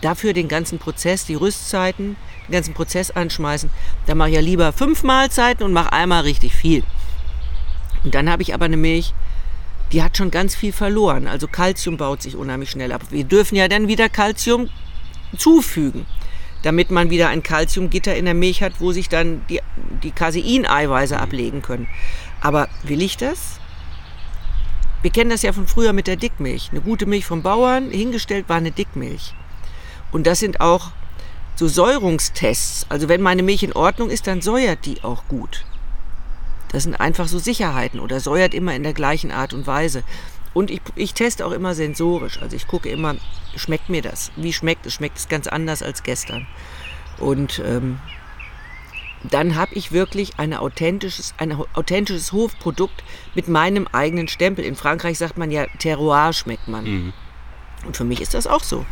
Dafür 0.00 0.32
den 0.32 0.48
ganzen 0.48 0.78
Prozess, 0.78 1.26
die 1.26 1.34
Rüstzeiten, 1.34 2.16
den 2.48 2.52
ganzen 2.52 2.74
Prozess 2.74 3.10
anschmeißen. 3.12 3.70
Da 4.06 4.14
mache 4.14 4.30
ich 4.30 4.34
ja 4.34 4.40
lieber 4.40 4.72
fünf 4.72 5.04
Mahlzeiten 5.04 5.64
und 5.64 5.72
mache 5.72 5.92
einmal 5.92 6.22
richtig 6.22 6.54
viel. 6.54 6.82
Und 8.02 8.14
dann 8.14 8.30
habe 8.30 8.42
ich 8.42 8.52
aber 8.52 8.64
eine 8.64 8.78
Milch, 8.78 9.14
die 9.92 10.02
hat 10.02 10.16
schon 10.16 10.30
ganz 10.30 10.56
viel 10.56 10.72
verloren. 10.72 11.28
Also 11.28 11.46
Kalzium 11.46 11.96
baut 11.96 12.22
sich 12.22 12.34
unheimlich 12.36 12.70
schnell 12.70 12.92
ab. 12.92 13.02
Wir 13.10 13.24
dürfen 13.24 13.56
ja 13.56 13.68
dann 13.68 13.88
wieder 13.88 14.08
Kalzium 14.08 14.70
zufügen, 15.36 16.06
damit 16.62 16.90
man 16.90 17.10
wieder 17.10 17.28
ein 17.28 17.42
Kalziumgitter 17.42 18.14
in 18.16 18.24
der 18.24 18.34
Milch 18.34 18.62
hat, 18.62 18.80
wo 18.80 18.92
sich 18.92 19.08
dann 19.08 19.42
die, 19.48 19.60
die 20.02 20.10
Caseineiweiße 20.10 21.18
ablegen 21.18 21.62
können. 21.62 21.88
Aber 22.40 22.68
will 22.82 23.02
ich 23.02 23.16
das? 23.16 23.60
Wir 25.02 25.10
kennen 25.10 25.30
das 25.30 25.42
ja 25.42 25.52
von 25.52 25.66
früher 25.66 25.92
mit 25.92 26.06
der 26.06 26.16
Dickmilch. 26.16 26.68
Eine 26.70 26.82
gute 26.82 27.06
Milch 27.06 27.24
vom 27.24 27.42
Bauern, 27.42 27.90
hingestellt 27.90 28.48
war 28.48 28.56
eine 28.56 28.70
Dickmilch. 28.70 29.34
Und 30.12 30.26
das 30.26 30.40
sind 30.40 30.60
auch 30.60 30.90
so 31.56 31.68
Säurungstests. 31.68 32.86
Also 32.88 33.08
wenn 33.08 33.22
meine 33.22 33.42
Milch 33.42 33.62
in 33.62 33.72
Ordnung 33.72 34.10
ist, 34.10 34.26
dann 34.26 34.42
säuert 34.42 34.84
die 34.84 35.02
auch 35.02 35.24
gut. 35.28 35.64
Das 36.72 36.84
sind 36.84 36.94
einfach 36.94 37.28
so 37.28 37.38
Sicherheiten 37.38 37.98
oder 37.98 38.20
säuert 38.20 38.54
immer 38.54 38.74
in 38.74 38.82
der 38.82 38.92
gleichen 38.92 39.32
Art 39.32 39.54
und 39.54 39.66
Weise. 39.66 40.04
Und 40.52 40.70
ich, 40.70 40.80
ich 40.96 41.14
teste 41.14 41.46
auch 41.46 41.52
immer 41.52 41.74
sensorisch. 41.74 42.40
Also 42.42 42.56
ich 42.56 42.66
gucke 42.66 42.88
immer, 42.88 43.14
schmeckt 43.54 43.88
mir 43.88 44.02
das? 44.02 44.32
Wie 44.36 44.52
schmeckt 44.52 44.86
es? 44.86 44.94
Schmeckt 44.94 45.18
es 45.18 45.28
ganz 45.28 45.46
anders 45.46 45.82
als 45.82 46.02
gestern? 46.02 46.46
Und 47.18 47.62
ähm, 47.64 47.98
dann 49.22 49.54
habe 49.54 49.74
ich 49.74 49.92
wirklich 49.92 50.38
ein 50.38 50.54
authentisches, 50.54 51.34
ein 51.38 51.56
authentisches 51.74 52.32
Hofprodukt 52.32 53.04
mit 53.34 53.48
meinem 53.48 53.86
eigenen 53.92 54.28
Stempel. 54.28 54.64
In 54.64 54.76
Frankreich 54.76 55.18
sagt 55.18 55.36
man 55.36 55.50
ja, 55.50 55.66
Terroir 55.78 56.32
schmeckt 56.32 56.68
man. 56.68 56.84
Mhm. 56.84 57.12
Und 57.86 57.96
für 57.96 58.04
mich 58.04 58.20
ist 58.20 58.34
das 58.34 58.46
auch 58.46 58.64
so. 58.64 58.84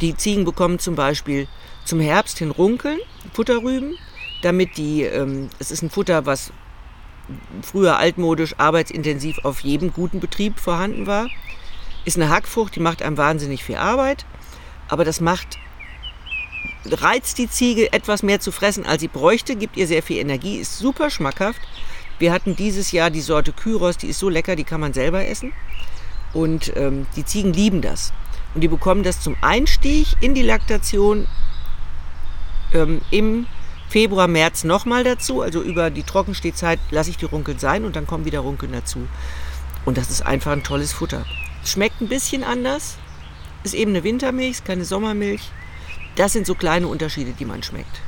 Die 0.00 0.16
Ziegen 0.16 0.44
bekommen 0.44 0.78
zum 0.78 0.94
Beispiel 0.94 1.48
zum 1.84 2.00
Herbst 2.00 2.38
hin 2.38 2.50
Runkeln, 2.50 2.98
Futterrüben, 3.32 3.94
damit 4.42 4.76
die, 4.76 5.02
ähm, 5.02 5.48
es 5.58 5.70
ist 5.70 5.82
ein 5.82 5.90
Futter, 5.90 6.26
was 6.26 6.52
früher 7.62 7.98
altmodisch 7.98 8.54
arbeitsintensiv 8.58 9.38
auf 9.44 9.60
jedem 9.60 9.92
guten 9.92 10.20
Betrieb 10.20 10.58
vorhanden 10.58 11.06
war. 11.06 11.28
Ist 12.04 12.16
eine 12.16 12.28
Hackfrucht, 12.28 12.76
die 12.76 12.80
macht 12.80 13.02
einem 13.02 13.16
wahnsinnig 13.16 13.64
viel 13.64 13.76
Arbeit, 13.76 14.26
aber 14.88 15.04
das 15.04 15.20
macht 15.20 15.58
reizt 16.86 17.38
die 17.38 17.48
Ziege 17.48 17.92
etwas 17.92 18.22
mehr 18.22 18.40
zu 18.40 18.52
fressen, 18.52 18.84
als 18.86 19.00
sie 19.00 19.08
bräuchte, 19.08 19.56
gibt 19.56 19.76
ihr 19.76 19.86
sehr 19.86 20.02
viel 20.02 20.18
Energie, 20.18 20.56
ist 20.56 20.78
super 20.78 21.10
schmackhaft. 21.10 21.60
Wir 22.18 22.32
hatten 22.32 22.56
dieses 22.56 22.92
Jahr 22.92 23.10
die 23.10 23.20
Sorte 23.20 23.52
Kyros, 23.52 23.96
die 23.96 24.08
ist 24.08 24.18
so 24.18 24.28
lecker, 24.28 24.56
die 24.56 24.64
kann 24.64 24.80
man 24.80 24.92
selber 24.92 25.26
essen. 25.26 25.52
Und 26.32 26.76
ähm, 26.76 27.06
die 27.16 27.24
Ziegen 27.24 27.52
lieben 27.52 27.80
das. 27.80 28.12
Und 28.54 28.60
die 28.60 28.68
bekommen 28.68 29.02
das 29.02 29.20
zum 29.20 29.36
Einstieg 29.40 30.06
in 30.20 30.34
die 30.34 30.42
Laktation 30.42 31.26
ähm, 32.72 33.00
im 33.10 33.46
Februar, 33.94 34.26
März 34.26 34.64
nochmal 34.64 35.04
dazu. 35.04 35.40
Also 35.40 35.62
über 35.62 35.88
die 35.88 36.02
Trockenstehzeit 36.02 36.80
lasse 36.90 37.10
ich 37.10 37.16
die 37.16 37.26
Runkeln 37.26 37.60
sein 37.60 37.84
und 37.84 37.94
dann 37.94 38.08
kommen 38.08 38.24
wieder 38.24 38.40
Runkeln 38.40 38.72
dazu. 38.72 39.06
Und 39.84 39.96
das 39.96 40.10
ist 40.10 40.26
einfach 40.26 40.50
ein 40.50 40.64
tolles 40.64 40.92
Futter. 40.92 41.24
Schmeckt 41.64 42.00
ein 42.00 42.08
bisschen 42.08 42.42
anders. 42.42 42.96
Ist 43.62 43.72
eben 43.72 43.92
eine 43.92 44.02
Wintermilch, 44.02 44.64
keine 44.64 44.84
Sommermilch. 44.84 45.42
Das 46.16 46.32
sind 46.32 46.44
so 46.44 46.56
kleine 46.56 46.88
Unterschiede, 46.88 47.34
die 47.38 47.44
man 47.44 47.62
schmeckt. 47.62 48.00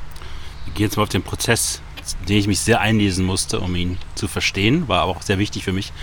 Wir 0.65 0.73
gehen 0.73 0.87
jetzt 0.87 0.97
mal 0.97 1.03
auf 1.03 1.09
den 1.09 1.23
Prozess, 1.23 1.81
den 2.27 2.37
ich 2.37 2.47
mich 2.47 2.59
sehr 2.59 2.81
einlesen 2.81 3.25
musste, 3.25 3.61
um 3.61 3.73
ihn 3.73 3.97
zu 4.15 4.27
verstehen. 4.27 4.89
War 4.89 5.03
auch 5.03 5.21
sehr 5.21 5.39
wichtig 5.39 5.63
für 5.63 5.71
mich. 5.71 5.93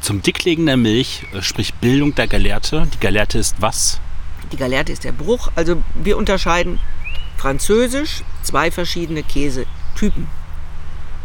Zum 0.00 0.20
Dicklegen 0.20 0.66
der 0.66 0.76
Milch, 0.76 1.22
äh, 1.32 1.42
sprich 1.42 1.74
Bildung 1.74 2.12
der 2.16 2.26
Gallerte. 2.26 2.88
Die 2.92 2.98
Gallerte 2.98 3.38
ist 3.38 3.54
was? 3.60 4.00
Die 4.50 4.56
Gallerte 4.56 4.90
ist 4.90 5.04
der 5.04 5.12
Bruch. 5.12 5.52
Also 5.54 5.80
wir 5.94 6.16
unterscheiden 6.16 6.80
Französisch 7.38 8.24
zwei 8.42 8.70
verschiedene 8.70 9.22
Käsetypen. 9.22 10.26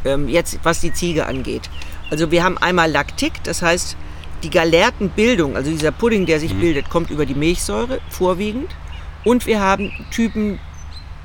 Ähm, 0.06 0.30
jetzt, 0.30 0.60
was 0.64 0.80
die 0.80 0.94
Ziege 0.94 1.26
angeht. 1.26 1.70
Also 2.10 2.32
wir 2.32 2.44
haben 2.44 2.58
einmal 2.58 2.92
Laktik, 2.92 3.44
das 3.44 3.62
heißt, 3.62 3.98
die 4.44 4.50
Galertenbildung, 4.50 5.56
also 5.56 5.72
dieser 5.72 5.92
Pudding, 5.92 6.26
der 6.26 6.40
sich 6.40 6.54
mhm. 6.54 6.60
bildet, 6.60 6.90
kommt 6.90 7.10
über 7.10 7.26
die 7.26 7.34
Milchsäure 7.34 8.00
vorwiegend. 8.10 8.70
Und 9.24 9.46
wir 9.46 9.62
haben 9.62 9.92
Typen, 10.12 10.60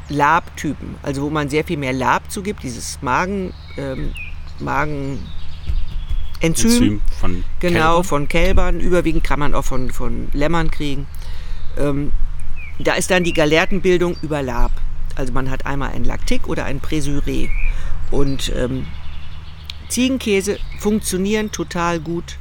Labtypen, 0.08 0.94
also 1.02 1.22
wo 1.22 1.30
man 1.30 1.50
sehr 1.50 1.64
viel 1.64 1.76
mehr 1.76 1.92
Lab 1.92 2.30
zugibt, 2.30 2.62
dieses 2.62 3.02
Magen, 3.02 3.52
ähm, 3.76 4.12
Magen 4.60 5.18
Enzym, 6.40 6.70
Enzym 6.70 7.00
von 7.20 7.44
genau, 7.60 7.78
Kälbern. 7.78 8.04
von 8.04 8.28
Kälbern. 8.28 8.80
Überwiegend 8.80 9.24
kann 9.24 9.40
man 9.40 9.54
auch 9.54 9.64
von, 9.64 9.90
von 9.90 10.28
Lämmern 10.32 10.70
kriegen. 10.70 11.06
Ähm, 11.76 12.12
da 12.86 12.94
ist 12.94 13.10
dann 13.10 13.24
die 13.24 13.32
Galertenbildung 13.32 14.16
über 14.22 14.42
Lab. 14.42 14.72
Also 15.16 15.32
man 15.32 15.50
hat 15.50 15.66
einmal 15.66 15.90
ein 15.90 16.04
Laktik 16.04 16.48
oder 16.48 16.64
ein 16.64 16.80
Präsüré. 16.80 17.48
Und 18.10 18.52
ähm, 18.56 18.86
Ziegenkäse 19.88 20.58
funktionieren 20.78 21.50
total 21.50 21.98
gut 21.98 22.38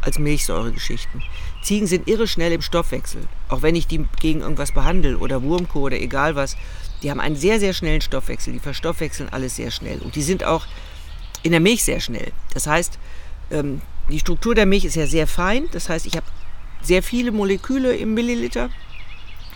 als 0.00 0.18
Milchsäuregeschichten. 0.18 1.22
Ziegen 1.62 1.86
sind 1.86 2.08
irre 2.08 2.26
schnell 2.26 2.52
im 2.52 2.60
Stoffwechsel. 2.60 3.22
Auch 3.48 3.62
wenn 3.62 3.76
ich 3.76 3.86
die 3.86 4.04
gegen 4.20 4.40
irgendwas 4.40 4.72
behandle 4.72 5.18
oder 5.18 5.42
Wurmkohl 5.42 5.82
oder 5.84 6.00
egal 6.00 6.34
was. 6.34 6.56
Die 7.02 7.10
haben 7.10 7.20
einen 7.20 7.36
sehr, 7.36 7.60
sehr 7.60 7.72
schnellen 7.72 8.00
Stoffwechsel. 8.00 8.52
Die 8.52 8.58
verstoffwechseln 8.58 9.28
alles 9.28 9.56
sehr 9.56 9.70
schnell. 9.70 10.00
Und 10.00 10.16
die 10.16 10.22
sind 10.22 10.44
auch 10.44 10.66
in 11.42 11.52
der 11.52 11.60
Milch 11.60 11.84
sehr 11.84 12.00
schnell. 12.00 12.32
Das 12.52 12.66
heißt, 12.66 12.98
ähm, 13.50 13.80
die 14.10 14.18
Struktur 14.18 14.54
der 14.54 14.66
Milch 14.66 14.84
ist 14.84 14.96
ja 14.96 15.06
sehr 15.06 15.26
fein. 15.26 15.68
Das 15.70 15.88
heißt, 15.88 16.06
ich 16.06 16.16
habe 16.16 16.26
sehr 16.82 17.02
viele 17.02 17.30
Moleküle 17.30 17.94
im 17.94 18.14
Milliliter. 18.14 18.70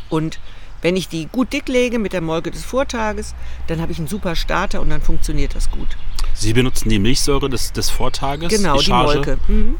Und 0.09 0.39
wenn 0.83 0.97
ich 0.97 1.09
die 1.09 1.27
gut 1.27 1.53
dick 1.53 1.69
lege 1.69 1.99
mit 1.99 2.13
der 2.13 2.21
Molke 2.21 2.51
des 2.51 2.65
Vortages, 2.65 3.35
dann 3.67 3.81
habe 3.81 3.93
ich 3.93 3.99
einen 3.99 4.09
super 4.09 4.37
Starter 4.37 4.81
und 4.81 4.91
dann 4.91 5.03
funktioniert 5.03 5.55
das 5.55 5.71
gut. 5.71 5.97
Sie 6.35 6.53
benutzen 6.53 6.89
die 6.91 6.99
Milchsäure 6.99 7.49
des, 7.49 7.73
des 7.73 7.91
Vortages? 7.91 8.51
Genau, 8.51 8.79
die, 8.79 8.85
die 8.85 8.93
Molke. 8.93 9.39
Mhm. 9.49 9.77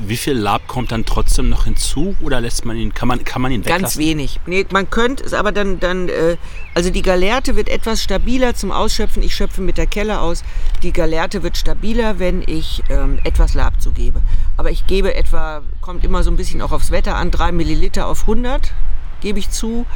Wie 0.00 0.16
viel 0.16 0.34
Lab 0.34 0.68
kommt 0.68 0.92
dann 0.92 1.04
trotzdem 1.04 1.48
noch 1.48 1.64
hinzu 1.64 2.14
oder 2.20 2.40
lässt 2.40 2.64
man 2.64 2.76
ihn, 2.76 2.94
kann 2.94 3.08
man, 3.08 3.24
kann 3.24 3.42
man 3.42 3.50
ihn 3.50 3.64
weglassen? 3.64 3.82
Ganz 3.82 3.96
wenig. 3.98 4.38
Nee, 4.46 4.64
man 4.70 4.88
könnte 4.88 5.24
es 5.24 5.34
aber 5.34 5.50
dann, 5.50 5.80
dann 5.80 6.08
äh, 6.08 6.36
also 6.72 6.90
die 6.90 7.02
Galerte 7.02 7.56
wird 7.56 7.68
etwas 7.68 8.00
stabiler 8.00 8.54
zum 8.54 8.70
Ausschöpfen. 8.70 9.24
Ich 9.24 9.34
schöpfe 9.34 9.60
mit 9.60 9.76
der 9.76 9.88
Kelle 9.88 10.20
aus. 10.20 10.44
Die 10.84 10.92
Galerte 10.92 11.42
wird 11.42 11.56
stabiler, 11.56 12.20
wenn 12.20 12.42
ich 12.46 12.84
ähm, 12.90 13.18
etwas 13.24 13.54
Lab 13.54 13.82
zugebe. 13.82 14.22
Aber 14.56 14.70
ich 14.70 14.86
gebe 14.86 15.16
etwa, 15.16 15.62
kommt 15.80 16.04
immer 16.04 16.22
so 16.22 16.30
ein 16.30 16.36
bisschen 16.36 16.62
auch 16.62 16.70
aufs 16.70 16.92
Wetter 16.92 17.16
an, 17.16 17.32
3 17.32 17.50
Milliliter 17.50 18.06
auf 18.06 18.20
100 18.20 18.72
gebe 19.20 19.38
ich 19.38 19.50
zu, 19.50 19.86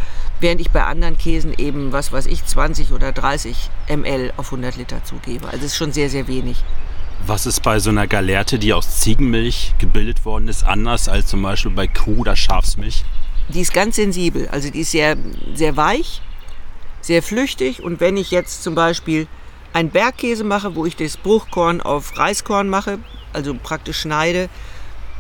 während 0.41 0.61
ich 0.61 0.71
bei 0.71 0.85
anderen 0.85 1.17
Käsen 1.17 1.55
eben, 1.57 1.93
was 1.93 2.13
weiß 2.13 2.27
ich, 2.27 2.45
20 2.45 2.93
oder 2.93 3.13
30 3.13 3.71
ml 3.89 4.33
auf 4.37 4.47
100 4.47 4.77
Liter 4.77 5.05
zugebe. 5.05 5.47
Also 5.47 5.59
es 5.59 5.73
ist 5.73 5.77
schon 5.77 5.93
sehr, 5.93 6.11
sehr 6.11 6.29
wenig. 6.29 6.65
Was 7.25 7.47
ist 7.47 7.63
bei 7.63 7.79
so 7.79 7.91
einer 7.91 8.09
Galerte, 8.09 8.59
die 8.59 8.73
aus 8.73 8.99
Ziegenmilch 9.01 9.75
gebildet 9.79 10.25
worden 10.25 10.49
ist, 10.49 10.65
anders 10.65 11.09
als 11.09 11.29
zum 11.29 11.43
Beispiel 11.43 11.71
bei 11.71 11.87
Kuh- 11.87 12.19
oder 12.19 12.35
Schafsmilch? 12.35 13.05
Die 13.49 13.61
ist 13.61 13.73
ganz 13.73 13.97
sensibel, 13.97 14.49
also 14.49 14.71
die 14.71 14.81
ist 14.81 14.91
sehr, 14.91 15.17
sehr 15.55 15.77
weich, 15.77 16.21
sehr 17.01 17.23
flüchtig 17.23 17.83
und 17.83 18.01
wenn 18.01 18.17
ich 18.17 18.31
jetzt 18.31 18.63
zum 18.63 18.75
Beispiel 18.75 19.27
einen 19.73 19.91
Bergkäse 19.91 20.45
mache, 20.45 20.75
wo 20.75 20.85
ich 20.85 20.97
das 20.97 21.17
Bruchkorn 21.17 21.81
auf 21.81 22.17
Reiskorn 22.19 22.69
mache, 22.69 22.99
also 23.33 23.55
praktisch 23.55 24.01
schneide, 24.01 24.49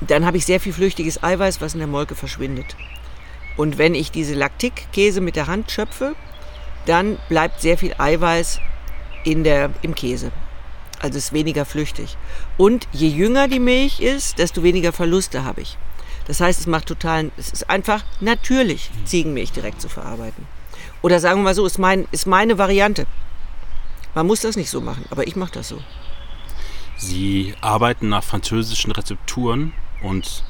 dann 0.00 0.26
habe 0.26 0.36
ich 0.36 0.46
sehr 0.46 0.60
viel 0.60 0.72
flüchtiges 0.72 1.22
Eiweiß, 1.22 1.60
was 1.60 1.74
in 1.74 1.78
der 1.78 1.88
Molke 1.88 2.14
verschwindet. 2.14 2.76
Und 3.56 3.78
wenn 3.78 3.94
ich 3.94 4.10
diese 4.10 4.34
Laktikkäse 4.34 5.20
mit 5.20 5.36
der 5.36 5.46
Hand 5.46 5.70
schöpfe, 5.70 6.14
dann 6.86 7.18
bleibt 7.28 7.60
sehr 7.60 7.78
viel 7.78 7.94
Eiweiß 7.96 8.60
in 9.24 9.44
der, 9.44 9.70
im 9.82 9.94
Käse. 9.94 10.32
Also 11.00 11.18
ist 11.18 11.32
weniger 11.32 11.64
flüchtig. 11.64 12.16
Und 12.56 12.86
je 12.92 13.08
jünger 13.08 13.48
die 13.48 13.60
Milch 13.60 14.00
ist, 14.00 14.38
desto 14.38 14.62
weniger 14.62 14.92
Verluste 14.92 15.44
habe 15.44 15.60
ich. 15.60 15.76
Das 16.26 16.40
heißt, 16.40 16.60
es 16.60 16.66
macht 16.66 16.86
total, 16.86 17.32
es 17.36 17.50
ist 17.50 17.68
einfach 17.68 18.04
natürlich, 18.20 18.90
Ziegenmilch 19.04 19.50
direkt 19.52 19.80
zu 19.80 19.88
verarbeiten. 19.88 20.46
Oder 21.02 21.18
sagen 21.18 21.40
wir 21.40 21.44
mal 21.44 21.54
so, 21.54 21.66
ist, 21.66 21.78
mein, 21.78 22.06
ist 22.12 22.26
meine 22.26 22.58
Variante. 22.58 23.06
Man 24.14 24.26
muss 24.26 24.40
das 24.40 24.56
nicht 24.56 24.70
so 24.70 24.80
machen, 24.80 25.04
aber 25.10 25.26
ich 25.26 25.36
mache 25.36 25.52
das 25.52 25.68
so. 25.68 25.82
Sie 26.96 27.54
arbeiten 27.60 28.08
nach 28.08 28.22
französischen 28.22 28.92
Rezepturen 28.92 29.72
und 30.02 30.44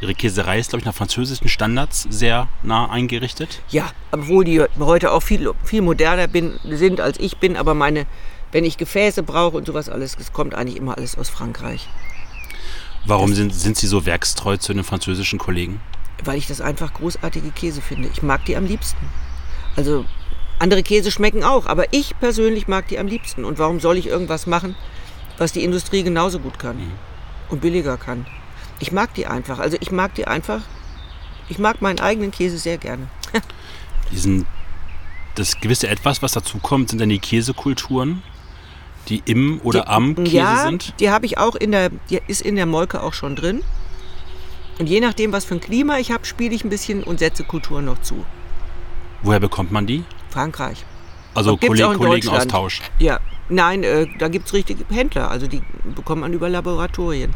Ihre 0.00 0.14
Käserei 0.14 0.60
ist, 0.60 0.70
glaube 0.70 0.80
ich, 0.80 0.86
nach 0.86 0.94
französischen 0.94 1.48
Standards 1.48 2.06
sehr 2.08 2.48
nah 2.62 2.88
eingerichtet. 2.88 3.60
Ja, 3.68 3.90
obwohl 4.12 4.44
die 4.44 4.62
heute 4.78 5.12
auch 5.12 5.22
viel, 5.22 5.50
viel 5.64 5.82
moderner 5.82 6.28
bin, 6.28 6.58
sind 6.64 7.00
als 7.00 7.18
ich 7.18 7.38
bin, 7.38 7.56
aber 7.56 7.74
meine, 7.74 8.06
wenn 8.52 8.64
ich 8.64 8.76
Gefäße 8.76 9.22
brauche 9.24 9.56
und 9.56 9.66
sowas 9.66 9.88
alles, 9.88 10.16
das 10.16 10.32
kommt 10.32 10.54
eigentlich 10.54 10.76
immer 10.76 10.96
alles 10.96 11.18
aus 11.18 11.28
Frankreich. 11.28 11.88
Warum 13.06 13.34
sind, 13.34 13.54
sind 13.54 13.76
Sie 13.76 13.86
so 13.86 14.06
werkstreu 14.06 14.56
zu 14.56 14.72
den 14.72 14.84
französischen 14.84 15.38
Kollegen? 15.38 15.80
Weil 16.24 16.38
ich 16.38 16.46
das 16.46 16.60
einfach 16.60 16.94
großartige 16.94 17.50
Käse 17.50 17.80
finde. 17.80 18.08
Ich 18.12 18.22
mag 18.22 18.44
die 18.44 18.56
am 18.56 18.66
liebsten. 18.66 18.98
Also 19.76 20.04
andere 20.58 20.82
Käse 20.82 21.10
schmecken 21.10 21.44
auch, 21.44 21.66
aber 21.66 21.92
ich 21.92 22.18
persönlich 22.18 22.68
mag 22.68 22.88
die 22.88 22.98
am 22.98 23.06
liebsten. 23.06 23.44
Und 23.44 23.58
warum 23.58 23.80
soll 23.80 23.96
ich 23.96 24.06
irgendwas 24.06 24.46
machen, 24.46 24.74
was 25.38 25.52
die 25.52 25.64
Industrie 25.64 26.02
genauso 26.02 26.38
gut 26.38 26.58
kann 26.58 26.76
mhm. 26.76 26.92
und 27.48 27.60
billiger 27.60 27.96
kann? 27.96 28.26
Ich 28.80 28.92
mag 28.92 29.14
die 29.14 29.26
einfach. 29.26 29.58
Also 29.58 29.76
ich 29.80 29.90
mag 29.90 30.14
die 30.14 30.26
einfach. 30.26 30.60
Ich 31.48 31.58
mag 31.58 31.80
meinen 31.82 32.00
eigenen 32.00 32.30
Käse 32.30 32.58
sehr 32.58 32.78
gerne. 32.78 33.08
Diesen, 34.12 34.46
das 35.34 35.60
gewisse 35.60 35.88
Etwas, 35.88 36.22
was 36.22 36.32
dazu 36.32 36.58
kommt, 36.58 36.90
sind 36.90 37.00
dann 37.00 37.08
die 37.08 37.18
Käsekulturen, 37.18 38.22
die 39.08 39.22
im 39.24 39.60
oder 39.62 39.82
die, 39.82 39.88
am 39.88 40.14
Käse 40.14 40.36
ja, 40.36 40.62
sind. 40.62 40.94
Die 41.00 41.10
habe 41.10 41.26
ich 41.26 41.38
auch 41.38 41.54
in 41.54 41.72
der, 41.72 41.90
die 42.10 42.20
ist 42.26 42.42
in 42.42 42.56
der 42.56 42.66
Molke 42.66 43.02
auch 43.02 43.14
schon 43.14 43.36
drin. 43.36 43.62
Und 44.78 44.88
je 44.88 45.00
nachdem, 45.00 45.32
was 45.32 45.44
für 45.44 45.54
ein 45.54 45.60
Klima 45.60 45.98
ich 45.98 46.12
habe, 46.12 46.24
spiele 46.24 46.54
ich 46.54 46.64
ein 46.64 46.70
bisschen 46.70 47.02
und 47.02 47.18
setze 47.18 47.44
Kulturen 47.44 47.86
noch 47.86 48.00
zu. 48.00 48.24
Woher 49.22 49.40
bekommt 49.40 49.72
man 49.72 49.86
die? 49.86 50.04
Frankreich. 50.30 50.84
Also 51.34 51.56
Kolleg 51.56 51.96
Kollegenaustausch. 51.96 52.82
Ja, 52.98 53.20
nein, 53.48 53.82
äh, 53.82 54.06
da 54.18 54.28
gibt 54.28 54.46
es 54.46 54.54
richtige 54.54 54.84
Händler. 54.92 55.30
Also 55.30 55.46
die 55.46 55.62
bekommt 55.94 56.20
man 56.20 56.32
über 56.32 56.48
Laboratorien. 56.48 57.34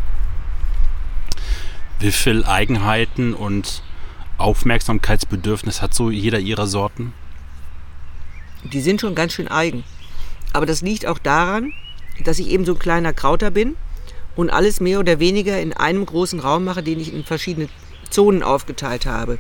Wie 1.99 2.13
viel 2.13 2.45
Eigenheiten 2.45 3.35
und 3.35 3.83
Aufmerksamkeitsbedürfnis 4.39 5.83
hat 5.83 5.95
so 5.95 6.11
jeder 6.11 6.39
ihrer 6.39 6.67
Sorten? 6.67 7.13
Die 8.65 8.81
sind 8.81 9.01
schon 9.01 9.15
ganz 9.15 9.33
schön 9.33 9.49
eigen. 9.49 9.85
Aber 10.53 10.67
das 10.67 10.83
liegt 10.83 11.07
auch 11.07 11.19
daran, 11.19 11.73
dass 12.25 12.39
ich 12.39 12.49
eben 12.49 12.65
so 12.65 12.73
ein 12.75 12.79
kleiner 12.79 13.13
Krauter 13.13 13.51
bin 13.51 13.77
und 14.37 14.51
alles 14.51 14.81
mehr 14.81 15.01
oder 15.01 15.19
weniger 15.19 15.61
in 15.61 15.73
einem 15.73 16.05
großen 16.05 16.41
Raum 16.41 16.65
mache, 16.65 16.83
den 16.83 17.01
ich 17.01 17.13
in 17.13 17.25
verschiedene 17.25 17.69
Zonen 18.11 18.43
aufgeteilt 18.43 19.07
habe. 19.07 19.39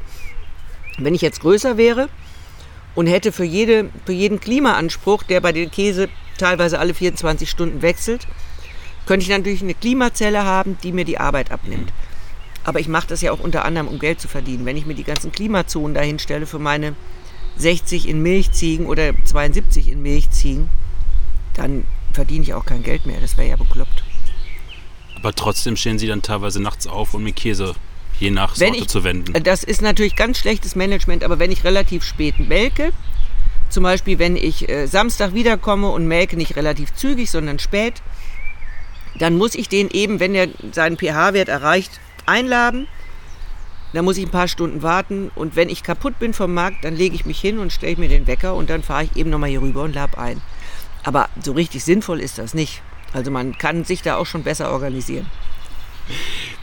Wenn 0.98 1.14
ich 1.14 1.22
jetzt 1.22 1.40
größer 1.40 1.76
wäre 1.76 2.09
und 2.94 3.07
hätte 3.07 3.32
für, 3.32 3.44
jede, 3.44 3.90
für 4.05 4.12
jeden 4.12 4.40
Klimaanspruch, 4.40 5.22
der 5.22 5.40
bei 5.40 5.53
den 5.53 5.70
Käse 5.70 6.09
teilweise 6.38 6.78
alle 6.78 6.94
24 6.94 7.48
Stunden 7.48 7.82
wechselt, 7.82 8.26
könnte 9.07 9.24
ich 9.24 9.30
natürlich 9.30 9.62
eine 9.62 9.74
Klimazelle 9.74 10.44
haben, 10.44 10.78
die 10.82 10.92
mir 10.92 11.05
die 11.05 11.18
Arbeit 11.18 11.50
abnimmt. 11.50 11.92
Aber 12.64 12.80
ich 12.80 12.88
mache 12.88 13.08
das 13.08 13.20
ja 13.22 13.32
auch 13.32 13.40
unter 13.40 13.64
anderem, 13.64 13.88
um 13.88 13.98
Geld 13.98 14.20
zu 14.20 14.28
verdienen. 14.28 14.64
Wenn 14.64 14.76
ich 14.76 14.86
mir 14.86 14.94
die 14.94 15.04
ganzen 15.04 15.32
Klimazonen 15.32 15.94
dahin 15.94 16.18
stelle 16.18 16.46
für 16.46 16.58
meine 16.58 16.94
60 17.56 18.08
in 18.08 18.22
Milchziegen 18.22 18.86
oder 18.86 19.12
72 19.24 19.88
in 19.88 20.00
Milchziegen, 20.02 20.68
dann 21.54 21.84
verdiene 22.12 22.44
ich 22.44 22.54
auch 22.54 22.64
kein 22.64 22.82
Geld 22.82 23.04
mehr. 23.06 23.20
Das 23.20 23.36
wäre 23.36 23.48
ja 23.50 23.56
bekloppt. 23.56 24.04
Aber 25.16 25.32
trotzdem 25.34 25.76
stehen 25.76 25.98
sie 25.98 26.06
dann 26.06 26.22
teilweise 26.22 26.60
nachts 26.60 26.86
auf, 26.86 27.14
um 27.14 27.24
den 27.24 27.34
Käse 27.34 27.74
je 28.18 28.30
nach 28.30 28.54
Sorte 28.54 28.76
ich- 28.76 28.88
zu 28.88 29.04
wenden. 29.04 29.32
Das 29.42 29.64
ist 29.64 29.82
natürlich 29.82 30.16
ganz 30.16 30.38
schlechtes 30.38 30.76
Management, 30.76 31.24
aber 31.24 31.38
wenn 31.38 31.50
ich 31.50 31.64
relativ 31.64 32.04
spät 32.04 32.38
melke, 32.38 32.90
zum 33.70 33.82
Beispiel 33.84 34.18
wenn 34.18 34.36
ich 34.36 34.68
äh, 34.68 34.86
Samstag 34.86 35.34
wiederkomme 35.34 35.88
und 35.90 36.06
melke 36.06 36.36
nicht 36.36 36.56
relativ 36.56 36.94
zügig, 36.94 37.30
sondern 37.30 37.58
spät, 37.58 38.02
dann 39.18 39.36
muss 39.36 39.54
ich 39.54 39.68
den 39.68 39.90
eben, 39.90 40.20
wenn 40.20 40.34
er 40.34 40.48
seinen 40.72 40.96
pH-Wert 40.96 41.48
erreicht, 41.48 42.00
einladen. 42.26 42.86
Dann 43.92 44.04
muss 44.04 44.16
ich 44.16 44.24
ein 44.24 44.30
paar 44.30 44.48
Stunden 44.48 44.82
warten 44.82 45.30
und 45.34 45.54
wenn 45.54 45.68
ich 45.68 45.82
kaputt 45.82 46.18
bin 46.18 46.32
vom 46.32 46.54
Markt, 46.54 46.84
dann 46.84 46.96
lege 46.96 47.14
ich 47.14 47.26
mich 47.26 47.40
hin 47.40 47.58
und 47.58 47.72
stelle 47.72 47.96
mir 47.96 48.08
den 48.08 48.26
Wecker 48.26 48.54
und 48.54 48.70
dann 48.70 48.82
fahre 48.82 49.04
ich 49.04 49.16
eben 49.16 49.28
nochmal 49.28 49.50
hier 49.50 49.60
rüber 49.60 49.82
und 49.82 49.94
lab 49.94 50.16
ein. 50.18 50.40
Aber 51.04 51.28
so 51.42 51.52
richtig 51.52 51.84
sinnvoll 51.84 52.20
ist 52.20 52.38
das 52.38 52.54
nicht. 52.54 52.82
Also 53.12 53.30
man 53.30 53.58
kann 53.58 53.84
sich 53.84 54.02
da 54.02 54.16
auch 54.16 54.26
schon 54.26 54.44
besser 54.44 54.72
organisieren. 54.72 55.26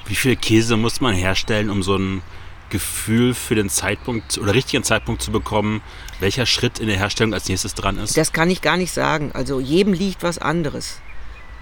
Wie 0.07 0.16
viel 0.16 0.36
Käse 0.36 0.76
muss 0.76 1.01
man 1.01 1.14
herstellen, 1.14 1.70
um 1.70 1.84
so 1.84 1.95
ein 1.95 2.24
Gefühl 2.70 3.34
für 3.34 3.55
den 3.55 3.70
Zeitpunkt 3.70 4.38
oder 4.38 4.53
richtigen 4.53 4.84
Zeitpunkt 4.84 5.22
zu 5.22 5.32
bekommen, 5.32 5.82
welcher 6.20 6.45
Schritt 6.45 6.80
in 6.80 6.88
der 6.88 6.97
Herstellung 6.97 7.34
als 7.34 7.47
nächstes 7.47 7.76
dran 7.76 7.97
ist? 7.97 8.18
Das 8.18 8.34
kann 8.34 8.49
ich 8.49 8.62
gar 8.62 8.78
nicht 8.78 8.91
sagen. 8.91 9.32
Also 9.34 9.60
jedem 9.60 9.93
liegt 9.93 10.24
was 10.24 10.39
anderes. 10.39 10.99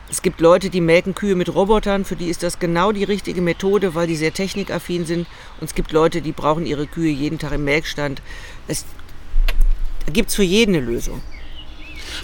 Es 0.09 0.21
gibt 0.21 0.39
Leute, 0.39 0.69
die 0.69 0.79
melken 0.79 1.15
Kühe 1.15 1.35
mit 1.35 1.53
Robotern, 1.53 2.05
für 2.05 2.15
die 2.15 2.29
ist 2.29 2.41
das 2.41 2.59
genau 2.59 2.93
die 2.93 3.03
richtige 3.03 3.41
Methode, 3.41 3.93
weil 3.93 4.07
die 4.07 4.15
sehr 4.15 4.33
technikaffin 4.33 5.05
sind. 5.05 5.27
Und 5.59 5.67
es 5.67 5.75
gibt 5.75 5.91
Leute, 5.91 6.21
die 6.21 6.31
brauchen 6.31 6.65
ihre 6.65 6.87
Kühe 6.87 7.11
jeden 7.11 7.39
Tag 7.39 7.51
im 7.51 7.65
Melkstand. 7.65 8.21
Es, 8.69 8.85
gibt 10.13 10.31
für 10.31 10.43
jeden 10.43 10.75
eine 10.75 10.85
Lösung. 10.85 11.21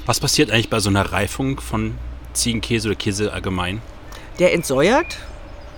Was 0.05 0.21
passiert 0.21 0.49
eigentlich 0.49 0.69
bei 0.69 0.79
so 0.79 0.89
einer 0.89 1.11
Reifung 1.11 1.59
von 1.59 1.95
Ziegenkäse 2.31 2.87
oder 2.87 2.95
Käse 2.95 3.33
allgemein? 3.33 3.81
Der 4.39 4.53
entsäuert, 4.53 5.17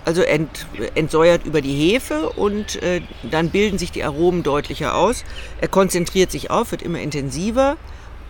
also 0.04 0.22
ent, 0.22 0.66
entsäuert 0.94 1.44
über 1.44 1.60
die 1.60 1.74
Hefe 1.74 2.30
und 2.30 2.80
äh, 2.82 3.00
dann 3.28 3.50
bilden 3.50 3.78
sich 3.78 3.90
die 3.90 4.04
Aromen 4.04 4.44
deutlicher 4.44 4.94
aus. 4.94 5.24
Er 5.60 5.66
konzentriert 5.66 6.30
sich 6.30 6.50
auf, 6.52 6.70
wird 6.70 6.82
immer 6.82 7.00
intensiver, 7.00 7.76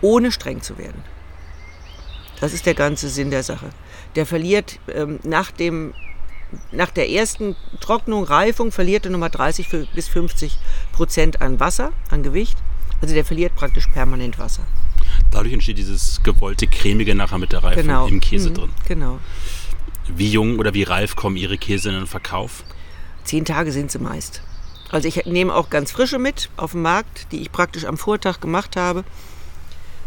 ohne 0.01 0.31
streng 0.31 0.63
zu 0.63 0.79
werden. 0.79 1.03
Das 2.39 2.53
ist 2.53 2.65
der 2.65 2.73
ganze 2.75 3.09
Sinn 3.09 3.31
der 3.31 3.43
Sache. 3.43 3.69
Der 4.15 4.25
verliert 4.25 4.79
ähm, 4.93 5.19
nach, 5.23 5.51
dem, 5.51 5.93
nach 6.71 6.91
der 6.91 7.09
ersten 7.09 7.55
Trocknung, 7.79 8.23
Reifung, 8.23 8.71
verliert 8.71 9.05
er 9.05 9.11
nochmal 9.11 9.29
30 9.31 9.67
für- 9.67 9.87
bis 9.95 10.07
50 10.07 10.57
Prozent 10.91 11.41
an 11.41 11.59
Wasser, 11.59 11.91
an 12.11 12.23
Gewicht. 12.23 12.57
Also 13.01 13.13
der 13.13 13.25
verliert 13.25 13.55
praktisch 13.55 13.87
permanent 13.87 14.37
Wasser. 14.39 14.63
Dadurch 15.31 15.53
entsteht 15.53 15.77
dieses 15.77 16.21
gewollte 16.23 16.67
cremige 16.67 17.15
nachher 17.15 17.37
mit 17.37 17.51
der 17.51 17.63
Reifung 17.63 17.83
Genau. 17.83 18.07
im 18.07 18.19
Käse 18.19 18.49
Mhm, 18.49 18.53
drin. 18.53 18.69
Genau. 18.87 19.19
Wie 20.07 20.29
jung 20.29 20.57
oder 20.59 20.73
wie 20.73 20.83
reif 20.83 21.15
kommen 21.15 21.35
Ihre 21.37 21.57
Käse 21.57 21.89
in 21.89 21.95
den 21.95 22.07
Verkauf? 22.07 22.63
Zehn 23.23 23.45
Tage 23.45 23.71
sind 23.71 23.91
sie 23.91 23.99
meist. 23.99 24.41
Also 24.89 25.07
ich 25.07 25.25
nehme 25.25 25.53
auch 25.53 25.69
ganz 25.69 25.91
frische 25.91 26.17
mit 26.17 26.49
auf 26.55 26.71
den 26.71 26.81
Markt, 26.81 27.27
die 27.31 27.41
ich 27.41 27.51
praktisch 27.51 27.83
am 27.85 27.97
Vortag 27.97 28.39
gemacht 28.39 28.75
habe. 28.77 29.03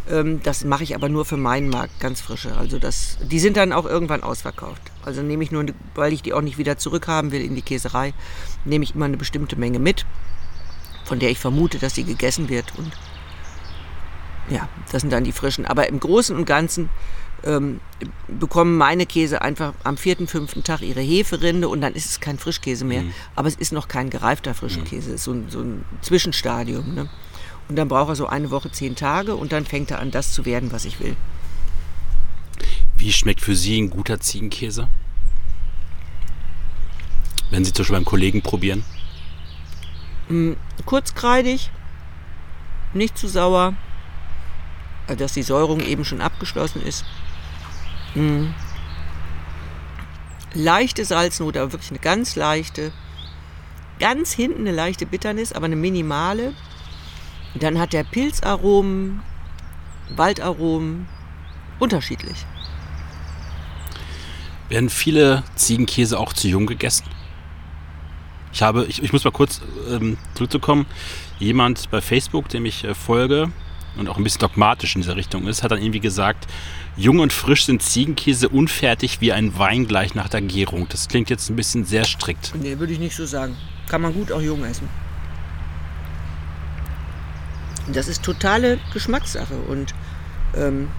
Ähm, 0.09 0.41
Das 0.43 0.63
mache 0.65 0.83
ich 0.83 0.95
aber 0.95 1.09
nur 1.09 1.25
für 1.25 1.37
meinen 1.37 1.69
Markt, 1.69 1.99
ganz 1.99 2.21
frische. 2.21 2.57
Also 2.57 2.79
das, 2.79 3.17
die 3.21 3.39
sind 3.39 3.57
dann 3.57 3.73
auch 3.73 3.85
irgendwann 3.85 4.23
ausverkauft. 4.23 4.81
Also 5.05 5.21
nehme 5.21 5.43
ich 5.43 5.51
nur, 5.51 5.65
weil 5.95 6.13
ich 6.13 6.21
die 6.21 6.33
auch 6.33 6.41
nicht 6.41 6.57
wieder 6.57 6.77
zurückhaben 6.77 7.31
will 7.31 7.41
in 7.41 7.55
die 7.55 7.61
Käserei, 7.61 8.13
nehme 8.65 8.83
ich 8.83 8.95
immer 8.95 9.05
eine 9.05 9.17
bestimmte 9.17 9.55
Menge 9.55 9.79
mit, 9.79 10.05
von 11.05 11.19
der 11.19 11.29
ich 11.29 11.39
vermute, 11.39 11.79
dass 11.79 11.95
sie 11.95 12.03
gegessen 12.03 12.49
wird. 12.49 12.73
Und 12.77 12.91
ja, 14.49 14.67
das 14.91 15.01
sind 15.01 15.11
dann 15.13 15.23
die 15.23 15.31
frischen. 15.31 15.65
Aber 15.65 15.87
im 15.87 15.99
Großen 15.99 16.35
und 16.35 16.45
Ganzen 16.45 16.89
ähm, 17.43 17.79
bekommen 18.27 18.77
meine 18.77 19.05
Käse 19.05 19.41
einfach 19.41 19.73
am 19.83 19.97
vierten, 19.97 20.27
fünften 20.27 20.63
Tag 20.63 20.81
ihre 20.81 21.01
Heferinde 21.01 21.69
und 21.69 21.81
dann 21.81 21.93
ist 21.93 22.05
es 22.05 22.19
kein 22.19 22.37
Frischkäse 22.37 22.85
mehr. 22.85 23.01
Aber 23.35 23.47
es 23.47 23.55
ist 23.55 23.71
noch 23.71 23.87
kein 23.87 24.09
gereifter 24.09 24.53
Frischkäse. 24.53 25.09
Es 25.09 25.15
ist 25.15 25.23
so 25.23 25.31
ein, 25.31 25.45
so 25.49 25.59
ein 25.61 25.85
Zwischenstadium. 26.01 26.93
Ne? 26.93 27.09
Und 27.71 27.77
dann 27.77 27.87
braucht 27.87 28.09
er 28.09 28.15
so 28.17 28.27
eine 28.27 28.51
Woche, 28.51 28.69
zehn 28.69 28.97
Tage 28.97 29.33
und 29.33 29.53
dann 29.53 29.65
fängt 29.65 29.91
er 29.91 29.99
an, 29.99 30.11
das 30.11 30.33
zu 30.33 30.43
werden, 30.43 30.73
was 30.73 30.83
ich 30.83 30.99
will. 30.99 31.15
Wie 32.97 33.13
schmeckt 33.13 33.39
für 33.39 33.55
Sie 33.55 33.81
ein 33.81 33.89
guter 33.89 34.19
Ziegenkäse? 34.19 34.89
Wenn 37.49 37.63
Sie 37.63 37.71
zum 37.71 37.83
Beispiel 37.83 37.95
beim 37.95 38.03
Kollegen 38.03 38.41
probieren. 38.41 38.83
Kurzkreidig, 40.85 41.71
nicht 42.93 43.17
zu 43.17 43.29
sauer, 43.29 43.73
also 45.07 45.19
dass 45.19 45.31
die 45.31 45.43
Säurung 45.43 45.79
eben 45.79 46.03
schon 46.03 46.19
abgeschlossen 46.19 46.81
ist. 46.81 47.05
Mm. 48.15 48.47
Leichte 50.53 51.05
Salznote, 51.05 51.61
aber 51.61 51.71
wirklich 51.71 51.91
eine 51.91 51.99
ganz 51.99 52.35
leichte. 52.35 52.91
Ganz 53.97 54.33
hinten 54.33 54.67
eine 54.67 54.75
leichte 54.75 55.05
Bitternis, 55.05 55.53
aber 55.53 55.67
eine 55.67 55.77
minimale. 55.77 56.53
Dann 57.55 57.79
hat 57.79 57.93
der 57.93 58.03
Pilzaromen, 58.03 59.21
Waldaromen, 60.15 61.07
unterschiedlich. 61.79 62.45
Werden 64.69 64.89
viele 64.89 65.43
Ziegenkäse 65.55 66.17
auch 66.17 66.33
zu 66.33 66.47
jung 66.47 66.65
gegessen? 66.65 67.05
Ich 68.53 68.61
habe, 68.61 68.85
ich, 68.85 69.01
ich 69.03 69.13
muss 69.13 69.23
mal 69.23 69.31
kurz 69.31 69.61
ähm, 69.89 70.17
zurückzukommen, 70.33 70.85
jemand 71.39 71.89
bei 71.89 72.01
Facebook, 72.01 72.49
dem 72.49 72.65
ich 72.65 72.83
äh, 72.83 72.93
folge, 72.93 73.51
und 73.97 74.07
auch 74.07 74.17
ein 74.17 74.23
bisschen 74.23 74.39
dogmatisch 74.39 74.95
in 74.95 75.01
dieser 75.01 75.15
Richtung 75.15 75.47
ist, 75.47 75.63
hat 75.63 75.71
dann 75.71 75.79
irgendwie 75.79 75.99
gesagt, 75.99 76.47
jung 76.95 77.19
und 77.19 77.33
frisch 77.33 77.65
sind 77.65 77.81
Ziegenkäse 77.81 78.49
unfertig 78.49 79.21
wie 79.21 79.33
ein 79.33 79.57
Wein 79.57 79.87
gleich 79.87 80.15
nach 80.15 80.29
der 80.29 80.41
Gärung. 80.41 80.87
Das 80.89 81.07
klingt 81.07 81.29
jetzt 81.29 81.49
ein 81.49 81.55
bisschen 81.55 81.85
sehr 81.85 82.05
strikt. 82.05 82.53
Nee, 82.61 82.79
würde 82.79 82.93
ich 82.93 82.99
nicht 82.99 83.15
so 83.15 83.25
sagen. 83.25 83.55
Kann 83.89 84.01
man 84.01 84.13
gut 84.13 84.31
auch 84.31 84.41
jung 84.41 84.63
essen. 84.63 84.87
Das 87.87 88.07
ist 88.07 88.23
totale 88.23 88.79
Geschmackssache 88.93 89.55
und 89.55 89.93
ähm, 90.55 90.89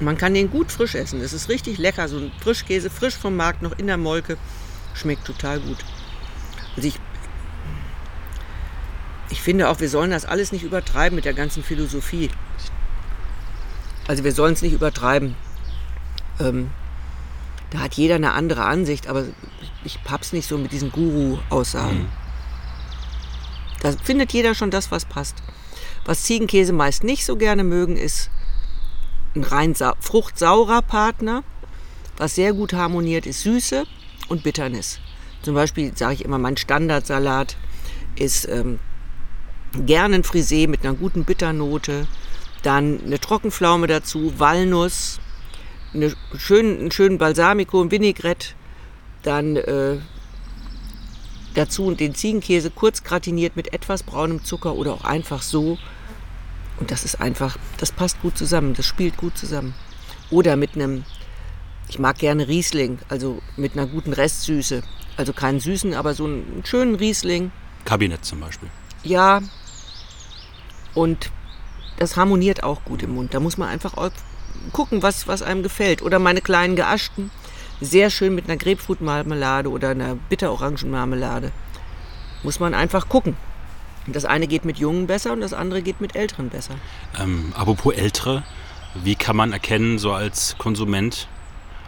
man 0.00 0.16
kann 0.16 0.34
den 0.34 0.50
gut 0.50 0.72
frisch 0.72 0.94
essen. 0.94 1.20
Das 1.20 1.32
ist 1.32 1.48
richtig 1.48 1.78
lecker. 1.78 2.08
So 2.08 2.18
ein 2.18 2.32
Frischkäse, 2.40 2.90
frisch 2.90 3.16
vom 3.16 3.36
Markt, 3.36 3.62
noch 3.62 3.78
in 3.78 3.86
der 3.86 3.96
Molke. 3.96 4.36
Schmeckt 4.94 5.24
total 5.26 5.60
gut. 5.60 5.78
Also 6.76 6.88
ich, 6.88 6.98
ich 9.30 9.42
finde 9.42 9.68
auch, 9.68 9.80
wir 9.80 9.88
sollen 9.88 10.10
das 10.10 10.24
alles 10.24 10.52
nicht 10.52 10.62
übertreiben 10.62 11.16
mit 11.16 11.24
der 11.24 11.34
ganzen 11.34 11.62
Philosophie. 11.62 12.30
Also 14.08 14.24
wir 14.24 14.32
sollen 14.32 14.54
es 14.54 14.62
nicht 14.62 14.72
übertreiben. 14.72 15.36
Ähm, 16.40 16.70
da 17.70 17.80
hat 17.80 17.94
jeder 17.94 18.16
eine 18.16 18.32
andere 18.32 18.64
Ansicht, 18.64 19.06
aber 19.06 19.24
ich 19.84 19.98
hab's 20.08 20.32
nicht 20.32 20.48
so 20.48 20.58
mit 20.58 20.72
diesen 20.72 20.90
Guru-Aussagen. 20.90 22.00
Mhm. 22.00 22.08
Da 23.80 23.92
findet 23.92 24.32
jeder 24.32 24.54
schon 24.54 24.70
das, 24.70 24.90
was 24.90 25.04
passt. 25.04 25.36
Was 26.04 26.24
Ziegenkäse 26.24 26.72
meist 26.72 27.04
nicht 27.04 27.24
so 27.24 27.36
gerne 27.36 27.64
mögen, 27.64 27.96
ist 27.96 28.30
ein 29.34 29.44
rein 29.44 29.74
fruchtsaurer 29.74 30.82
Partner. 30.82 31.44
Was 32.16 32.34
sehr 32.34 32.52
gut 32.52 32.72
harmoniert, 32.72 33.26
ist 33.26 33.42
Süße 33.42 33.84
und 34.28 34.42
Bitternis. 34.42 34.98
Zum 35.42 35.54
Beispiel 35.54 35.96
sage 35.96 36.14
ich 36.14 36.24
immer, 36.24 36.38
mein 36.38 36.56
Standardsalat 36.56 37.56
ist 38.16 38.48
ähm, 38.48 38.78
gerne 39.86 40.16
ein 40.16 40.24
Frisee 40.24 40.66
mit 40.66 40.84
einer 40.84 40.94
guten 40.94 41.24
Bitternote, 41.24 42.06
dann 42.62 43.00
eine 43.04 43.18
Trockenpflaume 43.18 43.86
dazu, 43.86 44.38
Walnuss, 44.38 45.20
eine 45.94 46.12
schön, 46.36 46.78
einen 46.78 46.90
schönen 46.90 47.18
Balsamico, 47.18 47.80
ein 47.80 47.90
Vinaigrette, 47.90 48.48
dann 49.22 49.56
äh, 49.56 49.98
dazu 51.54 51.90
den 51.94 52.14
Ziegenkäse 52.14 52.70
kurz 52.70 53.02
gratiniert 53.02 53.56
mit 53.56 53.72
etwas 53.72 54.02
braunem 54.02 54.44
Zucker 54.44 54.74
oder 54.74 54.92
auch 54.94 55.04
einfach 55.04 55.42
so. 55.42 55.78
Und 56.78 56.90
das 56.90 57.04
ist 57.04 57.20
einfach, 57.20 57.58
das 57.78 57.92
passt 57.92 58.20
gut 58.22 58.38
zusammen, 58.38 58.74
das 58.74 58.86
spielt 58.86 59.16
gut 59.16 59.36
zusammen. 59.36 59.74
Oder 60.30 60.56
mit 60.56 60.74
einem, 60.74 61.04
ich 61.88 61.98
mag 61.98 62.18
gerne 62.18 62.48
Riesling, 62.48 62.98
also 63.08 63.40
mit 63.56 63.72
einer 63.72 63.86
guten 63.86 64.12
Restsüße. 64.12 64.82
Also 65.16 65.32
keinen 65.32 65.60
süßen, 65.60 65.92
aber 65.94 66.14
so 66.14 66.24
einen 66.24 66.62
schönen 66.64 66.94
Riesling. 66.94 67.52
Kabinett 67.84 68.24
zum 68.24 68.40
Beispiel. 68.40 68.70
Ja. 69.02 69.42
Und 70.94 71.30
das 71.98 72.16
harmoniert 72.16 72.62
auch 72.62 72.84
gut 72.84 73.02
im 73.02 73.14
Mund. 73.14 73.34
Da 73.34 73.40
muss 73.40 73.58
man 73.58 73.68
einfach 73.68 73.94
gucken, 74.72 75.02
was, 75.02 75.26
was 75.26 75.42
einem 75.42 75.62
gefällt. 75.62 76.00
Oder 76.00 76.18
meine 76.18 76.40
kleinen 76.40 76.76
geaschten, 76.76 77.30
sehr 77.80 78.10
schön 78.10 78.34
mit 78.34 78.46
einer 78.46 78.56
Grapefruitmarmelade 78.56 79.70
oder 79.70 79.90
einer 79.90 80.14
Bitterorangenmarmelade. 80.14 81.52
Muss 82.42 82.60
man 82.60 82.74
einfach 82.74 83.08
gucken. 83.08 83.36
Das 84.06 84.24
eine 84.24 84.46
geht 84.46 84.64
mit 84.64 84.78
Jungen 84.78 85.06
besser 85.06 85.32
und 85.32 85.40
das 85.40 85.52
andere 85.52 85.82
geht 85.82 86.00
mit 86.00 86.16
Älteren 86.16 86.48
besser. 86.48 86.74
Ähm, 87.20 87.52
apropos 87.54 87.94
Ältere, 87.94 88.42
wie 88.94 89.14
kann 89.14 89.36
man 89.36 89.52
erkennen, 89.52 89.98
so 89.98 90.12
als 90.12 90.56
Konsument, 90.58 91.28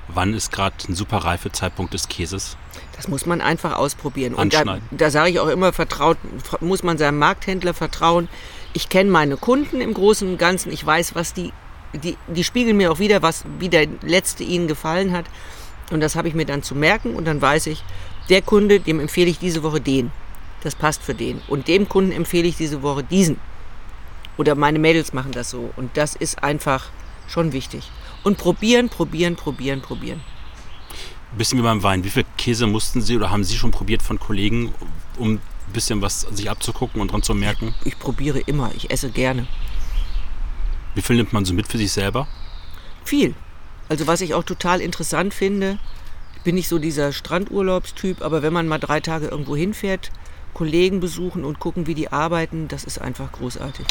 wann 0.09 0.35
ist 0.35 0.53
gerade 0.53 0.77
ein 0.89 0.95
super 0.95 1.19
Reifezeitpunkt 1.19 1.95
des 1.95 2.09
Käses? 2.09 2.57
Das 2.97 3.09
muss 3.09 3.27
man 3.27 3.41
einfach 3.41 3.77
ausprobieren. 3.77 4.35
Und 4.35 4.55
da, 4.55 4.79
da 4.91 5.11
sage 5.11 5.31
ich 5.31 5.41
auch 5.41 5.49
immer, 5.49 5.73
vertraut, 5.73 6.19
muss 6.61 6.83
man 6.83 6.99
seinem 6.99 7.19
Markthändler 7.19 7.75
vertrauen. 7.75 8.29
Ich 8.75 8.89
kenne 8.89 9.11
meine 9.11 9.37
Kunden 9.37 9.81
im 9.81 9.95
Großen 9.95 10.29
und 10.29 10.39
Ganzen. 10.39 10.71
Ich 10.71 10.85
weiß, 10.85 11.15
was 11.15 11.35
die, 11.35 11.53
die, 11.95 12.17
die 12.29 12.45
spiegeln 12.45 12.77
mir 12.77 12.93
auch 12.93 12.99
wieder, 12.99 13.23
was 13.23 13.45
wie 13.59 13.69
der 13.69 13.87
letzte 14.03 14.45
ihnen 14.45 14.69
gefallen 14.69 15.13
hat. 15.13 15.27
Und 15.93 16.01
das 16.01 16.17
habe 16.17 16.29
ich 16.29 16.35
mir 16.35 16.47
dann 16.47 16.63
zu 16.63 16.75
merken. 16.75 17.15
Und 17.15 17.27
dann 17.27 17.41
weiß 17.41 17.67
ich, 17.67 17.85
der 18.29 18.43
Kunde, 18.43 18.81
dem 18.81 19.01
empfehle 19.01 19.31
ich 19.31 19.39
diese 19.39 19.63
Woche 19.63 19.81
den 19.81 20.11
das 20.63 20.75
passt 20.75 21.03
für 21.03 21.15
den. 21.15 21.41
Und 21.49 21.69
dem 21.69 21.89
Kunden 21.89 22.13
empfehle 22.13 22.49
ich 22.49 22.57
diese 22.57 22.83
Woche 22.83 23.03
diesen. 23.03 23.39
Oder 24.37 24.55
meine 24.55 24.79
Mädels 24.79 25.13
machen 25.13 25.33
das 25.33 25.51
so. 25.51 25.73
Und 25.77 25.97
das 25.97 26.15
ist 26.15 26.43
einfach 26.43 26.91
schon 27.29 27.53
wichtig. 27.53 27.91
Und 28.23 28.39
probieren, 28.39 28.89
probieren, 28.89 29.37
probieren, 29.37 29.83
probieren. 29.83 30.21
Ein 31.33 31.39
bisschen 31.39 31.59
wie 31.59 31.63
beim 31.63 31.83
Wein. 31.83 32.05
Wie 32.05 32.11
viel 32.11 32.25
Käse 32.37 32.67
mussten 32.67 33.03
Sie 33.03 33.17
oder 33.17 33.31
haben 33.31 33.45
Sie 33.45 33.57
schon 33.57 33.71
probiert 33.71 34.03
von 34.03 34.19
Kollegen, 34.19 34.75
um 35.19 35.35
ein 35.35 35.41
bisschen 35.73 36.01
was 36.03 36.21
sich 36.21 36.51
abzugucken 36.51 37.01
und 37.01 37.11
dran 37.11 37.23
zu 37.23 37.35
merken? 37.35 37.75
Ich, 37.81 37.93
ich 37.93 37.99
probiere 37.99 38.39
immer. 38.41 38.71
Ich 38.77 38.91
esse 38.91 39.11
gerne. 39.11 39.47
Wie 40.95 41.03
viel 41.03 41.17
nimmt 41.17 41.33
man 41.33 41.45
so 41.45 41.55
mit 41.55 41.67
für 41.67 41.79
sich 41.79 41.91
selber? 41.91 42.29
Viel. 43.05 43.35
Also 43.93 44.07
was 44.07 44.23
ich 44.23 44.33
auch 44.33 44.43
total 44.43 44.81
interessant 44.81 45.35
finde, 45.35 45.79
ich 46.37 46.41
bin 46.45 46.55
nicht 46.55 46.69
so 46.69 46.79
dieser 46.79 47.13
Strandurlaubstyp, 47.13 48.23
aber 48.23 48.41
wenn 48.41 48.51
man 48.51 48.67
mal 48.67 48.79
drei 48.79 49.01
Tage 49.01 49.27
irgendwo 49.27 49.55
hinfährt, 49.55 50.11
Kollegen 50.55 51.01
besuchen 51.01 51.45
und 51.45 51.59
gucken, 51.59 51.87
wie 51.87 51.95
die 51.95 52.11
arbeiten, 52.11 52.69
das 52.69 52.85
ist 52.85 52.99
einfach 52.99 53.31
großartig. 53.33 53.85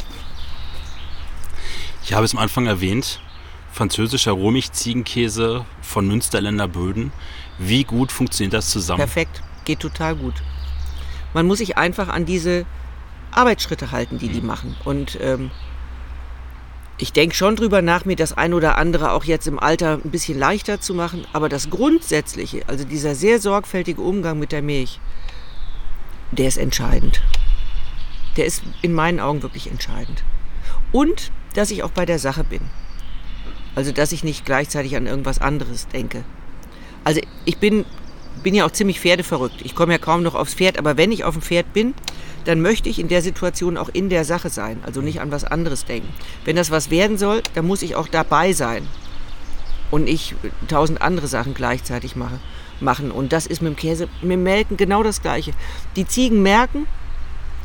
Ich 2.04 2.14
habe 2.14 2.26
es 2.26 2.34
am 2.34 2.40
Anfang 2.40 2.66
erwähnt, 2.66 3.20
französischer 3.72 4.32
Rohmilch-Ziegenkäse 4.32 5.68
von 5.84 6.08
Münsterländer 6.08 6.68
Böden. 6.68 7.14
Wie 7.60 7.84
gut 7.84 8.12
funktioniert 8.12 8.56
das 8.56 8.72
zusammen? 8.72 8.98
Perfekt, 8.98 9.44
geht 9.66 9.82
total 9.82 10.16
gut. 10.16 10.42
Man 11.36 11.46
muss 11.46 11.60
sich 11.60 11.78
einfach 11.78 12.08
an 12.08 12.26
diese 12.26 12.66
Arbeitsschritte 13.30 13.92
halten, 13.92 14.18
die 14.18 14.30
die 14.30 14.42
mhm. 14.42 14.48
machen. 14.48 14.76
Und 14.84 15.20
ähm, 15.22 15.52
ich 17.02 17.14
denke 17.14 17.36
schon 17.36 17.56
drüber 17.56 17.82
nach, 17.82 18.06
mir 18.06 18.16
das 18.16 18.38
ein 18.38 18.54
oder 18.54 18.78
andere 18.78 19.12
auch 19.12 19.24
jetzt 19.24 19.48
im 19.48 19.58
Alter 19.58 20.00
ein 20.06 20.12
bisschen 20.12 20.38
leichter 20.38 20.80
zu 20.80 20.94
machen. 20.94 21.26
Aber 21.34 21.50
das 21.50 21.72
Grundsätzliche, 21.72 22.62
also 22.68 22.86
dieser 22.86 23.16
sehr 23.16 23.40
sorgfältige 23.40 24.02
Umgang 24.02 24.38
mit 24.38 24.52
der 24.52 24.62
Milch, 24.62 25.00
der 26.32 26.48
ist 26.48 26.58
entscheidend. 26.58 27.24
Der 28.38 28.46
ist 28.46 28.62
in 28.84 28.94
meinen 28.94 29.20
Augen 29.20 29.42
wirklich 29.42 29.72
entscheidend. 29.72 30.24
Und 30.92 31.32
dass 31.56 31.72
ich 31.72 31.82
auch 31.82 31.90
bei 31.90 32.06
der 32.06 32.20
Sache 32.20 32.44
bin. 32.44 32.62
Also 33.74 33.92
dass 33.92 34.12
ich 34.12 34.24
nicht 34.24 34.46
gleichzeitig 34.46 34.96
an 34.96 35.08
irgendwas 35.08 35.40
anderes 35.40 35.88
denke. 35.88 36.24
Also 37.04 37.20
ich 37.46 37.58
bin, 37.58 37.84
bin 38.44 38.56
ja 38.56 38.66
auch 38.66 38.72
ziemlich 38.72 39.00
pferdeverrückt. 39.00 39.62
Ich 39.64 39.76
komme 39.76 39.94
ja 39.94 40.00
kaum 40.00 40.24
noch 40.24 40.36
aufs 40.36 40.56
Pferd, 40.56 40.78
aber 40.78 40.98
wenn 40.98 41.12
ich 41.12 41.24
auf 41.24 41.36
dem 41.36 41.42
Pferd 41.42 41.74
bin, 41.74 41.94
dann 42.46 42.62
möchte 42.62 42.90
ich 42.90 43.00
in 43.00 43.08
der 43.08 43.22
Situation 43.22 43.78
auch 43.78 43.90
in 43.90 44.10
der 44.10 44.26
Sache 44.26 44.50
sein, 44.50 44.80
also 44.84 45.02
nicht 45.02 45.22
an 45.22 45.32
was 45.32 45.44
anderes 45.44 45.86
denken. 45.86 46.10
Wenn 46.44 46.56
das 46.56 46.72
was 46.72 46.90
werden 46.90 47.18
soll, 47.18 47.44
dann 47.54 47.68
muss 47.68 47.84
ich 47.84 47.96
auch 47.96 48.08
dabei 48.08 48.54
sein 48.54 48.88
und 49.92 50.08
ich 50.08 50.36
tausend 50.68 51.02
andere 51.02 51.28
Sachen 51.28 51.54
gleichzeitig 51.54 52.16
mache 52.16 52.40
machen. 52.82 53.12
Und 53.12 53.32
das 53.34 53.46
ist 53.46 53.62
mit 53.62 53.74
dem 53.74 53.76
Käse, 53.76 54.08
mit 54.22 54.32
dem 54.32 54.44
Melken 54.44 54.78
genau 54.78 55.04
das 55.04 55.22
Gleiche. 55.22 55.52
Die 55.96 56.06
Ziegen 56.06 56.42
merken, 56.42 56.88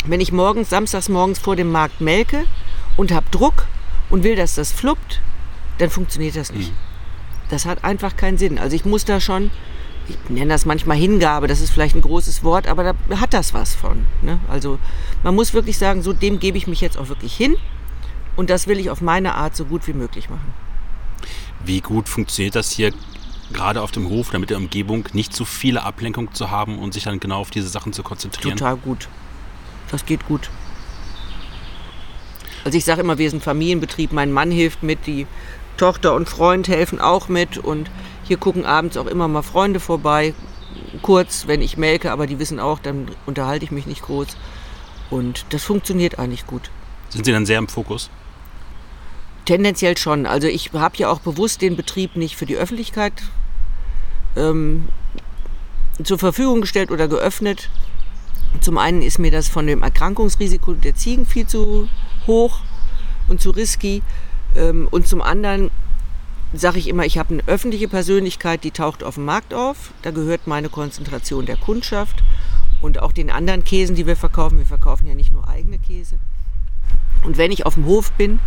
wenn 0.05 0.21
ich 0.21 0.33
morgens, 0.33 0.71
samstags 0.71 1.09
morgens 1.09 1.39
vor 1.39 1.57
dem 1.57 1.71
Markt 1.71 2.01
melke 2.01 2.45
und 2.97 3.13
habe 3.13 3.27
Druck 3.31 3.67
und 4.11 4.23
will, 4.23 4.37
dass 4.37 4.55
das 4.55 4.73
fluppt, 4.73 5.21
dann 5.79 5.91
funktioniert 5.91 6.37
das 6.37 6.53
nicht. 6.53 6.71
Mhm. 6.71 6.77
Das 7.51 7.65
hat 7.65 7.85
einfach 7.85 8.17
keinen 8.17 8.39
Sinn. 8.39 8.59
Also 8.59 8.77
ich 8.77 8.85
muss 8.85 9.05
da 9.05 9.21
schon, 9.21 9.51
ich 10.09 10.17
nenne 10.29 10.53
das 10.53 10.67
manchmal 10.67 10.97
Hingabe, 10.97 11.47
das 11.47 11.61
ist 11.61 11.71
vielleicht 11.71 11.97
ein 11.97 12.03
großes 12.03 12.45
Wort, 12.45 12.69
aber 12.69 12.95
da 13.09 13.21
hat 13.21 13.35
das 13.35 13.55
was 13.55 13.75
von. 13.75 14.07
Ne? 14.23 14.39
Also 14.49 14.79
man 15.23 15.35
muss 15.35 15.55
wirklich 15.55 15.79
sagen, 15.79 16.03
so 16.03 16.13
dem 16.13 16.39
gebe 16.39 16.59
ich 16.59 16.67
mich 16.67 16.81
jetzt 16.81 16.97
auch 16.97 17.09
wirklich 17.09 17.35
hin 17.35 17.57
und 18.37 18.51
das 18.51 18.67
will 18.67 18.79
ich 18.79 18.91
auf 18.91 19.01
meine 19.01 19.35
Art 19.35 19.57
so 19.57 19.65
gut 19.65 19.87
wie 19.87 19.93
möglich 19.93 20.31
machen. 20.31 20.55
Wie 21.65 21.81
gut 21.81 22.09
funktioniert 22.09 22.55
das 22.55 22.71
hier 22.71 22.93
gerade 23.53 23.83
auf 23.83 23.91
dem 23.91 24.09
Hof, 24.09 24.31
damit 24.31 24.51
der 24.51 24.59
Umgebung 24.59 25.09
nicht 25.13 25.33
zu 25.35 25.45
viele 25.45 25.83
Ablenkungen 25.83 26.33
zu 26.35 26.51
haben 26.51 26.79
und 26.79 26.95
sich 26.95 27.05
dann 27.05 27.21
genau 27.21 27.41
auf 27.41 27.51
diese 27.51 27.69
Sachen 27.69 27.93
zu 27.93 28.03
konzentrieren? 28.03 28.57
Total 28.57 28.77
gut. 28.77 29.09
Das 29.91 30.05
geht 30.05 30.27
gut. 30.27 30.51
Also 32.65 32.77
ich 32.77 32.85
sage 32.85 33.01
immer, 33.01 33.19
wir 33.19 33.31
sind 33.31 33.43
Familienbetrieb, 33.43 34.13
mein 34.13 34.33
Mann 34.33 34.51
hilft 34.51 34.83
mit, 34.83 35.07
die 35.07 35.27
Tochter 35.77 36.15
und 36.15 36.29
Freund 36.29 36.69
helfen 36.69 37.01
auch 37.01 37.29
mit 37.29 37.59
und 37.59 37.91
hier 38.27 38.37
gucken 38.37 38.65
abends 38.65 38.97
auch 38.97 39.07
immer 39.07 39.29
mal 39.29 39.43
Freunde 39.43 39.81
vorbei, 39.81 40.35
kurz, 41.03 41.47
wenn 41.47 41.63
ich 41.63 41.77
melke, 41.77 42.11
aber 42.11 42.27
die 42.27 42.39
wissen 42.39 42.61
auch, 42.61 42.79
dann 42.79 43.09
unterhalte 43.25 43.65
ich 43.65 43.71
mich 43.71 43.87
nicht 43.87 44.03
groß 44.03 44.37
und 45.11 45.47
das 45.51 45.65
funktioniert 45.65 46.19
eigentlich 46.19 46.47
gut. 46.47 46.71
Sind 47.09 47.25
Sie 47.25 47.33
dann 47.33 47.47
sehr 47.47 47.59
im 47.59 47.69
Fokus? 47.69 48.11
Tendenziell 49.45 49.97
schon. 49.97 50.27
Also 50.27 50.49
ich 50.49 50.73
habe 50.73 50.97
ja 50.97 51.09
auch 51.09 51.21
bewusst 51.21 51.63
den 51.63 51.77
Betrieb 51.77 52.17
nicht 52.17 52.37
für 52.37 52.47
die 52.47 52.57
Öffentlichkeit 52.57 53.13
ähm, 54.35 54.89
zur 56.03 56.19
Verfügung 56.19 56.61
gestellt 56.61 56.91
oder 56.91 57.07
geöffnet. 57.07 57.71
Zum 58.61 58.77
einen 58.79 59.03
ist 59.03 59.19
mir 59.19 59.31
das 59.31 59.49
von 59.49 59.67
dem 59.67 59.83
Erkrankungsrisiko 59.83 60.75
der 60.75 60.97
Ziegen 60.97 61.27
viel 61.27 61.47
zu 61.47 61.89
hoch 62.27 62.61
und 63.29 63.41
zu 63.41 63.51
risky. 63.51 64.03
Ähm, 64.57 64.89
und 64.91 65.07
zum 65.07 65.23
anderen 65.23 65.71
sage 66.53 66.79
ich 66.79 66.89
immer, 66.89 67.05
ich 67.05 67.19
habe 67.19 67.35
eine 67.35 67.43
öffentliche 67.47 67.89
Persönlichkeit, 67.89 68.65
die 68.65 68.71
taucht 68.71 69.03
auf 69.03 69.15
dem 69.15 69.25
Markt 69.25 69.53
auf. 69.53 69.93
Da 70.03 70.11
gehört 70.11 70.47
meine 70.47 70.69
Konzentration 70.69 71.47
der 71.47 71.57
Kundschaft 71.57 72.23
und 72.81 73.01
auch 73.01 73.13
den 73.13 73.31
anderen 73.31 73.65
Käsen, 73.65 73.97
die 73.97 74.07
wir 74.07 74.17
verkaufen. 74.17 74.59
Wir 74.59 74.67
verkaufen 74.67 75.07
ja 75.07 75.15
nicht 75.15 75.33
nur 75.33 75.49
eigene 75.49 75.79
Käse. 75.79 76.19
Und 77.25 77.39
wenn 77.39 77.51
ich 77.51 77.67
auf 77.67 77.75
dem 77.75 77.87
Hof 77.87 78.13
bin, 78.13 78.39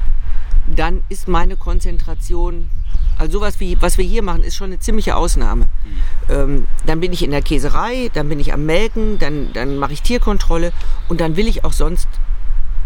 dann 0.68 1.04
ist 1.10 1.28
meine 1.28 1.56
Konzentration, 1.56 2.70
also 3.18 3.40
sowas 3.40 3.60
wie, 3.60 3.82
was 3.82 3.98
wir 3.98 4.06
hier 4.06 4.24
machen, 4.24 4.44
ist 4.44 4.56
schon 4.56 4.68
eine 4.68 4.80
ziemliche 4.80 5.16
Ausnahme. 5.16 5.68
Ähm, 6.30 6.68
dann 6.86 7.00
bin 7.00 7.12
ich 7.12 7.24
in 7.24 7.32
der 7.32 7.42
Käserei, 7.42 8.10
dann 8.14 8.30
bin 8.30 8.40
ich 8.40 8.54
am 8.54 8.66
Melken, 8.66 9.20
dann, 9.20 9.52
dann 9.54 9.78
mache 9.78 9.94
ich 9.94 10.02
Tierkontrolle 10.02 10.72
und 11.08 11.20
dann 11.22 11.36
will 11.36 11.48
ich 11.48 11.66
auch 11.66 11.74
sonst 11.74 12.08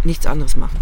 nichts 0.04 0.26
anderes 0.26 0.56
machen. 0.56 0.80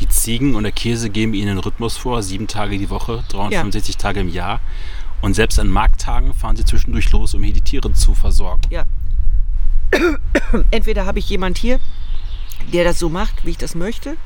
Die 0.00 0.08
Ziegen 0.08 0.54
und 0.54 0.62
der 0.62 0.72
Käse 0.72 1.10
geben 1.10 1.34
ihnen 1.34 1.50
einen 1.50 1.58
Rhythmus 1.58 1.96
vor, 1.96 2.22
sieben 2.22 2.46
Tage 2.46 2.78
die 2.78 2.90
Woche, 2.90 3.24
365 3.28 3.96
Tage 3.96 4.20
im 4.20 4.28
Jahr. 4.28 4.60
Und 5.20 5.34
selbst 5.34 5.58
an 5.58 5.68
Markttagen 5.68 6.32
fahren 6.32 6.56
sie 6.56 6.64
zwischendurch 6.64 7.10
los, 7.10 7.34
um 7.34 7.42
hier 7.42 7.54
die 7.54 7.60
Tiere 7.60 7.92
zu 7.92 8.14
versorgen. 8.14 8.62
Ja. 8.70 8.84
Entweder 10.70 11.06
habe 11.06 11.18
ich 11.18 11.28
jemand 11.28 11.58
hier, 11.58 11.80
der 12.72 12.84
das 12.84 12.98
so 12.98 13.08
macht, 13.08 13.44
wie 13.44 13.50
ich 13.50 13.58
das 13.58 13.74
möchte 13.74 14.16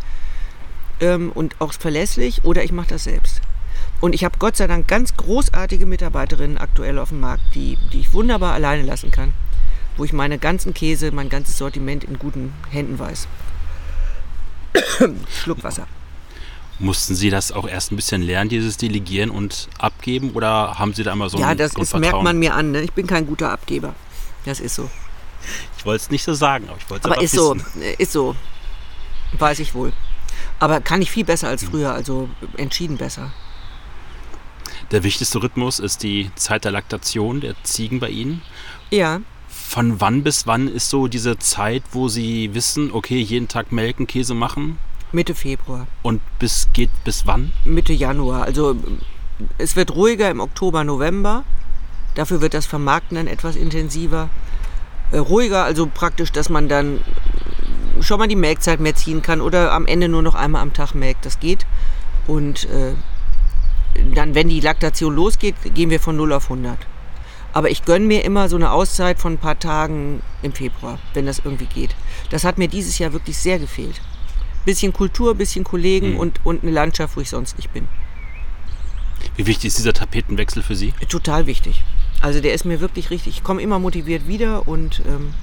ähm, 1.00 1.32
und 1.32 1.60
auch 1.60 1.72
verlässlich, 1.72 2.44
oder 2.44 2.62
ich 2.64 2.72
mache 2.72 2.88
das 2.88 3.04
selbst. 3.04 3.40
Und 4.00 4.14
ich 4.14 4.24
habe 4.24 4.38
Gott 4.38 4.56
sei 4.56 4.66
Dank 4.66 4.88
ganz 4.88 5.16
großartige 5.16 5.86
Mitarbeiterinnen 5.86 6.58
aktuell 6.58 6.98
auf 6.98 7.10
dem 7.10 7.20
Markt, 7.20 7.54
die, 7.54 7.78
die 7.92 8.00
ich 8.00 8.12
wunderbar 8.12 8.52
alleine 8.52 8.82
lassen 8.82 9.10
kann, 9.10 9.32
wo 9.96 10.04
ich 10.04 10.12
meine 10.12 10.38
ganzen 10.38 10.74
Käse, 10.74 11.12
mein 11.12 11.28
ganzes 11.28 11.56
Sortiment 11.56 12.04
in 12.04 12.18
guten 12.18 12.52
Händen 12.70 12.98
weiß. 12.98 13.28
Schluck 15.42 15.62
Wasser. 15.62 15.86
Mussten 16.78 17.14
Sie 17.14 17.30
das 17.30 17.52
auch 17.52 17.68
erst 17.68 17.92
ein 17.92 17.96
bisschen 17.96 18.22
lernen, 18.22 18.50
dieses 18.50 18.76
Delegieren 18.76 19.30
und 19.30 19.68
Abgeben? 19.78 20.32
Oder 20.32 20.78
haben 20.78 20.94
Sie 20.94 21.04
da 21.04 21.12
immer 21.12 21.28
so 21.28 21.38
ja, 21.38 21.48
ein 21.48 21.58
das 21.58 21.74
ist, 21.74 21.94
merkt 21.96 22.22
man 22.22 22.38
mir 22.38 22.54
an. 22.54 22.72
Ne? 22.72 22.82
Ich 22.82 22.92
bin 22.92 23.06
kein 23.06 23.26
guter 23.26 23.50
Abgeber. 23.50 23.94
Das 24.44 24.58
ist 24.58 24.74
so. 24.74 24.90
Ich 25.78 25.86
wollte 25.86 26.02
es 26.04 26.10
nicht 26.10 26.24
so 26.24 26.34
sagen, 26.34 26.68
aber 26.68 26.78
ich 26.78 26.90
wollte 26.90 27.08
es 27.08 27.12
Aber 27.12 27.22
ist 27.22 27.32
so, 27.32 27.54
wissen. 27.54 27.82
äh, 27.82 27.94
ist 27.98 28.12
so. 28.12 28.34
Weiß 29.38 29.58
ich 29.60 29.74
wohl. 29.74 29.92
Aber 30.58 30.80
kann 30.80 31.02
ich 31.02 31.10
viel 31.10 31.24
besser 31.24 31.48
als 31.48 31.64
früher, 31.64 31.92
also 31.92 32.28
entschieden 32.56 32.96
besser. 32.96 33.32
Der 34.90 35.02
wichtigste 35.02 35.42
Rhythmus 35.42 35.78
ist 35.78 36.02
die 36.02 36.30
Zeit 36.34 36.64
der 36.64 36.72
Laktation 36.72 37.40
der 37.40 37.54
Ziegen 37.64 37.98
bei 37.98 38.10
Ihnen. 38.10 38.42
Ja, 38.90 39.20
Von 39.72 40.02
wann 40.02 40.22
bis 40.22 40.46
wann 40.46 40.68
ist 40.68 40.90
so 40.90 41.08
diese 41.08 41.38
Zeit, 41.38 41.82
wo 41.92 42.06
Sie 42.06 42.52
wissen, 42.52 42.92
okay, 42.92 43.18
jeden 43.18 43.48
Tag 43.48 43.72
melken, 43.72 44.06
Käse 44.06 44.34
machen? 44.34 44.76
Mitte 45.12 45.34
Februar, 45.34 45.86
Und 46.02 46.20
bis 46.38 46.68
geht 46.74 46.90
bis 47.04 47.26
wann? 47.26 47.52
Mitte 47.64 47.94
Januar. 47.94 48.42
Also 48.42 48.76
es 49.56 49.74
wird 49.74 49.94
ruhiger 49.94 50.30
im 50.30 50.40
Oktober, 50.40 50.84
November. 50.84 51.44
Dafür 52.16 52.42
wird 52.42 52.52
das 52.52 52.66
Vermarkten 52.66 53.16
dann 53.16 53.26
etwas 53.26 53.56
intensiver. 53.56 54.28
Äh, 55.10 55.16
ruhiger, 55.16 55.64
also 55.64 55.86
praktisch, 55.86 56.32
dass 56.32 56.50
man 56.50 56.68
dann 56.68 57.00
schon 58.02 58.18
mal 58.18 58.28
die 58.28 58.36
Melkzeit 58.36 58.78
mehr 58.78 58.94
ziehen 58.94 59.22
kann 59.22 59.40
oder 59.40 59.72
am 59.72 59.86
Ende 59.86 60.10
nur 60.10 60.20
noch 60.20 60.34
einmal 60.34 60.60
am 60.60 60.74
Tag 60.74 60.94
melkt. 60.94 61.24
Das 61.24 61.40
geht. 61.40 61.64
Und 62.26 62.68
äh, 62.68 62.92
dann, 64.14 64.34
wenn 64.34 64.50
die 64.50 64.60
Laktation 64.60 65.16
losgeht, 65.16 65.54
gehen 65.72 65.88
wir 65.88 65.98
von 65.98 66.14
0 66.14 66.34
auf 66.34 66.50
100. 66.50 66.76
Aber 67.52 67.70
ich 67.70 67.84
gönne 67.84 68.06
mir 68.06 68.24
immer 68.24 68.48
so 68.48 68.56
eine 68.56 68.70
Auszeit 68.72 69.18
von 69.18 69.34
ein 69.34 69.38
paar 69.38 69.58
Tagen 69.58 70.22
im 70.42 70.52
Februar, 70.52 70.98
wenn 71.14 71.26
das 71.26 71.40
irgendwie 71.44 71.66
geht. 71.66 71.94
Das 72.30 72.44
hat 72.44 72.56
mir 72.58 72.68
dieses 72.68 72.98
Jahr 72.98 73.12
wirklich 73.12 73.36
sehr 73.36 73.58
gefehlt. 73.58 74.00
Bisschen 74.64 74.92
Kultur, 74.92 75.34
bisschen 75.34 75.64
Kollegen 75.64 76.12
Mhm. 76.12 76.16
und, 76.18 76.40
und 76.44 76.62
eine 76.62 76.72
Landschaft, 76.72 77.16
wo 77.16 77.20
ich 77.20 77.28
sonst 77.30 77.56
nicht 77.58 77.72
bin. 77.72 77.88
Wie 79.36 79.46
wichtig 79.46 79.66
ist 79.68 79.78
dieser 79.78 79.92
Tapetenwechsel 79.92 80.62
für 80.62 80.76
Sie? 80.76 80.92
Total 81.08 81.46
wichtig. 81.46 81.84
Also 82.20 82.40
der 82.40 82.54
ist 82.54 82.64
mir 82.64 82.80
wirklich 82.80 83.10
richtig. 83.10 83.36
Ich 83.38 83.44
komme 83.44 83.60
immer 83.62 83.78
motiviert 83.78 84.26
wieder 84.28 84.66
und 84.68 85.02
ähm, 85.06 85.34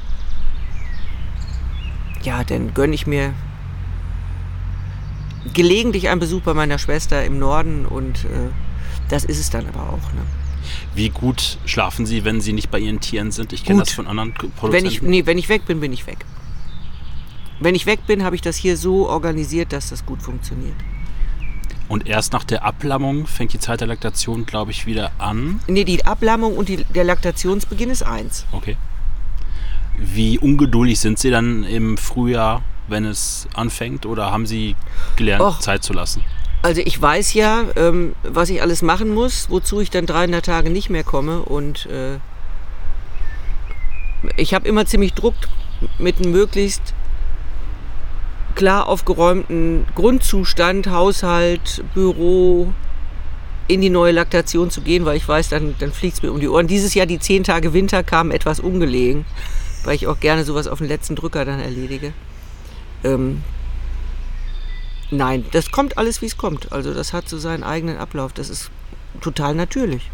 ja, 2.24 2.43
dann 2.43 2.74
gönne 2.74 2.95
ich 2.95 3.05
mir 3.07 3.34
gelegentlich 5.53 6.10
einen 6.10 6.20
Besuch 6.20 6.41
bei 6.41 6.53
meiner 6.53 6.78
Schwester 6.78 7.24
im 7.24 7.39
Norden 7.39 7.86
und 7.86 8.26
äh, 8.26 8.49
das 9.10 9.26
ist 9.26 9.39
es 9.39 9.49
dann 9.49 9.68
aber 9.68 9.82
auch. 9.89 10.14
Ne? 10.14 10.22
Wie 10.95 11.10
gut 11.10 11.57
schlafen 11.66 12.05
Sie, 12.05 12.24
wenn 12.26 12.41
Sie 12.41 12.53
nicht 12.53 12.70
bei 12.72 12.80
Ihren 12.80 12.99
Tieren 12.99 13.32
sind? 13.32 13.53
Ich 13.53 13.64
kenne 13.64 13.80
das 13.80 13.91
von 13.91 14.07
anderen 14.07 14.34
K- 14.34 14.43
Wenn 14.43 14.51
Produzenten. 14.51 14.88
ich, 14.88 15.01
nee, 15.01 15.26
wenn 15.26 15.38
ich 15.38 15.49
weg 15.49 15.66
bin, 15.66 15.80
bin 15.80 15.93
ich 15.93 16.05
weg. 16.07 16.26
Wenn 17.60 17.76
ich 17.76 17.86
weg 17.86 17.99
bin, 18.07 18.24
habe 18.24 18.36
ich 18.36 18.41
das 18.41 18.55
hier 18.55 18.78
so 18.78 19.10
organisiert, 19.10 19.74
dass 19.74 19.89
das 19.89 20.05
gut 20.05 20.22
funktioniert. 20.22 20.76
Und 21.89 22.07
erst 22.07 22.34
nach 22.34 22.43
der 22.43 22.64
Ablammung 22.64 23.26
fängt 23.28 23.51
die 23.53 23.60
Zeit 23.60 23.82
der 23.82 23.88
Laktation, 23.88 24.45
glaube 24.45 24.72
ich, 24.72 24.86
wieder 24.86 25.12
an. 25.18 25.60
Nee, 25.68 25.84
die 25.84 26.05
Ablammung 26.05 26.55
und 26.55 26.70
die, 26.70 26.84
der 26.86 27.03
Laktationsbeginn 27.03 27.89
ist 27.89 28.03
eins. 28.03 28.45
Okay. 28.51 28.78
Wie 29.97 30.38
ungeduldig 30.39 30.99
sind 30.99 31.20
Sie 31.20 31.32
dann 31.32 31.64
im 31.64 31.97
Frühjahr, 31.97 32.62
wenn 32.88 33.05
es 33.05 33.47
anfängt? 33.53 34.05
Oder 34.05 34.32
haben 34.32 34.45
Sie 34.45 34.76
gelernt, 35.18 35.41
Och. 35.41 35.60
Zeit 35.60 35.84
zu 35.84 35.91
lassen? 35.93 36.24
Also 36.62 36.82
ich 36.84 37.01
weiß 37.01 37.34
ja, 37.34 37.66
ähm, 37.76 38.16
was 38.24 38.49
ich 38.49 38.62
alles 38.62 38.82
machen 38.82 39.14
muss, 39.14 39.49
wozu 39.49 39.80
ich 39.80 39.89
dann 39.89 40.05
300 40.05 40.45
Tage 40.45 40.70
nicht 40.70 40.89
mehr 40.89 41.03
komme. 41.03 41.41
Und 41.41 41.86
äh, 41.86 42.20
ich 44.36 44.53
habe 44.53 44.68
immer 44.68 44.86
ziemlich 44.86 45.14
Druck, 45.14 45.36
mit 45.97 46.18
einem 46.18 46.32
möglichst 46.32 46.93
klar 48.55 48.88
aufgeräumten 48.88 49.86
Grundzustand, 49.95 50.88
Haushalt, 50.88 51.84
Büro 51.93 52.74
in 53.70 53.80
die 53.80 53.89
neue 53.89 54.12
Laktation 54.12 54.70
zu 54.70 54.82
gehen, 54.82 55.05
weil 55.05 55.16
ich 55.16 55.28
weiß, 55.28 55.47
dann, 55.49 55.76
dann 55.80 55.93
fliegt 55.93 56.18
es 56.18 56.24
mir 56.24 56.32
um 56.32 56.39
die 56.39 56.49
Ohren. 56.49 56.68
Dieses 56.68 56.93
Jahr, 56.95 57.05
die 57.05 57.20
10 57.20 57.43
Tage 57.45 57.72
Winter, 57.72 58.03
kamen 58.03 58.32
etwas 58.32 58.60
ungelegen, 58.60 59.26
weil 59.86 59.95
ich 59.95 60.07
auch 60.07 60.20
gerne 60.20 60.43
sowas 60.43 60.68
auf 60.68 60.80
den 60.80 60.88
letzten 60.88 61.16
Drücker 61.16 61.45
dann 61.45 61.60
erledige. 61.60 62.12
Ähm, 63.03 63.43
Nein, 65.12 65.45
das 65.51 65.72
kommt 65.72 65.97
alles, 65.97 66.22
wie 66.22 66.28
es 66.28 66.38
kommt. 66.38 66.72
Also 66.72 66.93
das 66.93 67.14
hat 67.14 67.28
so 67.28 67.39
seinen 67.39 67.64
eigenen 67.64 67.97
Ablauf. 67.97 68.34
Das 68.34 68.49
ist 68.49 68.70
total 69.22 69.55
natürlich. 69.55 70.10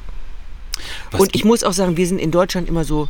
Was 1.11 1.21
Und 1.21 1.35
ich 1.35 1.43
muss 1.43 1.63
auch 1.63 1.73
sagen, 1.73 1.97
wir 1.97 2.07
sind 2.07 2.19
in 2.19 2.31
Deutschland 2.31 2.67
immer 2.67 2.85
so, 2.85 3.09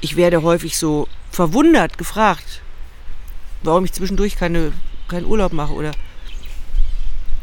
ich 0.00 0.16
werde 0.16 0.42
häufig 0.42 0.78
so 0.78 1.08
verwundert 1.30 1.98
gefragt, 1.98 2.62
warum 3.62 3.84
ich 3.84 3.92
zwischendurch 3.92 4.36
keine, 4.36 4.72
keinen 5.08 5.26
Urlaub 5.26 5.52
mache 5.52 5.72
oder 5.72 5.92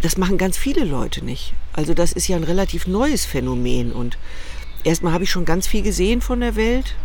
das 0.02 0.18
machen 0.18 0.38
ganz 0.38 0.58
viele 0.58 0.84
Leute 0.84 1.24
nicht. 1.24 1.54
Also 1.72 1.94
das 1.94 2.12
ist 2.12 2.28
ja 2.28 2.36
ein 2.36 2.44
relativ 2.44 2.88
neues 2.88 3.26
Phänomen 3.26 3.92
und 3.92 4.18
erstmal 4.84 5.14
habe 5.14 5.24
ich 5.24 5.32
schon 5.32 5.46
ganz 5.46 5.66
viel 5.68 5.82
gesehen 5.82 6.22
von 6.22 6.40
der 6.42 6.56
Welt, 6.56 6.96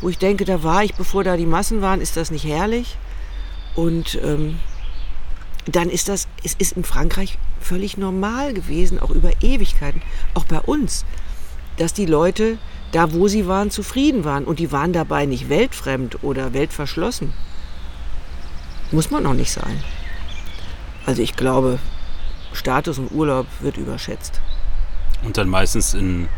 wo 0.00 0.08
ich 0.08 0.18
denke, 0.18 0.44
da 0.44 0.62
war 0.62 0.82
ich, 0.84 0.94
bevor 0.94 1.22
da 1.22 1.36
die 1.36 1.46
Massen 1.46 1.82
waren, 1.82 2.00
ist 2.00 2.16
das 2.16 2.30
nicht 2.30 2.44
herrlich 2.44 2.96
und 3.74 4.18
ähm, 4.22 4.58
dann 5.66 5.90
ist 5.90 6.08
das, 6.08 6.28
es 6.42 6.54
ist 6.54 6.72
in 6.72 6.84
Frankreich 6.84 7.38
völlig 7.60 7.96
normal 7.96 8.52
gewesen, 8.52 8.98
auch 8.98 9.10
über 9.10 9.30
Ewigkeiten, 9.40 10.02
auch 10.34 10.44
bei 10.44 10.60
uns, 10.60 11.04
dass 11.78 11.94
die 11.94 12.06
Leute 12.06 12.58
da, 12.92 13.12
wo 13.12 13.26
sie 13.26 13.46
waren, 13.46 13.70
zufrieden 13.70 14.24
waren 14.24 14.44
und 14.44 14.58
die 14.58 14.70
waren 14.70 14.92
dabei 14.92 15.26
nicht 15.26 15.48
weltfremd 15.48 16.22
oder 16.22 16.52
weltverschlossen. 16.52 17.32
Muss 18.92 19.10
man 19.10 19.26
auch 19.26 19.34
nicht 19.34 19.50
sein. 19.50 19.82
Also 21.06 21.22
ich 21.22 21.34
glaube, 21.34 21.78
Status 22.52 22.98
und 22.98 23.10
Urlaub 23.10 23.46
wird 23.60 23.76
überschätzt. 23.76 24.40
Und 25.24 25.36
dann 25.36 25.48
meistens 25.48 25.94
in 25.94 26.28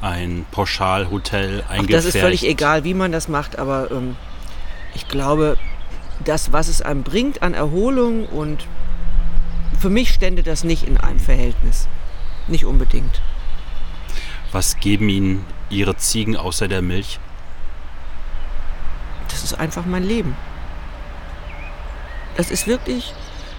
ein 0.00 0.44
Pauschalhotel 0.50 1.62
Ach, 1.66 1.70
eingefärbt. 1.70 1.92
das 1.92 2.14
ist 2.14 2.20
völlig 2.20 2.44
egal, 2.44 2.84
wie 2.84 2.94
man 2.94 3.12
das 3.12 3.28
macht, 3.28 3.58
aber 3.58 3.90
ähm, 3.90 4.16
ich 4.94 5.08
glaube, 5.08 5.56
das, 6.28 6.52
was 6.52 6.68
es 6.68 6.82
einem 6.82 7.02
bringt 7.02 7.42
an 7.42 7.54
Erholung 7.54 8.26
und 8.26 8.66
für 9.78 9.90
mich 9.90 10.10
stände 10.10 10.42
das 10.42 10.64
nicht 10.64 10.86
in 10.86 10.96
einem 10.98 11.20
Verhältnis. 11.20 11.88
Nicht 12.48 12.64
unbedingt. 12.64 13.20
Was 14.52 14.78
geben 14.78 15.08
Ihnen 15.08 15.44
Ihre 15.70 15.96
Ziegen 15.96 16.36
außer 16.36 16.68
der 16.68 16.82
Milch? 16.82 17.18
Das 19.28 19.44
ist 19.44 19.54
einfach 19.54 19.84
mein 19.86 20.04
Leben. 20.04 20.36
Das 22.36 22.50
ist 22.50 22.66
wirklich, 22.66 23.12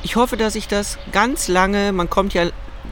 ich 0.03 0.15
hoffe, 0.15 0.38
dass 0.38 0.55
ich 0.55 0.68
das 0.68 0.97
ganz 1.11 1.47
lange, 1.47 1.91
man 1.91 2.09
kommt 2.09 2.34
ja 2.34 2.49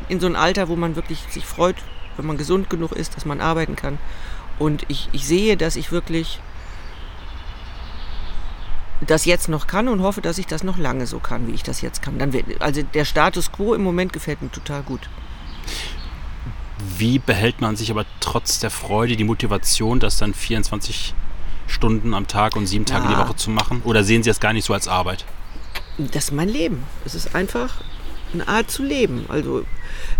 in 0.09 0.19
so 0.19 0.27
ein 0.27 0.35
Alter, 0.35 0.67
wo 0.67 0.75
man 0.75 0.95
wirklich 0.95 1.19
sich 1.29 1.45
freut, 1.45 1.75
wenn 2.17 2.25
man 2.25 2.37
gesund 2.37 2.69
genug 2.69 2.91
ist, 2.91 3.15
dass 3.15 3.25
man 3.25 3.41
arbeiten 3.41 3.75
kann. 3.75 3.97
Und 4.59 4.85
ich, 4.87 5.09
ich 5.11 5.25
sehe, 5.25 5.57
dass 5.57 5.75
ich 5.75 5.91
wirklich 5.91 6.39
das 9.01 9.25
jetzt 9.25 9.49
noch 9.49 9.67
kann 9.67 9.87
und 9.87 10.01
hoffe, 10.01 10.21
dass 10.21 10.37
ich 10.37 10.47
das 10.47 10.63
noch 10.63 10.77
lange 10.77 11.07
so 11.07 11.19
kann, 11.19 11.47
wie 11.47 11.51
ich 11.51 11.63
das 11.63 11.81
jetzt 11.81 12.01
kann. 12.01 12.17
Dann 12.17 12.33
wird, 12.33 12.61
also 12.61 12.81
der 12.81 13.05
Status 13.05 13.51
quo 13.51 13.73
im 13.73 13.83
Moment 13.83 14.13
gefällt 14.13 14.41
mir 14.41 14.51
total 14.51 14.83
gut. 14.83 15.09
Wie 16.97 17.19
behält 17.19 17.61
man 17.61 17.75
sich 17.75 17.91
aber 17.91 18.05
trotz 18.19 18.59
der 18.59 18.69
Freude 18.69 19.15
die 19.15 19.23
Motivation, 19.23 19.99
das 19.99 20.17
dann 20.17 20.33
24 20.33 21.13
Stunden 21.67 22.13
am 22.13 22.27
Tag 22.27 22.55
und 22.55 22.67
sieben 22.67 22.85
Tage 22.85 23.07
die 23.07 23.13
Ja. 23.13 23.19
Woche 23.19 23.35
zu 23.35 23.49
machen? 23.49 23.81
Oder 23.83 24.03
sehen 24.03 24.23
Sie 24.23 24.29
das 24.29 24.39
gar 24.39 24.53
nicht 24.53 24.65
so 24.65 24.73
als 24.73 24.87
Arbeit? 24.87 25.25
Das 25.97 26.25
ist 26.25 26.31
mein 26.31 26.49
Leben. 26.49 26.83
Es 27.05 27.15
ist 27.15 27.35
einfach 27.35 27.81
eine 28.33 28.47
Art 28.47 28.69
zu 28.69 28.83
leben. 28.83 29.25
Also 29.29 29.63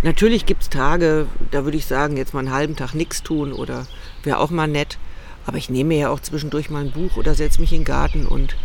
natürlich 0.02 0.46
gibt 0.46 0.64
es 0.64 0.70
Tage, 0.70 1.28
da 1.52 1.66
würde 1.66 1.78
ich 1.78 1.86
sagen, 1.86 2.18
jetzt 2.18 2.34
mal 2.34 2.40
einen 2.40 2.52
halben 2.52 2.76
Tag 2.76 2.94
nichts 2.94 3.22
tun 3.24 3.52
oder 3.52 3.86
wäre 4.24 4.40
auch 4.40 4.50
mal 4.50 4.68
nett. 4.68 4.98
Aber 5.46 5.58
ich 5.58 5.70
nehme 5.70 5.96
ja 5.96 6.10
auch 6.10 6.20
zwischendurch 6.20 6.70
mal 6.70 6.84
ein 6.84 6.92
Buch 6.92 7.18
oder 7.18 7.36
setze 7.36 7.62
mich 7.62 7.72
in 7.72 7.80
den 7.80 7.86
Garten 7.86 8.26
und 8.26 8.56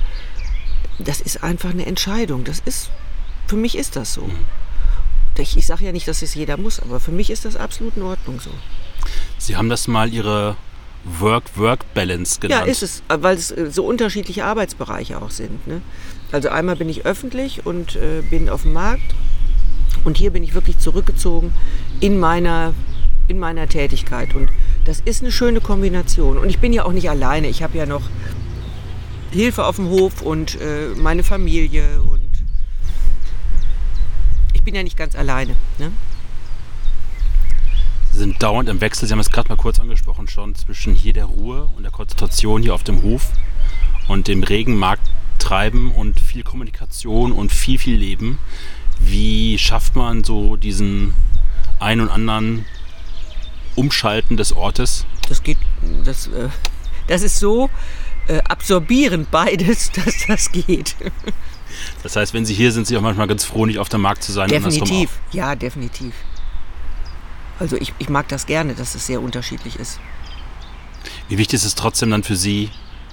das 0.99 1.21
ist 1.21 1.43
einfach 1.43 1.71
eine 1.71 1.87
Entscheidung. 1.87 2.45
Das 2.45 2.61
ist, 2.61 2.91
für 3.47 3.57
mich 3.57 3.77
ist 3.77 3.97
das 3.97 4.15
so. 4.15 4.29
Ich, 5.39 5.57
ich 5.57 5.67
sage 5.67 5.87
ja 5.87 5.93
nicht, 5.93 6.07
dass 6.07 6.21
es 6.21 6.35
jeder 6.35 6.59
muss, 6.59 6.81
aber 6.81 7.01
für 7.01 7.13
mich 7.13 7.31
ist 7.31 7.47
das 7.47 7.57
absolut 7.57 7.97
in 7.97 8.03
Ordnung 8.03 8.41
so. 8.41 8.51
Sie 9.39 9.57
haben 9.57 9.71
das 9.71 9.89
mal 9.89 10.13
Ihre 10.13 10.57
Work-Work-Balance 11.05 12.41
genannt. 12.41 12.67
Ja, 12.67 12.71
ist 12.71 12.83
es, 12.83 13.03
weil 13.09 13.37
es 13.37 13.51
äh, 13.51 13.71
so 13.71 13.87
unterschiedliche 13.87 14.45
Arbeitsbereiche 14.45 15.21
auch 15.21 15.31
sind. 15.31 15.67
Ne? 15.67 15.81
Also 16.31 16.51
einmal 16.51 16.77
bin 16.77 16.89
ich 16.89 17.07
öffentlich 17.07 17.65
und 17.65 17.97
äh, 17.97 18.23
bin 18.29 18.51
auf 18.51 18.63
dem 18.63 18.75
Markt 18.75 19.15
und 20.05 20.17
hier 20.17 20.31
bin 20.31 20.43
ich 20.43 20.55
wirklich 20.55 20.79
zurückgezogen 20.79 21.53
in 22.01 22.19
meiner, 22.19 22.75
in 23.29 23.39
meiner 23.39 23.67
Tätigkeit. 23.69 24.35
Und 24.35 24.51
das 24.91 24.99
ist 25.05 25.23
eine 25.23 25.31
schöne 25.31 25.61
Kombination. 25.61 26.37
Und 26.37 26.51
ich 26.51 26.59
bin 26.59 26.73
ja 26.73 26.85
auch 26.85 26.91
nicht 26.91 27.09
alleine. 27.09 27.47
Ich 27.47 27.63
habe 27.63 27.79
ja 27.79 27.87
noch 27.87 28.03
Hilfe 29.31 29.65
auf 29.65 29.77
dem 29.77 29.89
Hof 29.89 30.21
und 30.21 30.61
äh, 30.61 30.89
meine 30.97 31.23
Familie. 31.23 32.03
Und 32.03 32.29
ich 34.53 34.65
bin 34.65 34.75
ja 34.75 34.83
nicht 34.83 34.97
ganz 34.97 35.15
alleine. 35.15 35.55
Ne? 35.79 35.93
Sie 38.11 38.19
sind 38.19 38.43
dauernd 38.43 38.69
im 38.69 38.81
Wechsel. 38.81 39.07
Sie 39.07 39.13
haben 39.13 39.21
es 39.21 39.31
gerade 39.31 39.49
mal 39.49 39.55
kurz 39.55 39.79
angesprochen 39.79 40.27
schon, 40.27 40.57
zwischen 40.57 40.97
hier 40.97 41.13
der 41.13 41.27
Ruhe 41.27 41.71
und 41.77 41.85
der 41.85 41.93
Konzentration 41.93 42.61
hier 42.61 42.75
auf 42.75 42.83
dem 42.83 43.05
Hof 43.05 43.31
und 44.09 44.27
dem 44.27 44.43
regen 44.43 44.75
Markttreiben 44.75 45.93
und 45.93 46.19
viel 46.19 46.43
Kommunikation 46.43 47.31
und 47.31 47.53
viel, 47.53 47.79
viel 47.79 47.95
Leben. 47.97 48.41
Wie 48.99 49.57
schafft 49.57 49.95
man 49.95 50.25
so 50.25 50.57
diesen 50.57 51.15
ein 51.79 52.01
und 52.01 52.09
anderen 52.09 52.65
Umschalten 53.77 54.37
des 54.37 54.53
Ortes? 54.53 55.07
Das 55.29 55.43
geht, 55.43 55.59
das, 56.05 56.27
äh, 56.29 56.49
das 57.07 57.23
ist 57.23 57.39
so 57.39 57.71
äh, 58.29 58.39
absorbierend 58.49 59.31
beides, 59.31 59.91
dass 60.05 60.27
das 60.27 60.53
geht. 60.53 60.97
Das 62.03 62.17
heißt, 62.17 62.35
wenn 62.35 62.45
Sie 62.45 62.55
hier 62.55 62.73
sind, 62.73 62.87
Sie 62.87 62.97
auch 62.97 63.03
manchmal 63.03 63.27
ganz 63.27 63.45
froh, 63.45 63.67
nicht 63.67 63.79
auf 63.79 63.89
dem 63.89 64.01
Markt 64.01 64.23
zu 64.23 64.33
sein. 64.33 64.49
Definitiv, 64.49 65.11
ja, 65.33 65.55
definitiv. 65.55 66.15
Also 67.59 67.77
ich, 67.77 67.93
ich 67.99 68.09
mag 68.09 68.27
das 68.29 68.47
gerne, 68.47 68.75
dass 68.75 68.95
es 68.95 69.07
sehr 69.07 69.21
unterschiedlich 69.21 69.77
ist. 69.77 70.01
Wie 71.29 71.39
wichtig 71.39 71.57
ist 71.57 71.65
es 71.65 71.75
trotzdem 71.75 72.11
dann 72.11 72.25
für 72.25 72.37
Sie, 72.37 72.71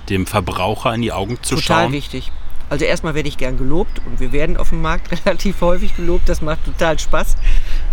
dem 0.10 0.26
Verbraucher 0.26 0.94
in 0.94 1.02
die 1.02 1.12
Augen 1.12 1.38
zu 1.44 1.56
Total 1.56 1.62
schauen? 1.62 1.78
Total 1.78 1.92
wichtig. 1.92 2.32
Also 2.70 2.86
erstmal 2.86 3.14
werde 3.14 3.30
ich 3.30 3.38
gern 3.38 3.58
gelobt 3.58 4.02
und 4.06 4.20
wir 4.20 4.32
werden 4.32 4.58
auf 4.58 4.70
dem 4.70 4.82
Markt 4.82 5.12
relativ 5.26 5.62
häufig 5.62 5.96
gelobt. 5.96 6.28
Das 6.30 6.42
macht 6.42 6.66
total 6.66 6.98
Spaß. 7.00 7.36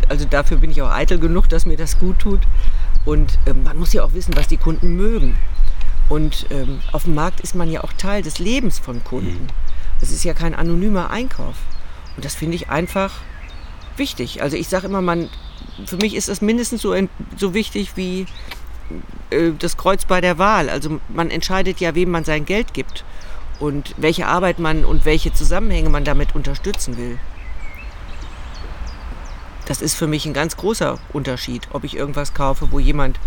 Also 0.09 0.25
dafür 0.25 0.59
bin 0.59 0.71
ich 0.71 0.83
auch 0.83 0.91
eitel 0.91 1.19
genug, 1.19 1.49
dass 1.49 1.67
mir 1.67 1.77
das 1.77 1.99
gut 1.99 2.19
tut. 2.19 2.41
Und 3.05 3.39
ähm, 3.47 3.65
man 3.65 3.79
muss 3.79 3.93
ja 3.93 4.05
auch 4.05 4.15
wissen, 4.15 4.37
was 4.37 4.49
die 4.49 4.57
Kunden 4.57 4.97
mögen. 4.97 5.37
Und 6.09 6.47
ähm, 6.51 6.81
auf 6.93 7.05
dem 7.05 7.15
Markt 7.15 7.41
ist 7.41 7.55
man 7.55 7.71
ja 7.71 7.83
auch 7.83 7.93
Teil 7.93 8.23
des 8.23 8.39
Lebens 8.39 8.79
von 8.79 9.03
Kunden. 9.05 9.49
Es 10.01 10.11
ist 10.11 10.25
ja 10.25 10.35
kein 10.35 10.55
anonymer 10.55 11.11
Einkauf. 11.11 11.57
Und 12.17 12.25
das 12.25 12.35
finde 12.35 12.57
ich 12.57 12.69
einfach 12.69 13.13
wichtig. 13.97 14.43
Also 14.43 14.57
ich 14.57 14.69
sage 14.69 14.87
immer, 14.87 15.01
man, 15.01 15.29
für 15.87 15.97
mich 15.97 16.15
ist 16.15 16.29
das 16.29 16.41
mindestens 16.41 16.83
so, 16.83 16.95
so 17.37 17.55
wichtig 17.55 17.97
wie 17.97 18.27
äh, 19.31 19.53
das 19.59 19.77
Kreuz 19.77 20.05
bei 20.05 20.21
der 20.21 20.39
Wahl. 20.39 20.69
Also 20.69 21.01
man 21.09 21.31
entscheidet 21.31 21.81
ja, 21.81 21.95
wem 21.95 22.11
man 22.11 22.25
sein 22.25 22.45
Geld 22.45 22.75
gibt 22.75 23.05
und 23.61 23.95
welche 23.97 24.27
Arbeit 24.27 24.59
man 24.59 24.85
und 24.85 25.05
welche 25.05 25.33
Zusammenhänge 25.33 25.89
man 25.89 26.05
damit 26.05 26.35
unterstützen 26.35 26.97
will. 26.97 27.19
Das 29.67 29.81
ist 29.81 29.95
für 29.95 30.07
mich 30.07 30.27
ein 30.27 30.35
ganz 30.35 30.57
großer 30.57 30.99
Unterschied, 31.13 31.69
ob 31.71 31.85
ich 31.85 31.97
irgendwas 31.97 32.35
kaufe, 32.35 32.71
wo 32.71 32.79
jemand, 32.79 33.19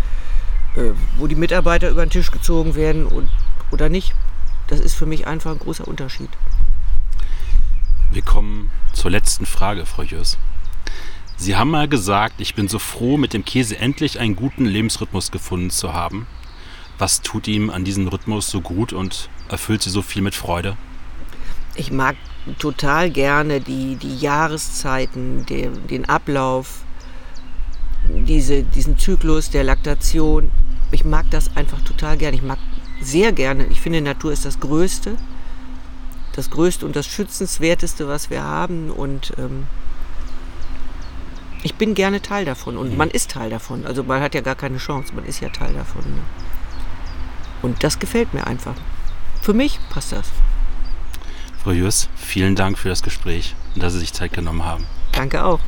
äh, 0.76 0.92
wo 1.16 1.26
die 1.26 1.34
Mitarbeiter 1.34 1.90
über 1.90 2.04
den 2.04 2.10
Tisch 2.10 2.30
gezogen 2.30 2.74
werden 2.74 3.06
und, 3.06 3.28
oder 3.70 3.88
nicht. 3.88 4.14
Das 4.68 4.80
ist 4.80 4.94
für 4.94 5.06
mich 5.06 5.26
einfach 5.26 5.52
ein 5.52 5.58
großer 5.58 5.88
Unterschied. 5.88 6.30
Wir 8.10 8.22
kommen 8.22 8.70
zur 8.92 9.10
letzten 9.10 9.46
Frage, 9.46 9.84
Frau 9.84 10.02
Jörs. 10.02 10.38
Sie 11.36 11.56
haben 11.56 11.70
mal 11.70 11.88
gesagt, 11.88 12.40
ich 12.40 12.54
bin 12.54 12.68
so 12.68 12.78
froh, 12.78 13.16
mit 13.16 13.32
dem 13.32 13.44
Käse 13.44 13.78
endlich 13.78 14.18
einen 14.18 14.34
guten 14.34 14.64
Lebensrhythmus 14.64 15.30
gefunden 15.30 15.70
zu 15.70 15.92
haben. 15.92 16.26
Was 16.98 17.22
tut 17.22 17.46
ihm 17.46 17.70
an 17.70 17.84
diesem 17.84 18.08
Rhythmus 18.08 18.50
so 18.50 18.60
gut 18.60 18.92
und 18.92 19.28
erfüllt 19.48 19.82
Sie 19.82 19.90
so 19.90 20.02
viel 20.02 20.22
mit 20.22 20.34
Freude? 20.34 20.76
Ich 21.76 21.92
mag 21.92 22.16
total 22.58 23.10
gerne 23.10 23.60
die, 23.60 23.96
die 23.96 24.16
Jahreszeiten, 24.16 25.44
den, 25.46 25.86
den 25.88 26.08
Ablauf, 26.08 26.82
diese, 28.08 28.62
diesen 28.62 28.98
Zyklus 28.98 29.50
der 29.50 29.64
Laktation. 29.64 30.50
Ich 30.90 31.04
mag 31.04 31.26
das 31.30 31.56
einfach 31.56 31.80
total 31.82 32.16
gerne. 32.16 32.36
Ich 32.36 32.42
mag 32.42 32.58
sehr 33.00 33.32
gerne, 33.32 33.66
ich 33.66 33.80
finde, 33.80 34.00
Natur 34.00 34.32
ist 34.32 34.44
das 34.44 34.60
Größte. 34.60 35.16
Das 36.34 36.50
Größte 36.50 36.86
und 36.86 36.94
das 36.94 37.06
Schützenswerteste, 37.06 38.06
was 38.06 38.30
wir 38.30 38.44
haben. 38.44 38.90
Und 38.90 39.32
ähm, 39.38 39.66
ich 41.62 41.74
bin 41.74 41.94
gerne 41.94 42.22
Teil 42.22 42.44
davon. 42.44 42.76
Und 42.76 42.92
mhm. 42.92 42.96
man 42.96 43.10
ist 43.10 43.32
Teil 43.32 43.50
davon. 43.50 43.84
Also 43.84 44.04
man 44.04 44.22
hat 44.22 44.34
ja 44.34 44.40
gar 44.40 44.54
keine 44.54 44.78
Chance, 44.78 45.14
man 45.14 45.24
ist 45.24 45.40
ja 45.40 45.48
Teil 45.48 45.72
davon. 45.74 46.02
Ne? 46.02 46.22
Und 47.62 47.82
das 47.82 47.98
gefällt 47.98 48.34
mir 48.34 48.46
einfach. 48.46 48.76
Für 49.42 49.52
mich 49.52 49.80
passt 49.90 50.12
das. 50.12 50.28
Frau 51.62 51.72
Jürs, 51.72 52.08
vielen 52.16 52.54
Dank 52.54 52.78
für 52.78 52.88
das 52.88 53.02
Gespräch 53.02 53.54
und 53.74 53.82
dass 53.82 53.92
Sie 53.92 53.98
sich 53.98 54.12
Zeit 54.12 54.32
genommen 54.32 54.64
haben. 54.64 54.86
Danke 55.12 55.44
auch. 55.44 55.60